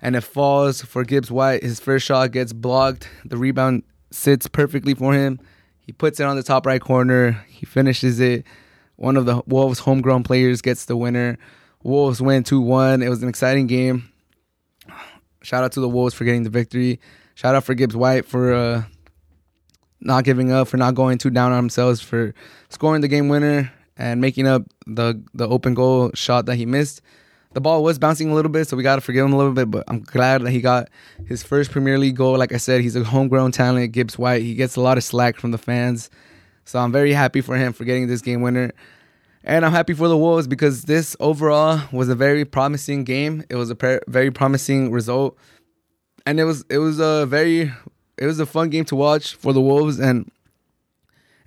and 0.02 0.16
it 0.16 0.22
falls 0.22 0.82
for 0.82 1.04
Gibbs 1.04 1.32
White. 1.32 1.64
His 1.64 1.80
first 1.80 2.06
shot 2.06 2.32
gets 2.32 2.54
blocked. 2.54 3.10
The 3.26 3.38
rebound 3.38 3.84
sits 4.12 4.48
perfectly 4.48 4.94
for 4.94 5.14
him. 5.14 5.40
He 5.86 5.92
puts 5.92 6.20
it 6.20 6.24
on 6.24 6.36
the 6.36 6.44
top 6.44 6.66
right 6.66 6.82
corner. 6.82 7.44
He 7.48 7.66
finishes 7.66 8.20
it. 8.20 8.46
One 8.96 9.18
of 9.18 9.26
the 9.26 9.42
Wolves' 9.48 9.80
homegrown 9.80 10.24
players 10.24 10.62
gets 10.62 10.86
the 10.86 10.98
winner. 10.98 11.38
Wolves 11.84 12.22
win 12.22 12.44
2 12.44 12.60
1. 12.60 13.02
It 13.02 13.10
was 13.10 13.24
an 13.24 13.30
exciting 13.30 13.68
game. 13.68 14.10
Shout 15.42 15.64
out 15.64 15.72
to 15.74 15.80
the 15.80 15.90
Wolves 15.90 16.14
for 16.14 16.26
getting 16.26 16.44
the 16.44 16.50
victory. 16.50 17.00
Shout 17.36 17.56
out 17.56 17.64
for 17.64 17.74
Gibbs 17.74 17.96
White 17.96 18.26
for 18.26 18.54
uh, 18.54 18.84
not 20.02 20.26
giving 20.26 20.52
up, 20.52 20.68
for 20.68 20.78
not 20.78 20.96
going 20.96 21.18
too 21.18 21.30
down 21.30 21.52
on 21.52 21.58
themselves, 21.58 22.02
for 22.02 22.34
scoring 22.70 23.02
the 23.02 23.08
game 23.08 23.30
winner 23.30 23.72
and 23.98 24.20
making 24.20 24.48
up 24.48 24.64
the 24.86 25.22
the 25.34 25.48
open 25.48 25.74
goal 25.74 26.12
shot 26.14 26.46
that 26.48 26.56
he 26.56 26.66
missed. 26.66 27.02
The 27.54 27.62
ball 27.62 27.84
was 27.84 27.98
bouncing 27.98 28.30
a 28.30 28.36
little 28.36 28.52
bit, 28.52 28.68
so 28.68 28.78
we 28.78 28.84
got 28.84 28.96
to 28.96 29.02
forgive 29.02 29.26
him 29.26 29.34
a 29.34 29.38
little 29.38 29.54
bit. 29.54 29.72
But 29.72 29.84
I'm 29.88 30.02
glad 30.02 30.44
that 30.44 30.52
he 30.52 30.62
got 30.62 30.90
his 31.26 31.42
first 31.42 31.72
Premier 31.72 31.98
League 31.98 32.16
goal. 32.16 32.38
Like 32.38 32.54
I 32.54 32.58
said, 32.58 32.82
he's 32.82 32.96
a 32.96 33.04
homegrown 33.04 33.54
talent, 33.54 33.92
Gibbs 33.92 34.20
White. 34.20 34.44
He 34.44 34.54
gets 34.54 34.76
a 34.76 34.82
lot 34.82 34.98
of 34.98 35.04
slack 35.04 35.38
from 35.38 35.50
the 35.50 35.58
fans, 35.58 36.12
so 36.66 36.78
I'm 36.78 36.92
very 36.92 37.12
happy 37.12 37.42
for 37.42 37.56
him 37.58 37.74
for 37.74 37.86
getting 37.86 38.08
this 38.08 38.22
game 38.22 38.42
winner. 38.42 38.72
And 39.44 39.66
I'm 39.66 39.72
happy 39.72 39.94
for 39.94 40.08
the 40.08 40.18
Wolves 40.18 40.48
because 40.48 40.84
this 40.84 41.16
overall 41.20 41.82
was 41.92 42.10
a 42.10 42.16
very 42.16 42.46
promising 42.46 43.04
game. 43.04 43.44
It 43.50 43.56
was 43.56 43.72
a 43.72 44.00
very 44.08 44.30
promising 44.30 44.92
result, 44.92 45.36
and 46.28 46.40
it 46.40 46.44
was 46.44 46.64
it 46.70 46.78
was 46.78 47.00
a 47.00 47.26
very 47.26 47.74
it 48.20 48.26
was 48.26 48.40
a 48.40 48.46
fun 48.46 48.70
game 48.70 48.86
to 48.86 48.96
watch 48.96 49.34
for 49.34 49.54
the 49.54 49.62
Wolves. 49.62 49.98
And 50.00 50.30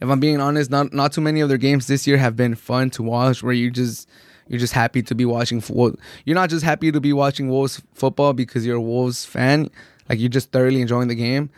if 0.00 0.09
I'm 0.09 0.18
being 0.18 0.40
honest, 0.40 0.68
not 0.68 0.92
not 0.92 1.12
too 1.12 1.20
many 1.20 1.40
of 1.40 1.48
their 1.48 1.59
games 1.59 1.86
this 1.86 2.09
year 2.09 2.16
have 2.16 2.34
been 2.34 2.57
fun 2.57 2.90
to 2.90 3.05
watch. 3.05 3.42
Where 3.42 3.53
you 3.53 3.70
just 3.70 4.09
you're 4.49 4.61
just 4.61 4.72
happy 4.72 5.03
to 5.03 5.14
be 5.14 5.24
watching. 5.24 5.61
Fo- 5.61 5.97
you're 6.24 6.34
not 6.34 6.51
just 6.51 6.64
happy 6.64 6.93
to 6.93 7.01
be 7.01 7.12
watching 7.12 7.49
Wolves 7.49 7.82
football 7.95 8.32
because 8.32 8.66
you're 8.66 8.76
a 8.76 8.80
Wolves 8.80 9.24
fan. 9.24 9.70
Like 10.09 10.18
you're 10.18 10.28
just 10.28 10.53
thoroughly 10.53 10.80
enjoying 10.80 11.09
the 11.09 11.14
game. 11.14 11.51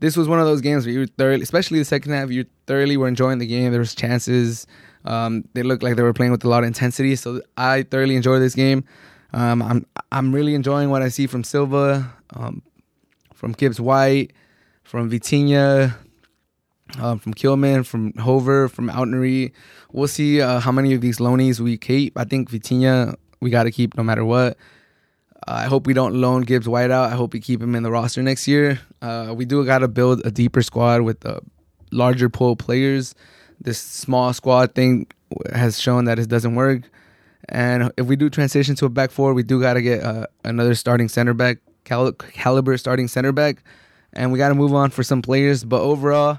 This 0.00 0.16
was 0.16 0.26
one 0.26 0.40
of 0.40 0.46
those 0.46 0.60
games 0.60 0.84
where 0.84 0.92
you 0.92 1.06
thoroughly, 1.06 1.42
especially 1.42 1.78
the 1.78 1.84
second 1.84 2.12
half, 2.12 2.30
you 2.30 2.44
thoroughly 2.66 2.96
were 2.96 3.06
enjoying 3.06 3.38
the 3.38 3.46
game. 3.46 3.70
There 3.70 3.80
was 3.80 3.94
chances. 3.94 4.66
Um, 5.04 5.44
they 5.54 5.62
looked 5.62 5.82
like 5.82 5.96
they 5.96 6.02
were 6.02 6.12
playing 6.12 6.32
with 6.32 6.44
a 6.44 6.48
lot 6.48 6.64
of 6.64 6.66
intensity. 6.66 7.14
So 7.16 7.40
I 7.56 7.84
thoroughly 7.84 8.16
enjoyed 8.16 8.42
this 8.42 8.54
game. 8.54 8.84
Um, 9.32 9.62
I'm 9.62 9.86
I'm 10.10 10.34
really 10.34 10.54
enjoying 10.54 10.90
what 10.90 11.02
I 11.02 11.08
see 11.08 11.26
from 11.26 11.44
Silva, 11.44 12.12
um, 12.34 12.62
from 13.32 13.52
Gibbs 13.52 13.80
White, 13.80 14.32
from 14.82 15.10
Vitinha, 15.10 15.94
um, 17.00 17.18
from 17.18 17.34
Kilman, 17.34 17.86
from 17.86 18.12
Hoever, 18.14 18.68
from 18.68 18.88
Aït-Nouri. 18.88 19.52
We'll 19.92 20.08
see 20.08 20.40
uh, 20.40 20.60
how 20.60 20.72
many 20.72 20.94
of 20.94 21.00
these 21.00 21.18
loanies 21.18 21.60
we 21.60 21.76
keep. 21.76 22.18
I 22.18 22.24
think 22.24 22.50
Vitinha 22.50 23.16
we 23.40 23.50
got 23.50 23.64
to 23.64 23.70
keep 23.70 23.96
no 23.96 24.02
matter 24.02 24.24
what. 24.24 24.56
Uh, 25.48 25.52
I 25.52 25.64
hope 25.64 25.86
we 25.86 25.94
don't 25.94 26.14
loan 26.14 26.42
Gibbs 26.42 26.68
White 26.68 26.90
out. 26.90 27.12
I 27.12 27.16
hope 27.16 27.32
we 27.32 27.40
keep 27.40 27.60
him 27.60 27.74
in 27.74 27.82
the 27.82 27.90
roster 27.90 28.22
next 28.22 28.46
year. 28.46 28.80
Uh, 29.00 29.34
we 29.36 29.44
do 29.44 29.64
got 29.66 29.78
to 29.78 29.88
build 29.88 30.24
a 30.24 30.30
deeper 30.30 30.62
squad 30.62 31.02
with 31.02 31.24
a 31.24 31.40
larger 31.90 32.28
pool 32.28 32.52
of 32.52 32.58
players 32.58 33.14
this 33.62 33.80
small 33.80 34.32
squad 34.32 34.74
thing 34.74 35.06
has 35.54 35.80
shown 35.80 36.04
that 36.06 36.18
it 36.18 36.28
doesn't 36.28 36.54
work. 36.54 36.82
And 37.48 37.92
if 37.96 38.06
we 38.06 38.16
do 38.16 38.30
transition 38.30 38.74
to 38.76 38.86
a 38.86 38.88
back 38.88 39.10
four, 39.10 39.34
we 39.34 39.42
do 39.42 39.60
got 39.60 39.74
to 39.74 39.82
get 39.82 40.02
uh, 40.02 40.26
another 40.44 40.74
starting 40.74 41.08
center 41.08 41.34
back, 41.34 41.58
cal- 41.84 42.12
caliber 42.12 42.76
starting 42.76 43.08
center 43.08 43.32
back, 43.32 43.62
and 44.12 44.32
we 44.32 44.38
got 44.38 44.48
to 44.48 44.54
move 44.54 44.74
on 44.74 44.90
for 44.90 45.02
some 45.02 45.22
players. 45.22 45.64
But 45.64 45.80
overall, 45.80 46.38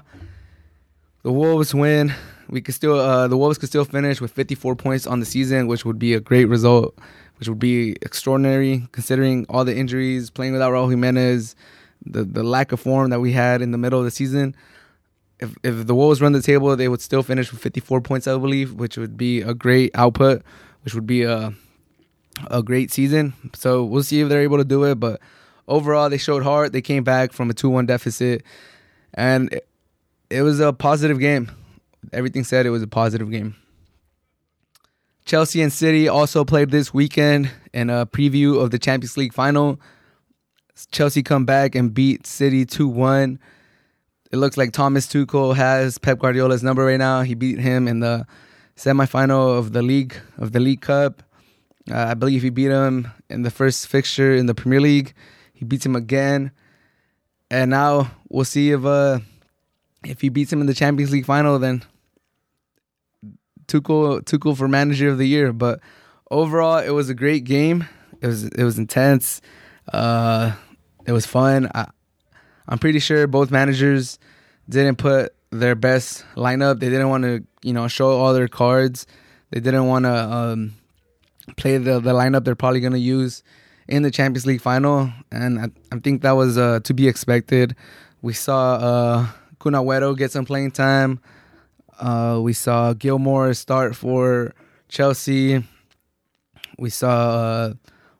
the 1.24 1.32
Wolves 1.32 1.74
win. 1.74 2.14
We 2.48 2.60
could 2.60 2.74
still, 2.74 3.00
uh, 3.00 3.26
the 3.26 3.36
Wolves 3.36 3.58
could 3.58 3.68
still 3.68 3.84
finish 3.84 4.20
with 4.20 4.30
54 4.30 4.76
points 4.76 5.06
on 5.06 5.18
the 5.18 5.26
season, 5.26 5.66
which 5.66 5.84
would 5.84 5.98
be 5.98 6.14
a 6.14 6.20
great 6.20 6.44
result, 6.44 6.96
which 7.38 7.48
would 7.48 7.58
be 7.58 7.96
extraordinary 8.02 8.86
considering 8.92 9.46
all 9.48 9.64
the 9.64 9.74
injuries, 9.74 10.30
playing 10.30 10.52
without 10.52 10.72
Raul 10.72 10.88
Jimenez, 10.88 11.56
the 12.06 12.22
the 12.22 12.44
lack 12.44 12.70
of 12.70 12.78
form 12.78 13.10
that 13.10 13.20
we 13.20 13.32
had 13.32 13.62
in 13.62 13.72
the 13.72 13.78
middle 13.78 13.98
of 13.98 14.04
the 14.04 14.12
season 14.12 14.54
if 15.40 15.54
if 15.62 15.86
the 15.86 15.94
Wolves 15.94 16.20
run 16.20 16.32
the 16.32 16.42
table, 16.42 16.74
they 16.76 16.88
would 16.88 17.00
still 17.00 17.22
finish 17.22 17.50
with 17.50 17.60
54 17.60 18.00
points, 18.00 18.26
I 18.26 18.36
believe, 18.36 18.74
which 18.74 18.96
would 18.96 19.16
be 19.16 19.40
a 19.42 19.54
great 19.54 19.90
output, 19.94 20.42
which 20.82 20.94
would 20.94 21.06
be 21.06 21.22
a 21.22 21.52
a 22.50 22.62
great 22.62 22.92
season. 22.92 23.34
So 23.54 23.84
we'll 23.84 24.02
see 24.02 24.20
if 24.20 24.28
they're 24.28 24.42
able 24.42 24.58
to 24.58 24.64
do 24.64 24.84
it. 24.84 24.96
But 24.96 25.20
overall, 25.68 26.10
they 26.10 26.18
showed 26.18 26.42
heart. 26.42 26.72
They 26.72 26.82
came 26.82 27.04
back 27.04 27.32
from 27.32 27.50
a 27.50 27.54
2-1 27.54 27.86
deficit, 27.86 28.42
and 29.12 29.52
it, 29.52 29.68
it 30.30 30.42
was 30.42 30.60
a 30.60 30.72
positive 30.72 31.18
game. 31.18 31.50
Everything 32.12 32.44
said 32.44 32.66
it 32.66 32.70
was 32.70 32.82
a 32.82 32.86
positive 32.88 33.30
game. 33.30 33.56
Chelsea 35.24 35.62
and 35.62 35.72
City 35.72 36.06
also 36.06 36.44
played 36.44 36.70
this 36.70 36.92
weekend 36.92 37.50
in 37.72 37.88
a 37.88 38.04
preview 38.04 38.62
of 38.62 38.70
the 38.70 38.78
Champions 38.78 39.16
League 39.16 39.32
final. 39.32 39.80
Chelsea 40.90 41.22
come 41.22 41.44
back 41.44 41.74
and 41.74 41.94
beat 41.94 42.26
City 42.26 42.66
2 42.66 42.86
1 42.86 43.38
it 44.34 44.38
looks 44.38 44.56
like 44.56 44.72
Thomas 44.72 45.06
Tuchel 45.06 45.54
has 45.54 45.96
Pep 45.96 46.18
Guardiola's 46.18 46.64
number 46.64 46.84
right 46.84 46.98
now. 46.98 47.22
He 47.22 47.36
beat 47.36 47.60
him 47.60 47.86
in 47.86 48.00
the 48.00 48.26
semifinal 48.76 49.56
of 49.56 49.72
the 49.72 49.80
league 49.80 50.16
of 50.38 50.50
the 50.50 50.58
League 50.58 50.80
Cup. 50.80 51.22
Uh, 51.88 52.06
I 52.08 52.14
believe 52.14 52.42
he 52.42 52.50
beat 52.50 52.72
him 52.72 53.06
in 53.30 53.42
the 53.42 53.50
first 53.52 53.86
fixture 53.86 54.34
in 54.34 54.46
the 54.46 54.54
Premier 54.54 54.80
League. 54.80 55.14
He 55.52 55.64
beats 55.64 55.86
him 55.86 55.94
again, 55.94 56.50
and 57.48 57.70
now 57.70 58.10
we'll 58.28 58.44
see 58.44 58.72
if 58.72 58.84
uh, 58.84 59.20
if 60.04 60.20
he 60.20 60.28
beats 60.28 60.52
him 60.52 60.60
in 60.60 60.66
the 60.66 60.74
Champions 60.74 61.12
League 61.12 61.26
final. 61.26 61.58
Then 61.58 61.82
Tuchel 63.66 64.22
Tuchel 64.22 64.56
for 64.56 64.68
Manager 64.68 65.08
of 65.08 65.18
the 65.18 65.26
Year. 65.26 65.52
But 65.52 65.80
overall, 66.30 66.78
it 66.78 66.90
was 66.90 67.08
a 67.08 67.14
great 67.14 67.44
game. 67.44 67.86
It 68.20 68.26
was 68.26 68.44
it 68.44 68.64
was 68.64 68.78
intense. 68.78 69.40
Uh, 69.92 70.52
it 71.06 71.12
was 71.12 71.26
fun. 71.26 71.70
I, 71.74 71.86
I'm 72.68 72.78
pretty 72.78 72.98
sure 72.98 73.26
both 73.26 73.50
managers 73.50 74.18
didn't 74.68 74.96
put 74.96 75.34
their 75.50 75.74
best 75.74 76.24
lineup. 76.36 76.80
They 76.80 76.88
didn't 76.88 77.10
want 77.10 77.24
to, 77.24 77.44
you 77.62 77.72
know, 77.72 77.86
show 77.88 78.10
all 78.10 78.32
their 78.32 78.48
cards. 78.48 79.06
They 79.50 79.60
didn't 79.60 79.86
want 79.86 80.04
to 80.06 80.14
um, 80.14 80.74
play 81.56 81.76
the, 81.76 82.00
the 82.00 82.12
lineup 82.12 82.44
they're 82.44 82.54
probably 82.54 82.80
going 82.80 82.94
to 82.94 82.98
use 82.98 83.42
in 83.86 84.02
the 84.02 84.10
Champions 84.10 84.46
League 84.46 84.60
final. 84.60 85.12
And 85.30 85.60
I, 85.60 85.68
I 85.92 85.98
think 85.98 86.22
that 86.22 86.32
was 86.32 86.56
uh, 86.56 86.80
to 86.84 86.94
be 86.94 87.06
expected. 87.06 87.76
We 88.22 88.32
saw 88.32 88.74
uh, 88.76 89.26
Kun 89.64 89.72
Agüero 89.72 90.14
get 90.14 90.30
some 90.30 90.44
playing 90.44 90.72
time. 90.72 91.20
Uh, 91.98 92.38
we 92.42 92.52
saw 92.52 92.92
Gilmour 92.92 93.54
start 93.56 93.96
for 93.96 94.52
Chelsea. 94.88 95.64
We 96.78 96.90
saw 96.90 97.08
uh, 97.08 97.74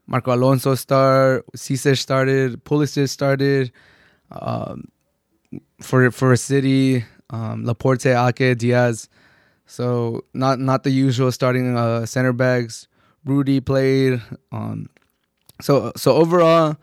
Marco 0.06 0.34
Alonso 0.34 0.74
start. 0.74 1.44
Ziyech 1.54 1.98
started. 1.98 2.64
Pulisic 2.64 3.10
started 3.10 3.72
um, 4.32 4.88
for 5.82 6.10
for 6.10 6.34
city, 6.34 7.04
um, 7.28 7.66
Laporte, 7.66 8.06
Ake, 8.06 8.56
Dias. 8.56 9.10
So 9.66 10.24
not 10.32 10.58
not 10.58 10.82
the 10.82 10.90
usual 10.90 11.30
starting 11.30 11.76
uh, 11.76 12.06
center 12.06 12.32
backs. 12.32 12.88
Rudy 13.26 13.60
played. 13.60 14.22
Um, 14.50 14.88
so 15.60 15.92
so 15.94 16.14
overall, 16.14 16.78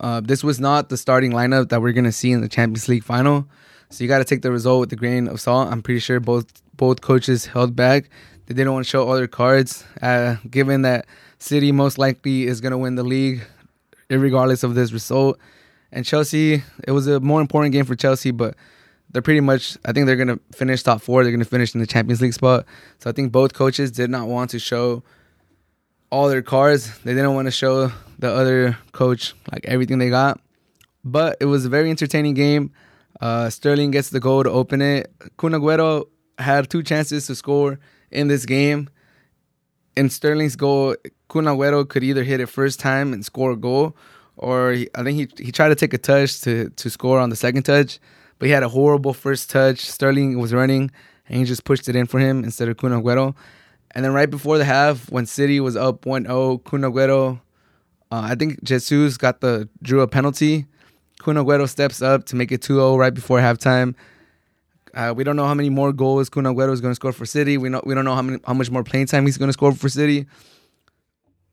uh, 0.00 0.20
this 0.20 0.44
was 0.44 0.60
not 0.60 0.90
the 0.90 0.98
starting 0.98 1.32
lineup 1.32 1.70
that 1.70 1.80
we're 1.80 1.92
gonna 1.92 2.12
see 2.12 2.30
in 2.30 2.42
the 2.42 2.48
Champions 2.48 2.90
League 2.90 3.04
final. 3.04 3.48
So 3.92 4.02
you 4.02 4.08
got 4.08 4.18
to 4.18 4.24
take 4.24 4.40
the 4.40 4.50
result 4.50 4.80
with 4.80 4.92
a 4.94 4.96
grain 4.96 5.28
of 5.28 5.38
salt. 5.38 5.70
I'm 5.70 5.82
pretty 5.82 6.00
sure 6.00 6.18
both 6.18 6.62
both 6.74 7.02
coaches 7.02 7.44
held 7.44 7.76
back. 7.76 8.08
They 8.46 8.54
didn't 8.54 8.72
want 8.72 8.86
to 8.86 8.90
show 8.90 9.06
all 9.06 9.16
their 9.16 9.28
cards, 9.28 9.84
uh, 10.00 10.36
given 10.50 10.80
that 10.82 11.06
City 11.38 11.72
most 11.72 11.98
likely 11.98 12.46
is 12.46 12.62
gonna 12.62 12.78
win 12.78 12.94
the 12.94 13.02
league, 13.02 13.42
regardless 14.08 14.62
of 14.62 14.74
this 14.74 14.92
result. 14.92 15.38
And 15.92 16.06
Chelsea, 16.06 16.62
it 16.84 16.92
was 16.92 17.06
a 17.06 17.20
more 17.20 17.42
important 17.42 17.74
game 17.74 17.84
for 17.84 17.94
Chelsea, 17.94 18.30
but 18.30 18.56
they're 19.10 19.20
pretty 19.20 19.40
much. 19.40 19.76
I 19.84 19.92
think 19.92 20.06
they're 20.06 20.16
gonna 20.16 20.40
finish 20.52 20.82
top 20.82 21.02
four. 21.02 21.22
They're 21.22 21.32
gonna 21.32 21.44
finish 21.44 21.74
in 21.74 21.80
the 21.80 21.86
Champions 21.86 22.22
League 22.22 22.32
spot. 22.32 22.64
So 22.98 23.10
I 23.10 23.12
think 23.12 23.30
both 23.30 23.52
coaches 23.52 23.90
did 23.90 24.08
not 24.08 24.26
want 24.26 24.50
to 24.52 24.58
show 24.58 25.02
all 26.10 26.30
their 26.30 26.40
cards. 26.40 26.98
They 27.00 27.12
didn't 27.12 27.34
want 27.34 27.46
to 27.46 27.52
show 27.52 27.92
the 28.18 28.32
other 28.32 28.78
coach 28.92 29.34
like 29.52 29.66
everything 29.66 29.98
they 29.98 30.08
got. 30.08 30.40
But 31.04 31.36
it 31.40 31.46
was 31.46 31.66
a 31.66 31.68
very 31.68 31.90
entertaining 31.90 32.32
game. 32.32 32.72
Uh, 33.22 33.48
Sterling 33.48 33.92
gets 33.92 34.10
the 34.10 34.18
goal 34.18 34.42
to 34.42 34.50
open 34.50 34.82
it. 34.82 35.12
Kun 35.36 35.52
Agüero 35.52 36.06
had 36.38 36.68
two 36.68 36.82
chances 36.82 37.28
to 37.28 37.36
score 37.36 37.78
in 38.10 38.26
this 38.26 38.44
game. 38.44 38.90
In 39.96 40.10
Sterling's 40.10 40.56
goal, 40.56 40.96
Kun 41.28 41.44
Agüero 41.44 41.88
could 41.88 42.02
either 42.02 42.24
hit 42.24 42.40
it 42.40 42.48
first 42.48 42.80
time 42.80 43.12
and 43.12 43.24
score 43.24 43.52
a 43.52 43.56
goal, 43.56 43.96
or 44.36 44.72
he, 44.72 44.88
I 44.96 45.04
think 45.04 45.18
he 45.18 45.44
he 45.44 45.52
tried 45.52 45.68
to 45.68 45.76
take 45.76 45.94
a 45.94 45.98
touch 45.98 46.40
to 46.40 46.70
to 46.70 46.90
score 46.90 47.20
on 47.20 47.30
the 47.30 47.36
second 47.36 47.62
touch, 47.62 48.00
but 48.40 48.46
he 48.46 48.52
had 48.52 48.64
a 48.64 48.68
horrible 48.68 49.14
first 49.14 49.50
touch. 49.50 49.78
Sterling 49.88 50.40
was 50.40 50.52
running 50.52 50.90
and 51.28 51.38
he 51.38 51.44
just 51.44 51.64
pushed 51.64 51.88
it 51.88 51.94
in 51.94 52.06
for 52.06 52.18
him 52.18 52.42
instead 52.42 52.68
of 52.68 52.76
Kun 52.76 52.90
Agüero. 52.90 53.36
And 53.92 54.04
then 54.04 54.12
right 54.12 54.30
before 54.30 54.58
the 54.58 54.64
half, 54.64 55.08
when 55.12 55.26
City 55.26 55.60
was 55.60 55.76
up 55.76 56.06
1-0, 56.06 56.64
Kun 56.64 56.80
Agüero, 56.80 57.40
uh, 58.10 58.22
I 58.30 58.34
think 58.34 58.64
Jesus 58.64 59.16
got 59.16 59.40
the 59.40 59.68
drew 59.80 60.00
a 60.00 60.08
penalty. 60.08 60.66
Kun 61.22 61.36
Agüero 61.36 61.68
steps 61.68 62.02
up 62.02 62.24
to 62.26 62.36
make 62.36 62.52
it 62.52 62.60
2-0 62.60 62.98
right 62.98 63.14
before 63.14 63.38
halftime. 63.38 63.94
Uh, 64.94 65.14
we 65.16 65.24
don't 65.24 65.36
know 65.36 65.46
how 65.46 65.54
many 65.54 65.70
more 65.70 65.92
goals 65.92 66.28
Kun 66.28 66.44
Agüero 66.44 66.72
is 66.72 66.80
going 66.80 66.92
to 66.92 66.96
score 66.96 67.12
for 67.12 67.24
City. 67.24 67.56
We 67.56 67.68
know 67.68 67.82
we 67.84 67.94
don't 67.94 68.04
know 68.04 68.14
how 68.14 68.22
many 68.22 68.38
how 68.46 68.54
much 68.54 68.70
more 68.70 68.84
playing 68.84 69.06
time 69.06 69.24
he's 69.24 69.38
going 69.38 69.48
to 69.48 69.54
score 69.54 69.72
for 69.72 69.88
City 69.88 70.26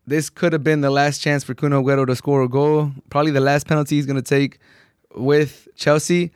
this 0.10 0.30
could 0.30 0.54
have 0.54 0.64
been 0.64 0.82
the 0.82 0.90
last 0.90 1.22
chance 1.22 1.44
for 1.44 1.54
Kun 1.54 1.72
Agüero 1.72 2.06
to 2.08 2.16
score 2.16 2.42
a 2.42 2.50
goal. 2.50 2.92
Probably 3.10 3.32
the 3.32 3.40
last 3.40 3.68
penalty 3.68 3.96
he's 3.96 4.06
going 4.06 4.22
to 4.22 4.22
take 4.22 4.60
with 5.16 5.68
Chelsea. 5.76 6.32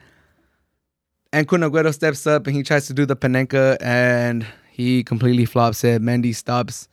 And 1.32 1.48
Kun 1.48 1.60
Agüero 1.60 1.92
steps 1.92 2.26
up 2.26 2.46
and 2.46 2.54
he 2.54 2.62
tries 2.62 2.86
to 2.86 2.94
do 2.94 3.04
the 3.04 3.16
Panenka 3.16 3.76
and 3.80 4.46
he 4.70 5.02
completely 5.02 5.44
flops 5.44 5.82
it. 5.82 6.00
Mendy 6.00 6.34
stops. 6.34 6.88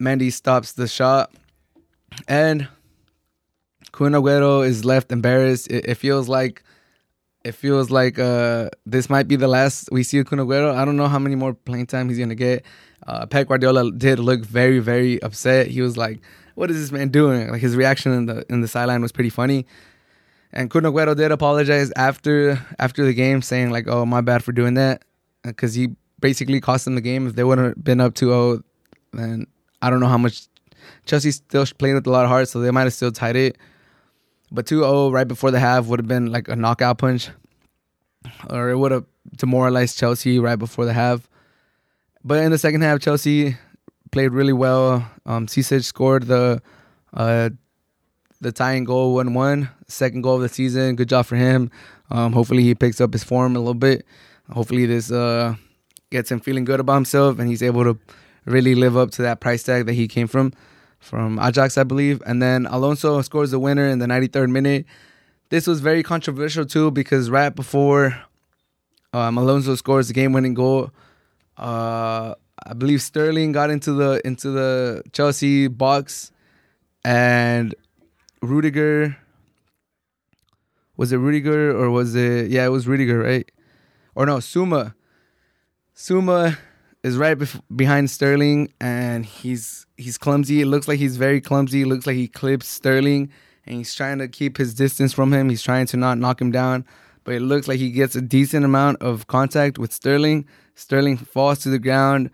Mendy 0.00 0.30
stops 0.30 0.72
the 0.72 0.86
shot. 0.86 1.32
And 2.28 2.68
Kun 3.96 4.12
Agüero 4.12 4.64
is 4.64 4.84
left 4.84 5.10
embarrassed. 5.10 5.68
It, 5.68 5.86
it 5.86 5.94
feels 5.94 6.28
like 6.28 6.62
it 7.44 7.52
feels 7.52 7.90
like 7.90 8.18
uh, 8.18 8.68
this 8.84 9.08
might 9.08 9.26
be 9.26 9.36
the 9.36 9.48
last 9.48 9.88
we 9.90 10.02
see 10.02 10.18
of 10.18 10.26
Kun 10.26 10.38
Aguero. 10.38 10.74
I 10.74 10.84
don't 10.84 10.98
know 10.98 11.08
how 11.08 11.18
many 11.18 11.34
more 11.34 11.54
playing 11.54 11.86
time 11.86 12.10
he's 12.10 12.18
gonna 12.18 12.34
get. 12.34 12.62
Uh, 13.06 13.24
Pep 13.24 13.48
Guardiola 13.48 13.90
did 13.92 14.18
look 14.18 14.44
very, 14.44 14.80
very 14.80 15.22
upset. 15.22 15.68
He 15.68 15.80
was 15.80 15.96
like, 15.96 16.20
"What 16.56 16.70
is 16.70 16.76
this 16.76 16.92
man 16.92 17.08
doing?" 17.08 17.50
Like 17.50 17.62
his 17.62 17.74
reaction 17.74 18.12
in 18.12 18.26
the 18.26 18.44
in 18.50 18.60
the 18.60 18.68
sideline 18.68 19.00
was 19.00 19.12
pretty 19.12 19.30
funny. 19.30 19.64
And 20.52 20.70
Kun 20.70 20.82
Aguero 20.82 21.16
did 21.16 21.32
apologize 21.32 21.90
after 21.96 22.60
after 22.78 23.02
the 23.02 23.14
game, 23.14 23.40
saying 23.40 23.70
like, 23.70 23.88
"Oh, 23.88 24.04
my 24.04 24.20
bad 24.20 24.44
for 24.44 24.52
doing 24.52 24.74
that," 24.74 25.04
because 25.42 25.72
he 25.72 25.88
basically 26.20 26.60
cost 26.60 26.84
them 26.84 26.96
the 26.96 27.00
game. 27.00 27.26
If 27.26 27.34
they 27.34 27.44
wouldn't 27.44 27.68
have 27.68 27.82
been 27.82 28.02
up 28.02 28.12
2-0, 28.12 28.62
then 29.14 29.46
I 29.80 29.88
don't 29.88 30.00
know 30.00 30.06
how 30.06 30.18
much 30.18 30.48
Chelsea 31.06 31.30
still 31.30 31.64
played 31.78 31.94
with 31.94 32.06
a 32.06 32.10
lot 32.10 32.24
of 32.24 32.30
heart, 32.30 32.48
so 32.48 32.60
they 32.60 32.70
might 32.70 32.82
have 32.82 32.92
still 32.92 33.10
tied 33.10 33.36
it. 33.36 33.56
But 34.50 34.66
2-0 34.66 35.12
right 35.12 35.26
before 35.26 35.50
the 35.50 35.60
half 35.60 35.86
would 35.86 35.98
have 35.98 36.08
been 36.08 36.30
like 36.30 36.48
a 36.48 36.56
knockout 36.56 36.98
punch. 36.98 37.30
Or 38.50 38.70
it 38.70 38.78
would 38.78 38.92
have 38.92 39.04
demoralized 39.36 39.98
Chelsea 39.98 40.38
right 40.38 40.56
before 40.56 40.84
the 40.84 40.92
half. 40.92 41.28
But 42.24 42.42
in 42.42 42.50
the 42.50 42.58
second 42.58 42.82
half, 42.82 43.00
Chelsea 43.00 43.56
played 44.10 44.32
really 44.32 44.52
well. 44.52 45.08
Um, 45.24 45.46
Ziyech 45.46 45.84
scored 45.84 46.24
the 46.24 46.62
uh, 47.14 47.50
the 48.40 48.52
tying 48.52 48.84
goal, 48.84 49.14
one 49.14 49.34
one, 49.34 49.70
second 49.86 50.22
goal 50.22 50.36
of 50.36 50.42
the 50.42 50.48
season. 50.48 50.96
Good 50.96 51.08
job 51.08 51.26
for 51.26 51.36
him. 51.36 51.70
Um, 52.10 52.32
hopefully 52.32 52.62
he 52.62 52.74
picks 52.74 53.00
up 53.00 53.12
his 53.12 53.24
form 53.24 53.56
a 53.56 53.58
little 53.58 53.74
bit. 53.74 54.04
Hopefully 54.50 54.86
this 54.86 55.10
uh, 55.10 55.54
gets 56.10 56.30
him 56.30 56.40
feeling 56.40 56.64
good 56.64 56.80
about 56.80 56.94
himself, 56.94 57.38
and 57.38 57.48
he's 57.48 57.62
able 57.62 57.84
to 57.84 57.98
really 58.44 58.74
live 58.74 58.96
up 58.96 59.10
to 59.12 59.22
that 59.22 59.40
price 59.40 59.62
tag 59.62 59.86
that 59.86 59.94
he 59.94 60.06
came 60.06 60.26
from 60.26 60.52
from 61.06 61.38
Ajax, 61.38 61.78
I 61.78 61.84
believe. 61.84 62.20
And 62.26 62.42
then 62.42 62.66
Alonso 62.66 63.22
scores 63.22 63.52
the 63.52 63.58
winner 63.58 63.86
in 63.86 64.00
the 64.00 64.06
93rd 64.06 64.50
minute. 64.50 64.84
This 65.48 65.66
was 65.66 65.80
very 65.80 66.02
controversial 66.02 66.66
too 66.66 66.90
because 66.90 67.30
right 67.30 67.54
before 67.54 68.20
um, 69.12 69.38
Alonso 69.38 69.76
scores 69.76 70.08
the 70.08 70.14
game-winning 70.14 70.54
goal, 70.54 70.90
uh, 71.56 72.34
I 72.66 72.74
believe 72.74 73.00
Sterling 73.00 73.52
got 73.52 73.70
into 73.70 73.92
the 73.92 74.20
into 74.26 74.50
the 74.50 75.02
Chelsea 75.12 75.68
box, 75.68 76.32
and 77.04 77.74
Rudiger. 78.42 79.16
Was 80.96 81.12
it 81.12 81.18
Rudiger 81.18 81.76
or 81.76 81.90
was 81.90 82.14
it? 82.14 82.50
Yeah, 82.50 82.64
it 82.64 82.70
was 82.70 82.88
Rudiger, 82.88 83.18
right? 83.20 83.48
Or 84.14 84.26
no, 84.26 84.40
Suma. 84.40 84.94
Zouma 85.94 86.58
is 87.06 87.16
right 87.16 87.38
bef- 87.38 87.60
behind 87.74 88.10
Sterling, 88.10 88.72
and 88.80 89.24
he's 89.24 89.86
he's 89.96 90.18
clumsy. 90.18 90.60
It 90.60 90.66
looks 90.66 90.88
like 90.88 90.98
he's 90.98 91.16
very 91.16 91.40
clumsy. 91.40 91.82
It 91.82 91.86
looks 91.86 92.06
like 92.06 92.16
he 92.16 92.26
clips 92.26 92.66
Sterling, 92.66 93.30
and 93.64 93.76
he's 93.76 93.94
trying 93.94 94.18
to 94.18 94.26
keep 94.26 94.56
his 94.56 94.74
distance 94.74 95.12
from 95.12 95.32
him. 95.32 95.48
He's 95.48 95.62
trying 95.62 95.86
to 95.86 95.96
not 95.96 96.18
knock 96.18 96.40
him 96.40 96.50
down, 96.50 96.84
but 97.22 97.34
it 97.34 97.40
looks 97.40 97.68
like 97.68 97.78
he 97.78 97.92
gets 97.92 98.16
a 98.16 98.20
decent 98.20 98.64
amount 98.64 99.00
of 99.00 99.28
contact 99.28 99.78
with 99.78 99.92
Sterling. 99.92 100.46
Sterling 100.74 101.16
falls 101.16 101.60
to 101.60 101.68
the 101.68 101.78
ground. 101.78 102.30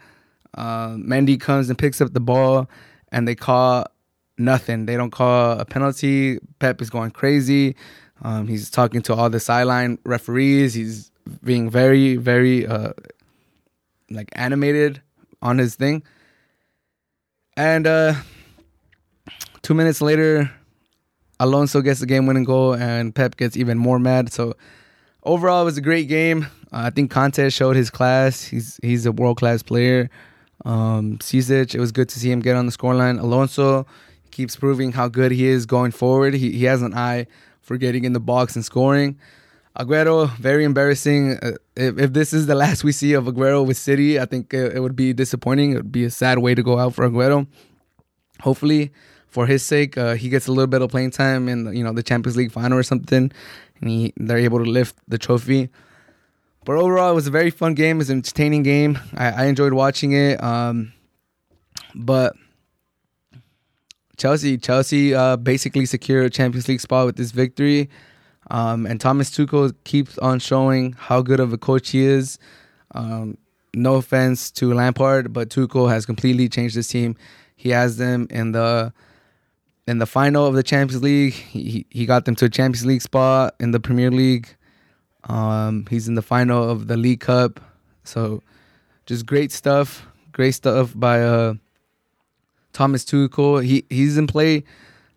Uh, 0.54 0.94
Mendy 0.94 1.38
comes 1.38 1.68
and 1.68 1.78
picks 1.78 2.00
up 2.00 2.14
the 2.14 2.20
ball, 2.20 2.68
and 3.10 3.28
they 3.28 3.34
call 3.34 3.86
nothing. 4.38 4.86
They 4.86 4.96
don't 4.96 5.10
call 5.12 5.58
a 5.58 5.66
penalty. 5.66 6.38
Pep 6.60 6.80
is 6.80 6.88
going 6.88 7.10
crazy. 7.10 7.76
Um, 8.22 8.48
he's 8.48 8.70
talking 8.70 9.02
to 9.02 9.14
all 9.14 9.28
the 9.28 9.40
sideline 9.40 9.98
referees. 10.06 10.72
He's 10.72 11.10
being 11.44 11.68
very, 11.68 12.16
very 12.16 12.66
uh, 12.66 12.92
like 14.12 14.28
animated 14.32 15.02
on 15.40 15.58
his 15.58 15.74
thing. 15.74 16.02
And 17.56 17.86
uh, 17.86 18.14
two 19.62 19.74
minutes 19.74 20.00
later, 20.00 20.50
Alonso 21.40 21.80
gets 21.80 22.00
the 22.00 22.06
game 22.06 22.26
winning 22.26 22.44
goal, 22.44 22.74
and 22.74 23.14
Pep 23.14 23.36
gets 23.36 23.56
even 23.56 23.76
more 23.76 23.98
mad. 23.98 24.32
So 24.32 24.54
overall, 25.24 25.62
it 25.62 25.64
was 25.64 25.76
a 25.76 25.82
great 25.82 26.08
game. 26.08 26.44
Uh, 26.72 26.84
I 26.86 26.90
think 26.90 27.12
Kanté 27.12 27.52
showed 27.52 27.76
his 27.76 27.90
class. 27.90 28.44
He's 28.44 28.78
he's 28.82 29.06
a 29.06 29.12
world 29.12 29.36
class 29.38 29.62
player. 29.62 30.08
Um, 30.64 31.18
Ziyech, 31.18 31.74
it 31.74 31.80
was 31.80 31.92
good 31.92 32.08
to 32.10 32.20
see 32.20 32.30
him 32.30 32.40
get 32.40 32.56
on 32.56 32.66
the 32.66 32.72
scoreline. 32.72 33.20
Alonso 33.20 33.86
keeps 34.30 34.56
proving 34.56 34.92
how 34.92 35.08
good 35.08 35.32
he 35.32 35.46
is 35.46 35.66
going 35.66 35.90
forward. 35.90 36.34
He 36.34 36.52
he 36.52 36.64
has 36.64 36.82
an 36.82 36.94
eye 36.94 37.26
for 37.60 37.76
getting 37.76 38.04
in 38.04 38.12
the 38.12 38.20
box 38.20 38.56
and 38.56 38.64
scoring. 38.64 39.18
Aguero, 39.78 40.30
very 40.36 40.64
embarrassing. 40.64 41.38
Uh, 41.42 41.52
if, 41.76 41.98
if 41.98 42.12
this 42.12 42.32
is 42.32 42.46
the 42.46 42.54
last 42.54 42.84
we 42.84 42.92
see 42.92 43.14
of 43.14 43.24
Aguero 43.24 43.66
with 43.66 43.76
City, 43.76 44.20
I 44.20 44.26
think 44.26 44.52
it, 44.52 44.76
it 44.76 44.80
would 44.80 44.96
be 44.96 45.12
disappointing. 45.12 45.72
It 45.72 45.76
would 45.76 45.92
be 45.92 46.04
a 46.04 46.10
sad 46.10 46.38
way 46.38 46.54
to 46.54 46.62
go 46.62 46.78
out 46.78 46.94
for 46.94 47.08
Aguero. 47.08 47.46
Hopefully, 48.40 48.92
for 49.28 49.46
his 49.46 49.62
sake, 49.62 49.96
uh, 49.96 50.14
he 50.14 50.28
gets 50.28 50.46
a 50.46 50.52
little 50.52 50.66
bit 50.66 50.82
of 50.82 50.90
playing 50.90 51.10
time 51.10 51.48
in 51.48 51.74
you 51.74 51.82
know 51.82 51.92
the 51.92 52.02
Champions 52.02 52.36
League 52.36 52.52
final 52.52 52.76
or 52.76 52.82
something, 52.82 53.32
and 53.80 53.90
he, 53.90 54.12
they're 54.16 54.38
able 54.38 54.58
to 54.58 54.70
lift 54.70 54.96
the 55.08 55.16
trophy. 55.16 55.70
But 56.64 56.76
overall, 56.76 57.10
it 57.10 57.14
was 57.14 57.26
a 57.26 57.30
very 57.30 57.50
fun 57.50 57.74
game. 57.74 57.96
It 57.96 57.98
was 57.98 58.10
an 58.10 58.18
entertaining 58.18 58.62
game. 58.62 58.98
I, 59.14 59.30
I 59.30 59.44
enjoyed 59.46 59.72
watching 59.72 60.12
it. 60.12 60.42
Um, 60.42 60.92
but 61.94 62.34
Chelsea, 64.16 64.58
Chelsea 64.58 65.14
uh, 65.14 65.36
basically 65.36 65.86
secured 65.86 66.26
a 66.26 66.30
Champions 66.30 66.68
League 66.68 66.80
spot 66.80 67.06
with 67.06 67.16
this 67.16 67.32
victory. 67.32 67.88
Um, 68.52 68.84
and 68.84 69.00
Thomas 69.00 69.30
Tuchel 69.30 69.74
keeps 69.84 70.18
on 70.18 70.38
showing 70.38 70.92
how 70.92 71.22
good 71.22 71.40
of 71.40 71.54
a 71.54 71.58
coach 71.58 71.90
he 71.90 72.04
is. 72.04 72.38
Um, 72.94 73.38
no 73.74 73.94
offense 73.94 74.50
to 74.52 74.74
Lampard, 74.74 75.32
but 75.32 75.48
Tuchel 75.48 75.88
has 75.88 76.04
completely 76.04 76.50
changed 76.50 76.74
his 76.74 76.86
team. 76.86 77.16
He 77.56 77.70
has 77.70 77.96
them 77.96 78.26
in 78.28 78.52
the 78.52 78.92
in 79.86 79.98
the 79.98 80.06
final 80.06 80.46
of 80.46 80.54
the 80.54 80.62
Champions 80.62 81.02
League. 81.02 81.32
He 81.32 81.86
he 81.88 82.04
got 82.04 82.26
them 82.26 82.36
to 82.36 82.44
a 82.44 82.50
Champions 82.50 82.84
League 82.84 83.00
spot 83.00 83.54
in 83.58 83.70
the 83.70 83.80
Premier 83.80 84.10
League. 84.10 84.54
Um, 85.24 85.86
he's 85.88 86.06
in 86.06 86.14
the 86.14 86.22
final 86.22 86.68
of 86.68 86.88
the 86.88 86.98
League 86.98 87.20
Cup. 87.20 87.58
So 88.04 88.42
just 89.06 89.24
great 89.24 89.50
stuff. 89.50 90.06
Great 90.32 90.52
stuff 90.52 90.92
by 90.94 91.22
uh, 91.22 91.54
Thomas 92.74 93.06
Tuchel. 93.06 93.64
He 93.64 93.86
he's 93.88 94.18
in 94.18 94.26
play 94.26 94.64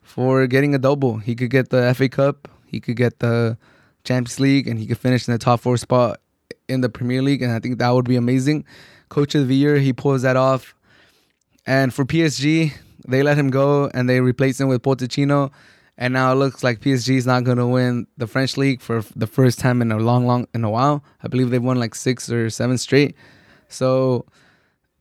for 0.04 0.48
getting 0.48 0.74
a 0.74 0.78
double. 0.78 1.18
He 1.18 1.36
could 1.36 1.50
get 1.50 1.70
the 1.70 1.94
FA 1.94 2.08
Cup 2.08 2.48
he 2.76 2.82
could 2.82 2.98
get 2.98 3.20
the 3.20 3.58
Champions 4.04 4.38
League 4.38 4.68
and 4.68 4.78
he 4.78 4.86
could 4.86 4.98
finish 4.98 5.30
in 5.30 5.32
the 5.32 5.38
top 5.38 5.62
four 5.62 5.78
spot 5.78 6.20
in 6.68 6.82
the 6.82 6.90
Premier 6.90 7.22
League, 7.22 7.42
and 7.42 7.54
I 7.54 7.60
think 7.60 7.80
that 7.80 7.90
would 7.90 8.04
be 8.04 8.18
amazing. 8.18 8.66
Coach 9.08 9.34
of 9.34 9.48
the 9.48 9.56
year, 9.56 9.78
he 9.78 9.94
pulls 9.94 10.24
that 10.24 10.36
off. 10.36 10.76
And 11.66 11.94
for 11.94 12.04
PSG, 12.04 12.74
they 13.08 13.24
let 13.24 13.38
him 13.38 13.50
go 13.50 13.90
and 13.94 14.10
they 14.10 14.20
replaced 14.20 14.60
him 14.60 14.68
with 14.68 14.82
Pochettino. 14.82 15.52
And 15.98 16.14
now 16.14 16.34
it 16.34 16.36
looks 16.36 16.66
like 16.66 16.82
PSG 16.82 17.16
is 17.16 17.26
not 17.26 17.46
going 17.46 17.58
to 17.58 17.66
win 17.66 18.08
the 18.18 18.28
French 18.28 18.58
league 18.58 18.82
for 18.82 19.06
the 19.16 19.28
first 19.28 19.58
time 19.58 19.82
in 19.82 19.90
a 19.94 19.98
long, 19.98 20.28
long 20.28 20.48
in 20.54 20.66
a 20.66 20.70
while. 20.70 21.02
I 21.24 21.30
believe 21.30 21.50
they've 21.50 21.64
won 21.64 21.80
like 21.80 21.96
six 21.96 22.30
or 22.30 22.50
seven 22.50 22.78
straight. 22.78 23.16
So 23.70 24.26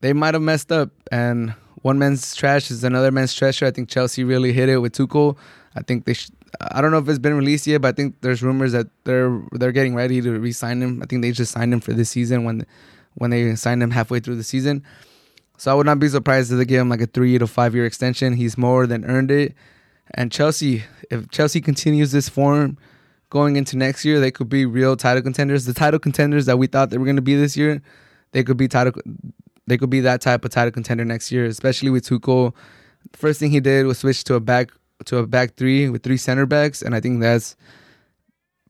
they 0.00 0.12
might 0.12 0.34
have 0.34 0.44
messed 0.44 0.70
up. 0.70 0.90
And 1.10 1.54
one 1.82 1.98
man's 1.98 2.36
trash 2.36 2.70
is 2.70 2.84
another 2.84 3.10
man's 3.10 3.34
treasure. 3.34 3.66
I 3.66 3.72
think 3.72 3.88
Chelsea 3.88 4.22
really 4.22 4.52
hit 4.52 4.68
it 4.68 4.78
with 4.78 4.92
Tuchel. 4.92 5.36
I 5.76 5.82
think 5.82 6.04
they 6.04 6.14
sh- 6.14 6.30
I 6.60 6.80
don't 6.80 6.90
know 6.90 6.98
if 6.98 7.08
it's 7.08 7.18
been 7.18 7.34
released 7.34 7.66
yet, 7.66 7.80
but 7.82 7.88
I 7.88 7.92
think 7.92 8.20
there's 8.20 8.42
rumors 8.42 8.72
that 8.72 8.86
they're 9.04 9.40
they're 9.52 9.72
getting 9.72 9.94
ready 9.94 10.20
to 10.20 10.38
re-sign 10.38 10.82
him. 10.82 11.02
I 11.02 11.06
think 11.06 11.22
they 11.22 11.32
just 11.32 11.52
signed 11.52 11.72
him 11.72 11.80
for 11.80 11.92
this 11.92 12.10
season 12.10 12.44
when 12.44 12.66
when 13.14 13.30
they 13.30 13.54
signed 13.56 13.82
him 13.82 13.90
halfway 13.90 14.20
through 14.20 14.36
the 14.36 14.44
season. 14.44 14.84
So 15.56 15.70
I 15.70 15.74
would 15.74 15.86
not 15.86 15.98
be 15.98 16.08
surprised 16.08 16.50
if 16.52 16.58
they 16.58 16.64
give 16.64 16.80
him 16.80 16.88
like 16.88 17.00
a 17.00 17.06
three 17.06 17.38
to 17.38 17.46
five 17.46 17.74
year 17.74 17.86
extension. 17.86 18.34
He's 18.34 18.58
more 18.58 18.86
than 18.86 19.04
earned 19.04 19.30
it. 19.30 19.54
And 20.14 20.30
Chelsea, 20.30 20.84
if 21.10 21.30
Chelsea 21.30 21.60
continues 21.60 22.12
this 22.12 22.28
form 22.28 22.76
going 23.30 23.56
into 23.56 23.76
next 23.76 24.04
year, 24.04 24.20
they 24.20 24.30
could 24.30 24.48
be 24.48 24.66
real 24.66 24.96
title 24.96 25.22
contenders. 25.22 25.64
The 25.64 25.74
title 25.74 25.98
contenders 25.98 26.46
that 26.46 26.58
we 26.58 26.66
thought 26.66 26.90
they 26.90 26.98
were 26.98 27.04
going 27.04 27.16
to 27.16 27.22
be 27.22 27.36
this 27.36 27.56
year, 27.56 27.82
they 28.32 28.44
could 28.44 28.56
be 28.56 28.68
title. 28.68 28.92
They 29.66 29.78
could 29.78 29.90
be 29.90 30.00
that 30.00 30.20
type 30.20 30.44
of 30.44 30.50
title 30.50 30.72
contender 30.72 31.04
next 31.04 31.32
year, 31.32 31.46
especially 31.46 31.88
with 31.88 32.06
Tuchel. 32.06 32.54
First 33.14 33.40
thing 33.40 33.50
he 33.50 33.60
did 33.60 33.86
was 33.86 33.98
switch 33.98 34.22
to 34.24 34.34
a 34.34 34.40
back 34.40 34.70
to 35.04 35.18
a 35.18 35.26
back 35.26 35.54
three 35.56 35.88
with 35.88 36.02
three 36.02 36.16
center 36.16 36.46
backs, 36.46 36.82
and 36.82 36.94
I 36.94 37.00
think 37.00 37.20
that's 37.20 37.56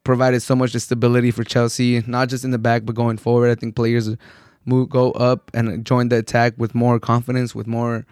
provided 0.05 0.41
so 0.41 0.55
much 0.55 0.73
stability 0.73 1.31
for 1.31 1.45
Chelsea, 1.45 2.03
not 2.07 2.29
just 2.29 2.45
in 2.45 2.51
the 2.51 2.59
back 2.59 2.85
but 2.85 2.95
going 2.95 3.17
forward. 3.17 3.51
I 3.51 3.55
think 3.55 3.75
players 3.75 4.11
move 4.65 4.89
go 4.89 5.13
up 5.13 5.51
and 5.55 5.85
join 5.85 6.09
the 6.09 6.19
attack 6.19 6.55
with 6.57 6.75
more 6.75 6.99
confidence, 6.99 7.55
with 7.55 7.67
more 7.67 8.07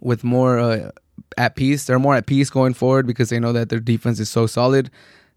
with 0.00 0.24
more 0.24 0.58
uh, 0.58 0.90
at 1.36 1.56
peace. 1.56 1.84
They're 1.84 1.98
more 1.98 2.14
at 2.16 2.26
peace 2.26 2.50
going 2.50 2.74
forward 2.74 3.06
because 3.06 3.30
they 3.30 3.40
know 3.40 3.52
that 3.52 3.68
their 3.68 3.80
defense 3.80 4.20
is 4.20 4.30
so 4.30 4.46
solid. 4.46 4.90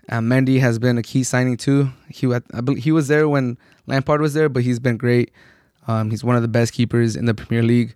And 0.10 0.30
Mendy 0.30 0.60
has 0.60 0.80
been 0.80 0.98
a 0.98 1.04
key 1.04 1.24
signing 1.24 1.58
too. 1.58 1.90
He 2.10 2.32
he 2.78 2.92
was 2.92 3.08
there 3.08 3.30
when 3.30 3.58
Lampard 3.88 4.22
was 4.22 4.34
there, 4.34 4.50
but 4.50 4.64
he's 4.64 4.80
been 4.80 4.98
great. 4.98 5.32
Um, 5.88 6.12
he's 6.12 6.24
one 6.24 6.36
of 6.36 6.42
the 6.42 6.48
best 6.48 6.74
keepers 6.74 7.16
in 7.16 7.26
the 7.26 7.34
Premier 7.34 7.64
League. 7.64 7.96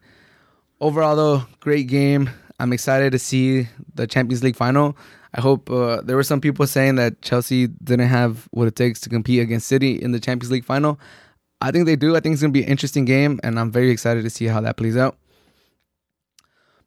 Overall, 0.80 1.16
though, 1.16 1.44
great 1.60 1.88
game. 1.88 2.30
I'm 2.60 2.74
excited 2.74 3.12
to 3.12 3.20
see 3.20 3.68
the 3.94 4.08
Champions 4.08 4.44
League 4.44 4.56
final. 4.56 4.98
I 5.34 5.42
hope 5.42 5.70
uh, 5.70 6.02
there 6.02 6.16
were 6.16 6.24
some 6.24 6.42
people 6.42 6.66
saying 6.66 6.96
that 6.96 7.22
Chelsea 7.22 7.68
didn't 7.68 8.08
have 8.08 8.48
what 8.52 8.68
it 8.68 8.76
takes 8.76 9.00
to 9.02 9.10
compete 9.10 9.42
against 9.42 9.68
City 9.68 10.02
in 10.02 10.12
the 10.12 10.20
Champions 10.20 10.52
League 10.52 10.66
final. 10.66 11.00
I 11.62 11.72
think 11.72 11.86
they 11.86 11.96
do. 11.96 12.16
I 12.16 12.20
think 12.20 12.34
it's 12.34 12.42
going 12.42 12.54
to 12.54 12.60
be 12.60 12.64
an 12.64 12.70
interesting 12.70 13.06
game, 13.06 13.40
and 13.44 13.60
I'm 13.60 13.72
very 13.72 13.92
excited 13.92 14.24
to 14.24 14.30
see 14.30 14.46
how 14.46 14.62
that 14.62 14.78
plays 14.78 14.98
out. 14.98 15.18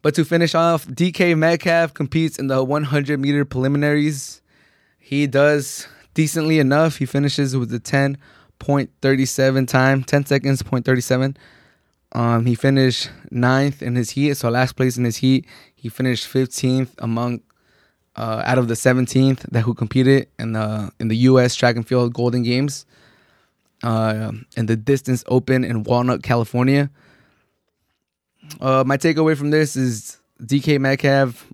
But 0.03 0.15
to 0.15 0.25
finish 0.25 0.55
off, 0.55 0.87
DK 0.87 1.37
Metcalf 1.37 1.93
competes 1.93 2.39
in 2.39 2.47
the 2.47 2.65
100 2.65 3.21
meter 3.21 3.45
preliminaries. 3.45 4.41
He 4.99 5.27
does 5.27 5.87
decently 6.15 6.59
enough. 6.59 6.97
He 6.97 7.07
finishes 7.07 7.57
with 7.57 7.71
the 7.71 7.81
10.37 7.81 9.69
time, 9.69 10.05
10 10.05 10.27
seconds, 10.27 10.63
0.37. 10.63 11.37
Um, 12.13 12.45
he 12.47 12.55
finished 12.55 13.11
ninth 13.31 13.83
in 13.83 13.95
his 13.95 14.11
heat, 14.11 14.37
so 14.37 14.51
last 14.51 14.75
place 14.77 14.97
in 14.97 15.05
his 15.05 15.19
heat. 15.19 15.47
He 15.75 15.89
finished 15.89 16.27
15th 16.29 16.91
among 16.99 17.43
uh, 18.17 18.43
out 18.45 18.59
of 18.59 18.69
the 18.69 18.75
17th 18.75 19.41
that 19.51 19.63
who 19.63 19.75
competed 19.75 20.29
in 20.39 20.53
the 20.53 20.91
in 20.99 21.09
the 21.09 21.17
U.S. 21.17 21.55
track 21.55 21.77
and 21.77 21.87
field 21.87 22.13
Golden 22.13 22.43
Games, 22.43 22.85
uh, 23.83 24.33
in 24.57 24.67
the 24.67 24.77
distance 24.77 25.25
open 25.29 25.65
in 25.65 25.85
Walnut, 25.85 26.23
California. 26.23 26.91
Uh, 28.61 28.83
my 28.85 28.97
takeaway 28.97 29.37
from 29.37 29.51
this 29.51 29.77
is 29.77 30.19
DK 30.43 30.81
Metcalf. 30.81 31.47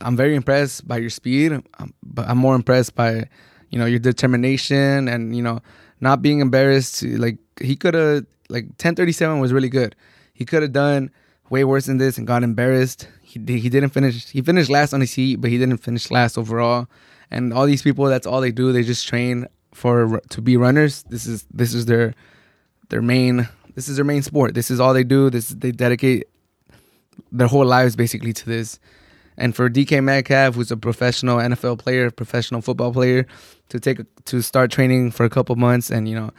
I'm 0.00 0.16
very 0.16 0.34
impressed 0.34 0.86
by 0.86 0.98
your 0.98 1.10
speed, 1.10 1.52
um, 1.52 1.94
but 2.02 2.28
I'm 2.28 2.38
more 2.38 2.54
impressed 2.54 2.94
by, 2.94 3.28
you 3.70 3.78
know, 3.78 3.86
your 3.86 3.98
determination 3.98 5.08
and 5.08 5.34
you 5.34 5.42
know 5.42 5.60
not 6.00 6.22
being 6.22 6.40
embarrassed. 6.40 7.02
Like 7.02 7.38
he 7.60 7.76
could 7.76 7.94
have 7.94 8.26
like 8.50 8.64
1037 8.64 9.40
was 9.40 9.52
really 9.52 9.68
good. 9.68 9.94
He 10.32 10.44
could 10.44 10.62
have 10.62 10.72
done 10.72 11.10
way 11.50 11.64
worse 11.64 11.86
than 11.86 11.98
this 11.98 12.18
and 12.18 12.26
got 12.26 12.42
embarrassed. 12.42 13.08
He 13.22 13.38
he 13.38 13.68
didn't 13.68 13.90
finish. 13.90 14.28
He 14.30 14.42
finished 14.42 14.70
last 14.70 14.92
on 14.94 15.00
his 15.00 15.12
heat, 15.12 15.36
but 15.36 15.50
he 15.50 15.58
didn't 15.58 15.78
finish 15.78 16.10
last 16.10 16.38
overall. 16.38 16.88
And 17.30 17.52
all 17.52 17.66
these 17.66 17.82
people, 17.82 18.06
that's 18.06 18.26
all 18.26 18.40
they 18.40 18.50
do. 18.50 18.72
They 18.72 18.82
just 18.82 19.06
train 19.06 19.46
for 19.72 20.20
to 20.30 20.40
be 20.40 20.56
runners. 20.56 21.04
This 21.04 21.26
is 21.26 21.46
this 21.52 21.74
is 21.74 21.86
their 21.86 22.14
their 22.88 23.02
main 23.02 23.48
this 23.74 23.88
is 23.88 23.96
their 23.96 24.04
main 24.04 24.22
sport. 24.22 24.54
This 24.54 24.70
is 24.70 24.80
all 24.80 24.94
they 24.94 25.04
do. 25.04 25.30
This 25.30 25.48
they 25.48 25.72
dedicate 25.72 26.24
their 27.30 27.46
whole 27.46 27.66
lives 27.66 27.96
basically 27.96 28.32
to 28.32 28.46
this. 28.46 28.78
And 29.36 29.56
for 29.56 29.70
DK 29.70 30.02
Metcalf, 30.04 30.54
who's 30.54 30.70
a 30.70 30.76
professional 30.76 31.38
NFL 31.38 31.78
player, 31.78 32.10
professional 32.10 32.60
football 32.60 32.92
player, 32.92 33.26
to 33.70 33.80
take 33.80 34.00
to 34.26 34.42
start 34.42 34.70
training 34.70 35.12
for 35.12 35.24
a 35.24 35.30
couple 35.30 35.56
months 35.56 35.90
and 35.90 36.08
you 36.08 36.14
know 36.14 36.30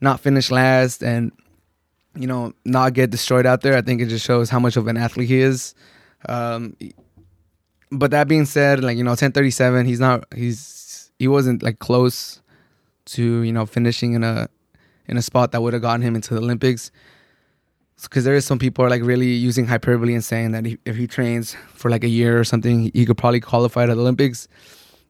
not 0.00 0.20
finish 0.20 0.50
last 0.50 1.02
and 1.02 1.32
you 2.16 2.26
know, 2.26 2.52
not 2.64 2.94
get 2.94 3.10
destroyed 3.10 3.46
out 3.46 3.60
there. 3.62 3.76
I 3.76 3.82
think 3.82 4.00
it 4.00 4.06
just 4.06 4.24
shows 4.24 4.50
how 4.50 4.58
much 4.58 4.76
of 4.76 4.86
an 4.86 4.96
athlete 4.96 5.28
he 5.28 5.40
is. 5.40 5.74
Um, 6.28 6.76
but 7.90 8.10
that 8.10 8.28
being 8.28 8.46
said, 8.46 8.82
like 8.82 8.96
you 8.96 9.04
know, 9.04 9.10
1037, 9.10 9.86
he's 9.86 10.00
not 10.00 10.24
he's 10.34 11.10
he 11.18 11.28
wasn't 11.28 11.62
like 11.62 11.78
close 11.78 12.40
to 13.06 13.42
you 13.42 13.52
know 13.52 13.66
finishing 13.66 14.14
in 14.14 14.24
a 14.24 14.48
in 15.06 15.16
a 15.16 15.22
spot 15.22 15.52
that 15.52 15.62
would 15.62 15.72
have 15.72 15.82
gotten 15.82 16.02
him 16.02 16.14
into 16.14 16.34
the 16.34 16.40
Olympics. 16.40 16.90
Because 18.02 18.24
there 18.24 18.34
is 18.34 18.44
some 18.44 18.58
people 18.58 18.84
are 18.84 18.90
like 18.90 19.02
really 19.02 19.28
using 19.28 19.66
hyperbole 19.66 20.12
and 20.12 20.22
saying 20.22 20.52
that 20.52 20.66
he, 20.66 20.78
if 20.84 20.96
he 20.96 21.06
trains 21.06 21.56
for 21.68 21.90
like 21.90 22.04
a 22.04 22.08
year 22.08 22.38
or 22.38 22.44
something, 22.44 22.90
he 22.92 23.06
could 23.06 23.16
probably 23.16 23.40
qualify 23.40 23.86
to 23.86 23.94
the 23.94 24.00
Olympics. 24.00 24.48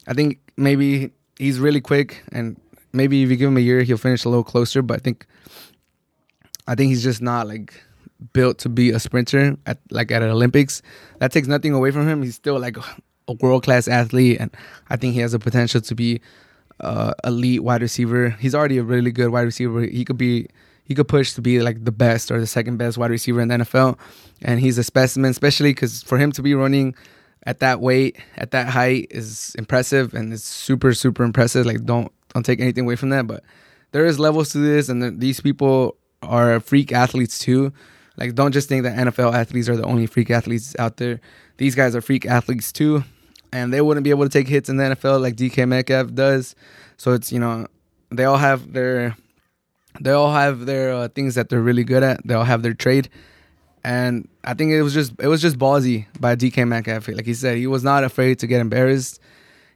I 0.07 0.15
think 0.15 0.39
maybe 0.57 1.11
he's 1.37 1.59
really 1.59 1.81
quick, 1.81 2.23
and 2.31 2.57
maybe 2.93 3.25
if 3.25 3.31
you 3.31 3.37
give 3.37 3.49
him 3.49 3.57
a 3.57 3.61
year, 3.61 3.83
he'll 3.83 3.97
finish 3.97 4.25
a 4.25 4.29
little 4.29 4.45
closer. 4.45 4.83
But 4.83 4.99
I 4.99 5.01
think 5.01 5.27
I 6.67 6.75
think 6.75 6.91
he's 6.91 7.03
just 7.03 7.23
not 7.23 7.47
like 7.47 7.73
built 8.33 8.59
to 8.59 8.69
be 8.69 8.91
a 8.91 8.99
sprinter 8.99 9.57
at 9.67 9.79
like 9.91 10.11
at 10.11 10.23
an 10.23 10.31
Olympics. 10.31 10.83
That 11.19 11.33
takes 11.33 11.49
nothing 11.49 11.73
away 11.73 11.91
from 11.91 12.09
him. 12.09 12.23
He's 12.23 12.35
still 12.35 12.59
like 12.59 12.77
a 13.29 13.33
world 13.35 13.65
class 13.65 13.89
athlete, 13.89 14.39
and 14.41 14.51
I 14.91 14.97
think 14.97 15.15
he 15.15 15.21
has 15.21 15.33
the 15.33 15.39
potential 15.39 15.81
to 15.81 15.95
be 15.95 16.21
uh, 16.81 17.15
elite 17.25 17.63
wide 17.63 17.83
receiver. 17.83 18.31
He's 18.31 18.55
already 18.55 18.79
a 18.79 18.83
really 18.83 19.13
good 19.13 19.31
wide 19.31 19.43
receiver. 19.43 19.83
He 19.83 20.05
could 20.05 20.19
be 20.19 20.49
he 20.85 20.95
could 20.95 21.09
push 21.09 21.33
to 21.33 21.43
be 21.43 21.61
like 21.61 21.85
the 21.85 21.93
best 21.93 22.31
or 22.31 22.39
the 22.39 22.47
second 22.47 22.77
best 22.77 22.97
wide 22.97 23.11
receiver 23.11 23.41
in 23.41 23.49
the 23.49 23.57
NFL, 23.57 23.99
and 24.43 24.61
he's 24.61 24.79
a 24.79 24.85
specimen, 24.85 25.31
especially 25.31 25.71
because 25.71 26.03
for 26.03 26.19
him 26.19 26.33
to 26.33 26.43
be 26.43 26.55
running 26.55 26.95
at 27.45 27.61
that 27.61 27.81
weight, 27.81 28.19
at 28.37 28.51
that 28.53 28.69
height, 28.69 29.09
is 29.11 29.55
impressive 29.57 30.15
and 30.15 30.33
it's 30.33 30.45
super 30.45 30.93
super 30.95 31.23
impressive. 31.25 31.67
Like 31.67 31.85
don't 31.85 32.13
don't 32.35 32.45
take 32.45 32.61
anything 32.61 32.85
away 32.85 32.97
from 32.97 33.11
that, 33.11 33.27
but 33.27 33.45
there 33.93 34.05
is 34.05 34.19
levels 34.19 34.51
to 34.51 34.59
this, 34.59 34.89
and 34.89 35.21
these 35.21 35.41
people 35.41 35.97
are 36.23 36.61
freak 36.61 36.93
athletes 36.93 37.39
too. 37.39 37.73
Like, 38.17 38.35
don't 38.35 38.53
just 38.53 38.69
think 38.69 38.85
that 38.85 38.97
NFL 38.97 39.35
athletes 39.35 39.69
are 39.69 39.77
the 39.77 39.85
only 39.85 40.07
freak 40.07 40.31
athletes 40.31 40.75
out 40.79 40.97
there. 40.97 41.21
These 41.59 41.75
guys 41.75 41.95
are 41.95 42.01
freak 42.01 42.27
athletes 42.27 42.73
too, 42.73 43.05
and 43.53 43.73
they 43.73 43.81
wouldn't 43.81 44.05
be 44.05 44.11
able 44.11 44.25
to 44.25 44.31
take 44.31 44.49
hits 44.49 44.69
in 44.69 44.77
the 44.77 44.85
NFL 44.85 45.21
like 45.21 45.37
DK 45.37 45.69
Metcalf 45.69 46.15
does. 46.15 46.55
So 46.97 47.13
it's 47.13 47.31
you 47.31 47.39
know 47.39 47.67
they 48.11 48.25
all 48.25 48.39
have 48.39 48.73
their 48.73 49.17
they 50.01 50.13
all 50.13 50.33
have 50.33 50.67
their 50.67 50.93
uh, 50.93 51.09
things 51.09 51.35
that 51.35 51.49
they're 51.49 51.63
really 51.63 51.85
good 51.85 52.03
at. 52.03 52.27
They 52.27 52.35
all 52.35 52.45
have 52.45 52.63
their 52.63 52.75
trade, 52.75 53.09
and 53.85 54.29
I 54.45 54.55
think 54.55 54.73
it 54.73 54.83
was 54.83 54.95
just 54.95 55.13
it 55.19 55.29
was 55.29 55.43
just 55.43 55.59
ballsy 55.59 56.07
by 56.19 56.37
DK 56.37 56.67
Metcalf. 56.67 57.09
Like 57.09 57.27
he 57.27 57.35
said, 57.35 57.57
he 57.57 57.67
was 57.67 57.85
not 57.85 58.05
afraid 58.05 58.39
to 58.41 58.47
get 58.47 58.61
embarrassed. 58.61 59.21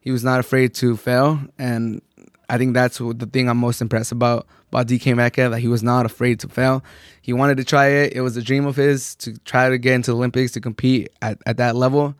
He 0.00 0.10
was 0.10 0.24
not 0.24 0.40
afraid 0.40 0.74
to 0.76 0.96
fail, 0.96 1.40
and 1.58 2.00
I 2.48 2.58
think 2.58 2.74
that's 2.74 2.98
the 2.98 3.28
thing 3.30 3.48
I'm 3.48 3.58
most 3.58 3.80
impressed 3.80 4.12
about 4.12 4.46
about 4.70 4.86
DK 4.86 5.16
Metcalf 5.16 5.50
that 5.50 5.58
he 5.58 5.68
was 5.68 5.82
not 5.82 6.06
afraid 6.06 6.38
to 6.40 6.48
fail. 6.48 6.82
He 7.20 7.32
wanted 7.32 7.56
to 7.56 7.64
try 7.64 7.88
it. 7.88 8.12
It 8.14 8.20
was 8.20 8.36
a 8.36 8.42
dream 8.42 8.66
of 8.66 8.76
his 8.76 9.14
to 9.16 9.36
try 9.40 9.68
to 9.68 9.78
get 9.78 9.94
into 9.94 10.12
the 10.12 10.16
Olympics 10.16 10.52
to 10.52 10.60
compete 10.60 11.10
at, 11.20 11.38
at 11.44 11.56
that 11.56 11.76
level, 11.76 12.14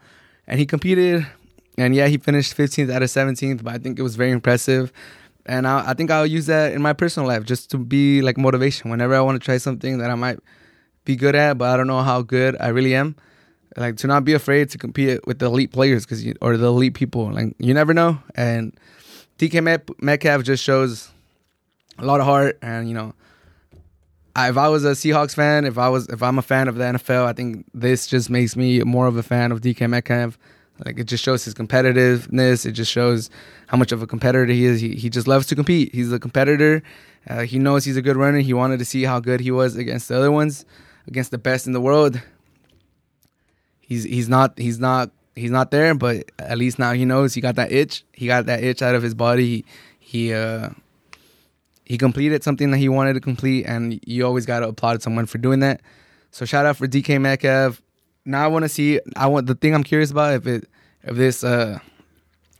and 0.47 0.59
he 0.59 0.67
competed. 0.67 1.27
And 1.79 1.95
yeah, 1.95 2.09
he 2.09 2.19
finished 2.19 2.57
15th 2.57 2.93
out 2.93 3.03
of 3.03 3.09
17th, 3.09 3.63
but 3.63 3.75
I 3.75 3.79
think 3.79 3.99
it 3.99 4.03
was 4.03 4.17
very 4.17 4.33
impressive. 4.33 4.93
And 5.47 5.67
I, 5.67 5.91
I 5.91 5.95
think 5.95 6.11
I'll 6.11 6.27
use 6.27 6.47
that 6.47 6.73
in 6.73 6.83
my 6.83 6.93
personal 6.93 7.29
life 7.29 7.45
just 7.45 7.71
to 7.71 7.79
be 7.79 8.21
like 8.21 8.37
motivation. 8.37 8.91
Whenever 8.91 9.15
I 9.15 9.21
want 9.21 9.41
to 9.41 9.45
try 9.45 9.57
something 9.57 9.99
that 9.99 10.11
I 10.11 10.15
might 10.15 10.39
be 11.05 11.17
good 11.17 11.35
at, 11.35 11.57
but 11.57 11.71
I 11.71 11.77
don't 11.77 11.87
know 11.87 12.03
how 12.03 12.23
good 12.23 12.57
I 12.61 12.69
really 12.69 12.95
am, 12.95 13.17
like 13.77 13.97
to 13.99 14.07
not 14.07 14.25
be 14.25 14.35
afraid 14.35 14.71
to 14.71 14.79
compete 14.79 15.27
with 15.27 15.39
the 15.39 15.47
elite 15.47 15.73
players 15.73 16.05
because 16.05 16.27
or 16.43 16.57
the 16.57 16.67
elite 16.67 16.95
people. 16.95 17.33
Like 17.33 17.55
you 17.59 17.73
never 17.73 17.95
know, 17.95 18.19
and 18.35 18.77
DK 19.39 19.81
Metcalf 20.03 20.43
just 20.43 20.63
shows 20.63 21.11
a 22.01 22.07
lot 22.07 22.21
of 22.21 22.27
heart, 22.27 22.59
and 22.63 22.89
you 22.89 22.95
know, 22.95 23.15
if 24.37 24.57
I 24.57 24.69
was 24.69 24.85
a 24.85 24.93
Seahawks 24.93 25.35
fan, 25.35 25.65
if 25.65 25.79
I 25.79 25.89
was 25.89 26.09
if 26.09 26.23
I'm 26.23 26.39
a 26.39 26.43
fan 26.43 26.69
of 26.69 26.77
the 26.77 26.85
NFL, 26.85 27.27
I 27.27 27.33
think 27.33 27.67
this 27.75 28.07
just 28.07 28.31
makes 28.31 28.57
me 28.57 28.83
more 28.83 29.07
of 29.07 29.17
a 29.17 29.23
fan 29.23 29.53
of 29.53 29.61
DK 29.61 29.89
Metcalf. 29.89 30.39
Like 30.85 30.99
it 30.99 31.05
just 31.05 31.23
shows 31.23 31.45
his 31.45 31.55
competitiveness. 31.55 32.65
It 32.65 32.73
just 32.73 32.91
shows 32.91 33.29
how 33.67 33.77
much 33.77 33.93
of 33.93 34.03
a 34.03 34.07
competitor 34.07 34.51
he 34.53 34.65
is. 34.65 34.81
He 34.81 34.95
he 34.95 35.11
just 35.11 35.29
loves 35.29 35.47
to 35.49 35.55
compete. 35.55 35.95
He's 35.95 36.13
a 36.13 36.19
competitor. 36.19 36.83
Uh, 37.29 37.43
he 37.43 37.59
knows 37.59 37.85
he's 37.85 37.99
a 37.99 38.03
good 38.03 38.17
runner. 38.17 38.39
He 38.39 38.55
wanted 38.55 38.79
to 38.79 38.85
see 38.85 39.03
how 39.03 39.21
good 39.21 39.41
he 39.41 39.51
was 39.51 39.77
against 39.77 40.09
the 40.09 40.17
other 40.17 40.33
ones, 40.33 40.65
against 41.07 41.31
the 41.31 41.39
best 41.39 41.67
in 41.67 41.75
the 41.75 41.81
world. 41.81 42.21
He's 43.81 44.05
he's 44.05 44.29
not 44.29 44.59
he's 44.59 44.79
not 44.79 45.11
he's 45.35 45.51
not 45.51 45.71
there, 45.71 45.95
but 45.95 46.31
at 46.39 46.57
least 46.57 46.79
now 46.79 46.93
he 46.93 47.05
knows 47.05 47.35
he 47.35 47.41
got 47.41 47.57
that 47.57 47.73
itch. 47.73 48.05
He 48.13 48.27
got 48.27 48.47
that 48.47 48.65
itch 48.65 48.81
out 48.81 48.95
of 48.95 49.03
his 49.03 49.15
body. 49.15 49.47
He, 49.47 49.65
he 49.99 50.33
uh 50.33 50.71
he 51.91 51.99
completed 51.99 52.45
something 52.45 52.71
that 52.71 52.79
he 52.79 52.89
wanted 52.89 53.15
to 53.15 53.21
complete, 53.21 53.67
and 53.67 53.99
you 54.07 54.25
always 54.25 54.47
got 54.47 54.61
to 54.61 54.69
applaud 54.69 55.03
someone 55.03 55.27
for 55.27 55.39
doing 55.39 55.59
that. 55.59 55.81
So 56.31 56.45
shout 56.45 56.65
out 56.65 56.77
for 56.77 56.87
DK 56.87 57.21
Metcalf. 57.21 57.83
Now 58.25 58.45
I 58.45 58.47
want 58.47 58.65
to 58.65 58.69
see. 58.69 59.01
I 59.17 59.27
want 59.27 59.49
the 59.49 59.57
thing 59.57 59.75
I'm 59.75 59.83
curious 59.83 60.13
about 60.13 60.35
if 60.35 60.47
it 60.47 60.69
if 61.03 61.17
this 61.17 61.43
uh 61.43 61.81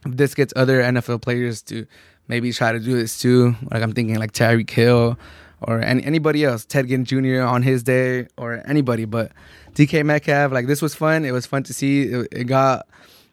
if 0.05 0.17
this 0.17 0.35
gets 0.35 0.51
other 0.57 0.81
NFL 0.81 1.21
players 1.21 1.61
to 1.61 1.87
maybe 2.27 2.51
try 2.51 2.73
to 2.73 2.79
do 2.81 2.93
this 2.93 3.19
too. 3.21 3.55
Like 3.71 3.81
I'm 3.81 3.93
thinking 3.93 4.19
like 4.19 4.33
Tyreek 4.33 4.69
Hill 4.69 5.17
or 5.61 5.79
any, 5.79 6.03
anybody 6.03 6.43
else, 6.43 6.65
Ted 6.65 6.89
Ginn 6.89 7.05
Jr. 7.05 7.43
on 7.43 7.63
his 7.63 7.83
day 7.83 8.27
or 8.35 8.61
anybody, 8.65 9.05
but 9.05 9.31
DK 9.75 10.03
Metcalf. 10.03 10.51
Like 10.51 10.67
this 10.67 10.81
was 10.81 10.93
fun. 10.93 11.23
It 11.23 11.31
was 11.31 11.45
fun 11.45 11.63
to 11.63 11.73
see. 11.73 12.01
It, 12.01 12.27
it 12.33 12.43
got 12.47 12.85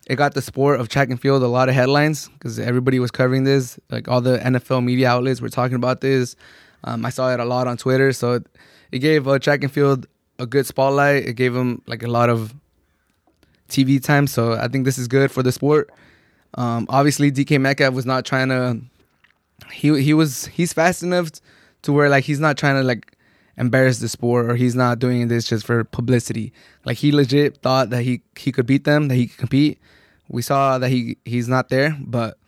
it 0.09 0.17
got 0.17 0.35
the 0.35 0.43
sport 0.43 0.81
of 0.81 0.89
track 0.89 1.11
and 1.11 1.21
field 1.21 1.43
a 1.43 1.49
lot 1.49 1.69
of 1.69 1.75
headlines 1.75 2.29
because 2.29 2.59
everybody 2.59 2.99
was 2.99 3.11
covering 3.11 3.45
this. 3.45 3.79
Like 3.91 4.09
all 4.09 4.23
the 4.23 4.39
NFL 4.39 4.83
media 4.83 5.09
outlets 5.09 5.41
were 5.43 5.51
talking 5.51 5.77
about 5.77 6.01
this. 6.01 6.35
Um, 6.85 7.05
I 7.05 7.11
saw 7.11 7.33
it 7.33 7.41
a 7.41 7.45
lot 7.45 7.67
on 7.67 7.77
Twitter, 7.77 8.13
so 8.13 8.41
it, 8.91 8.99
gave 8.99 9.29
uh, 9.29 9.39
track 9.39 9.63
and 9.63 9.71
field 9.71 10.07
a 10.39 10.47
good 10.47 10.67
spotlight. 10.67 11.27
It 11.27 11.35
gave 11.35 11.53
them 11.53 11.83
like 11.87 12.03
a 12.03 12.09
lot 12.09 12.31
of 12.31 12.55
TV 13.69 14.03
time. 14.03 14.27
So 14.27 14.53
I 14.53 14.69
think 14.69 14.87
this 14.87 14.97
is 14.97 15.09
good 15.09 15.31
for 15.31 15.43
the 15.43 15.53
sport. 15.53 15.91
Um, 16.55 16.87
obviously, 16.89 17.31
DK 17.31 17.61
Metcalf 17.61 17.93
was 17.93 18.07
not 18.07 18.25
trying 18.25 18.49
to. 18.49 18.81
He 19.71 20.01
he 20.01 20.15
was 20.15 20.47
he's 20.47 20.73
fast 20.73 21.03
enough 21.03 21.31
to 21.83 21.93
where 21.93 22.09
like 22.09 22.25
he's 22.25 22.41
not 22.41 22.57
trying 22.57 22.77
to 22.77 22.83
like 22.83 23.13
embarrass 23.59 23.99
the 23.99 24.09
sport 24.09 24.49
or 24.49 24.55
he's 24.55 24.75
not 24.75 25.01
doing 25.01 25.29
this 25.29 25.47
just 25.47 25.67
for 25.67 25.85
publicity. 25.85 26.53
Like 26.87 26.97
he 26.97 27.13
legit 27.13 27.59
thought 27.59 27.91
that 27.91 28.03
he 28.05 28.23
he 28.39 28.53
could 28.53 28.65
beat 28.65 28.85
them, 28.85 29.09
that 29.09 29.17
he 29.17 29.27
could 29.27 29.39
compete. 29.39 29.79
We 30.29 30.43
saw 30.43 30.79
that 30.79 30.89
he 30.91 31.19
he's 31.25 31.49
not 31.49 31.69
there, 31.69 31.97
but 32.01 32.39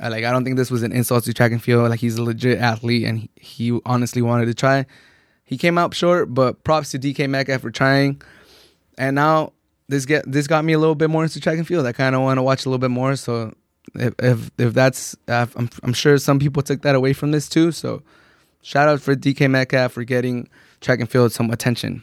uh, 0.00 0.10
like 0.10 0.24
I 0.24 0.30
don't 0.30 0.44
think 0.44 0.56
this 0.56 0.70
was 0.70 0.82
an 0.82 0.92
insult 0.92 1.24
to 1.24 1.34
track 1.34 1.52
and 1.52 1.62
field. 1.62 1.88
Like 1.88 2.00
he's 2.00 2.16
a 2.16 2.22
legit 2.22 2.58
athlete 2.58 3.04
and 3.06 3.18
he, 3.18 3.30
he 3.36 3.80
honestly 3.84 4.22
wanted 4.22 4.46
to 4.46 4.54
try. 4.54 4.86
He 5.44 5.58
came 5.58 5.78
out 5.78 5.94
short, 5.94 6.32
but 6.32 6.64
props 6.64 6.90
to 6.92 6.98
DK 6.98 7.28
Metcalf 7.28 7.60
for 7.60 7.70
trying. 7.70 8.20
And 8.96 9.14
now 9.14 9.52
this 9.88 10.06
get 10.06 10.30
this 10.30 10.46
got 10.46 10.64
me 10.64 10.72
a 10.72 10.78
little 10.78 10.94
bit 10.94 11.10
more 11.10 11.22
into 11.22 11.40
track 11.40 11.58
and 11.58 11.66
field. 11.66 11.86
I 11.86 11.92
kind 11.92 12.14
of 12.14 12.22
want 12.22 12.38
to 12.38 12.42
watch 12.42 12.66
a 12.66 12.68
little 12.68 12.78
bit 12.78 12.90
more. 12.90 13.16
So 13.16 13.54
if 13.94 14.14
if, 14.18 14.50
if 14.58 14.74
that's 14.74 15.16
uh, 15.28 15.46
I'm 15.56 15.70
I'm 15.82 15.92
sure 15.92 16.18
some 16.18 16.38
people 16.38 16.62
took 16.62 16.82
that 16.82 16.94
away 16.94 17.12
from 17.12 17.30
this 17.30 17.48
too. 17.48 17.72
So 17.72 18.02
Shout 18.64 18.88
out 18.88 19.02
for 19.02 19.14
DK 19.14 19.50
Metcalf 19.50 19.92
for 19.92 20.04
getting 20.04 20.48
track 20.80 20.98
and 20.98 21.08
field 21.08 21.32
some 21.32 21.50
attention. 21.50 22.02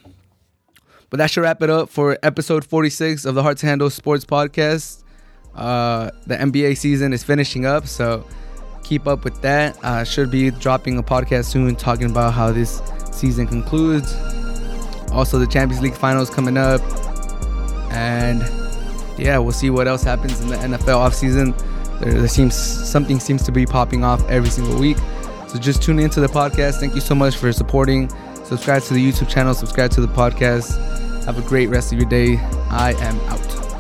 But 1.09 1.17
that 1.17 1.31
should 1.31 1.41
wrap 1.41 1.63
it 1.63 1.71
up 1.71 1.89
for 1.89 2.19
episode 2.21 2.63
46 2.63 3.25
of 3.25 3.33
the 3.33 3.41
Hard 3.41 3.57
to 3.57 3.65
Handle 3.65 3.89
Sports 3.89 4.25
Podcast. 4.25 5.03
Uh, 5.55 6.11
the 6.27 6.35
NBA 6.35 6.77
season 6.77 7.13
is 7.13 7.23
finishing 7.23 7.65
up, 7.65 7.87
so 7.87 8.25
keep 8.83 9.07
up 9.07 9.23
with 9.23 9.41
that. 9.41 9.77
I 9.83 10.01
uh, 10.01 10.03
should 10.03 10.31
be 10.31 10.51
dropping 10.51 10.97
a 10.97 11.03
podcast 11.03 11.45
soon 11.45 11.75
talking 11.75 12.09
about 12.09 12.33
how 12.33 12.51
this 12.51 12.81
season 13.11 13.47
concludes. 13.47 14.15
Also, 15.11 15.39
the 15.39 15.47
Champions 15.47 15.81
League 15.81 15.95
finals 15.95 16.29
coming 16.29 16.57
up. 16.57 16.81
And 17.91 18.41
yeah, 19.17 19.37
we'll 19.37 19.51
see 19.51 19.69
what 19.69 19.87
else 19.87 20.03
happens 20.03 20.39
in 20.41 20.47
the 20.47 20.55
NFL 20.55 21.09
offseason. 21.09 21.57
There, 21.99 22.13
there 22.13 22.27
seems 22.27 22.55
something 22.55 23.19
seems 23.19 23.43
to 23.43 23.51
be 23.51 23.65
popping 23.65 24.03
off 24.03 24.27
every 24.29 24.49
single 24.49 24.79
week. 24.79 24.97
So 25.47 25.59
just 25.59 25.83
tune 25.83 25.99
into 25.99 26.21
the 26.21 26.27
podcast. 26.27 26.79
Thank 26.79 26.95
you 26.95 27.01
so 27.01 27.13
much 27.13 27.35
for 27.35 27.51
supporting. 27.51 28.09
Subscribe 28.45 28.83
to 28.83 28.93
the 28.93 29.11
YouTube 29.11 29.29
channel, 29.29 29.53
subscribe 29.53 29.91
to 29.91 30.01
the 30.01 30.07
podcast. 30.07 30.77
Have 31.25 31.37
a 31.37 31.47
great 31.47 31.67
rest 31.67 31.93
of 31.93 31.99
your 31.99 32.09
day. 32.09 32.37
I 32.69 32.93
am 32.99 33.19
out. 33.29 33.70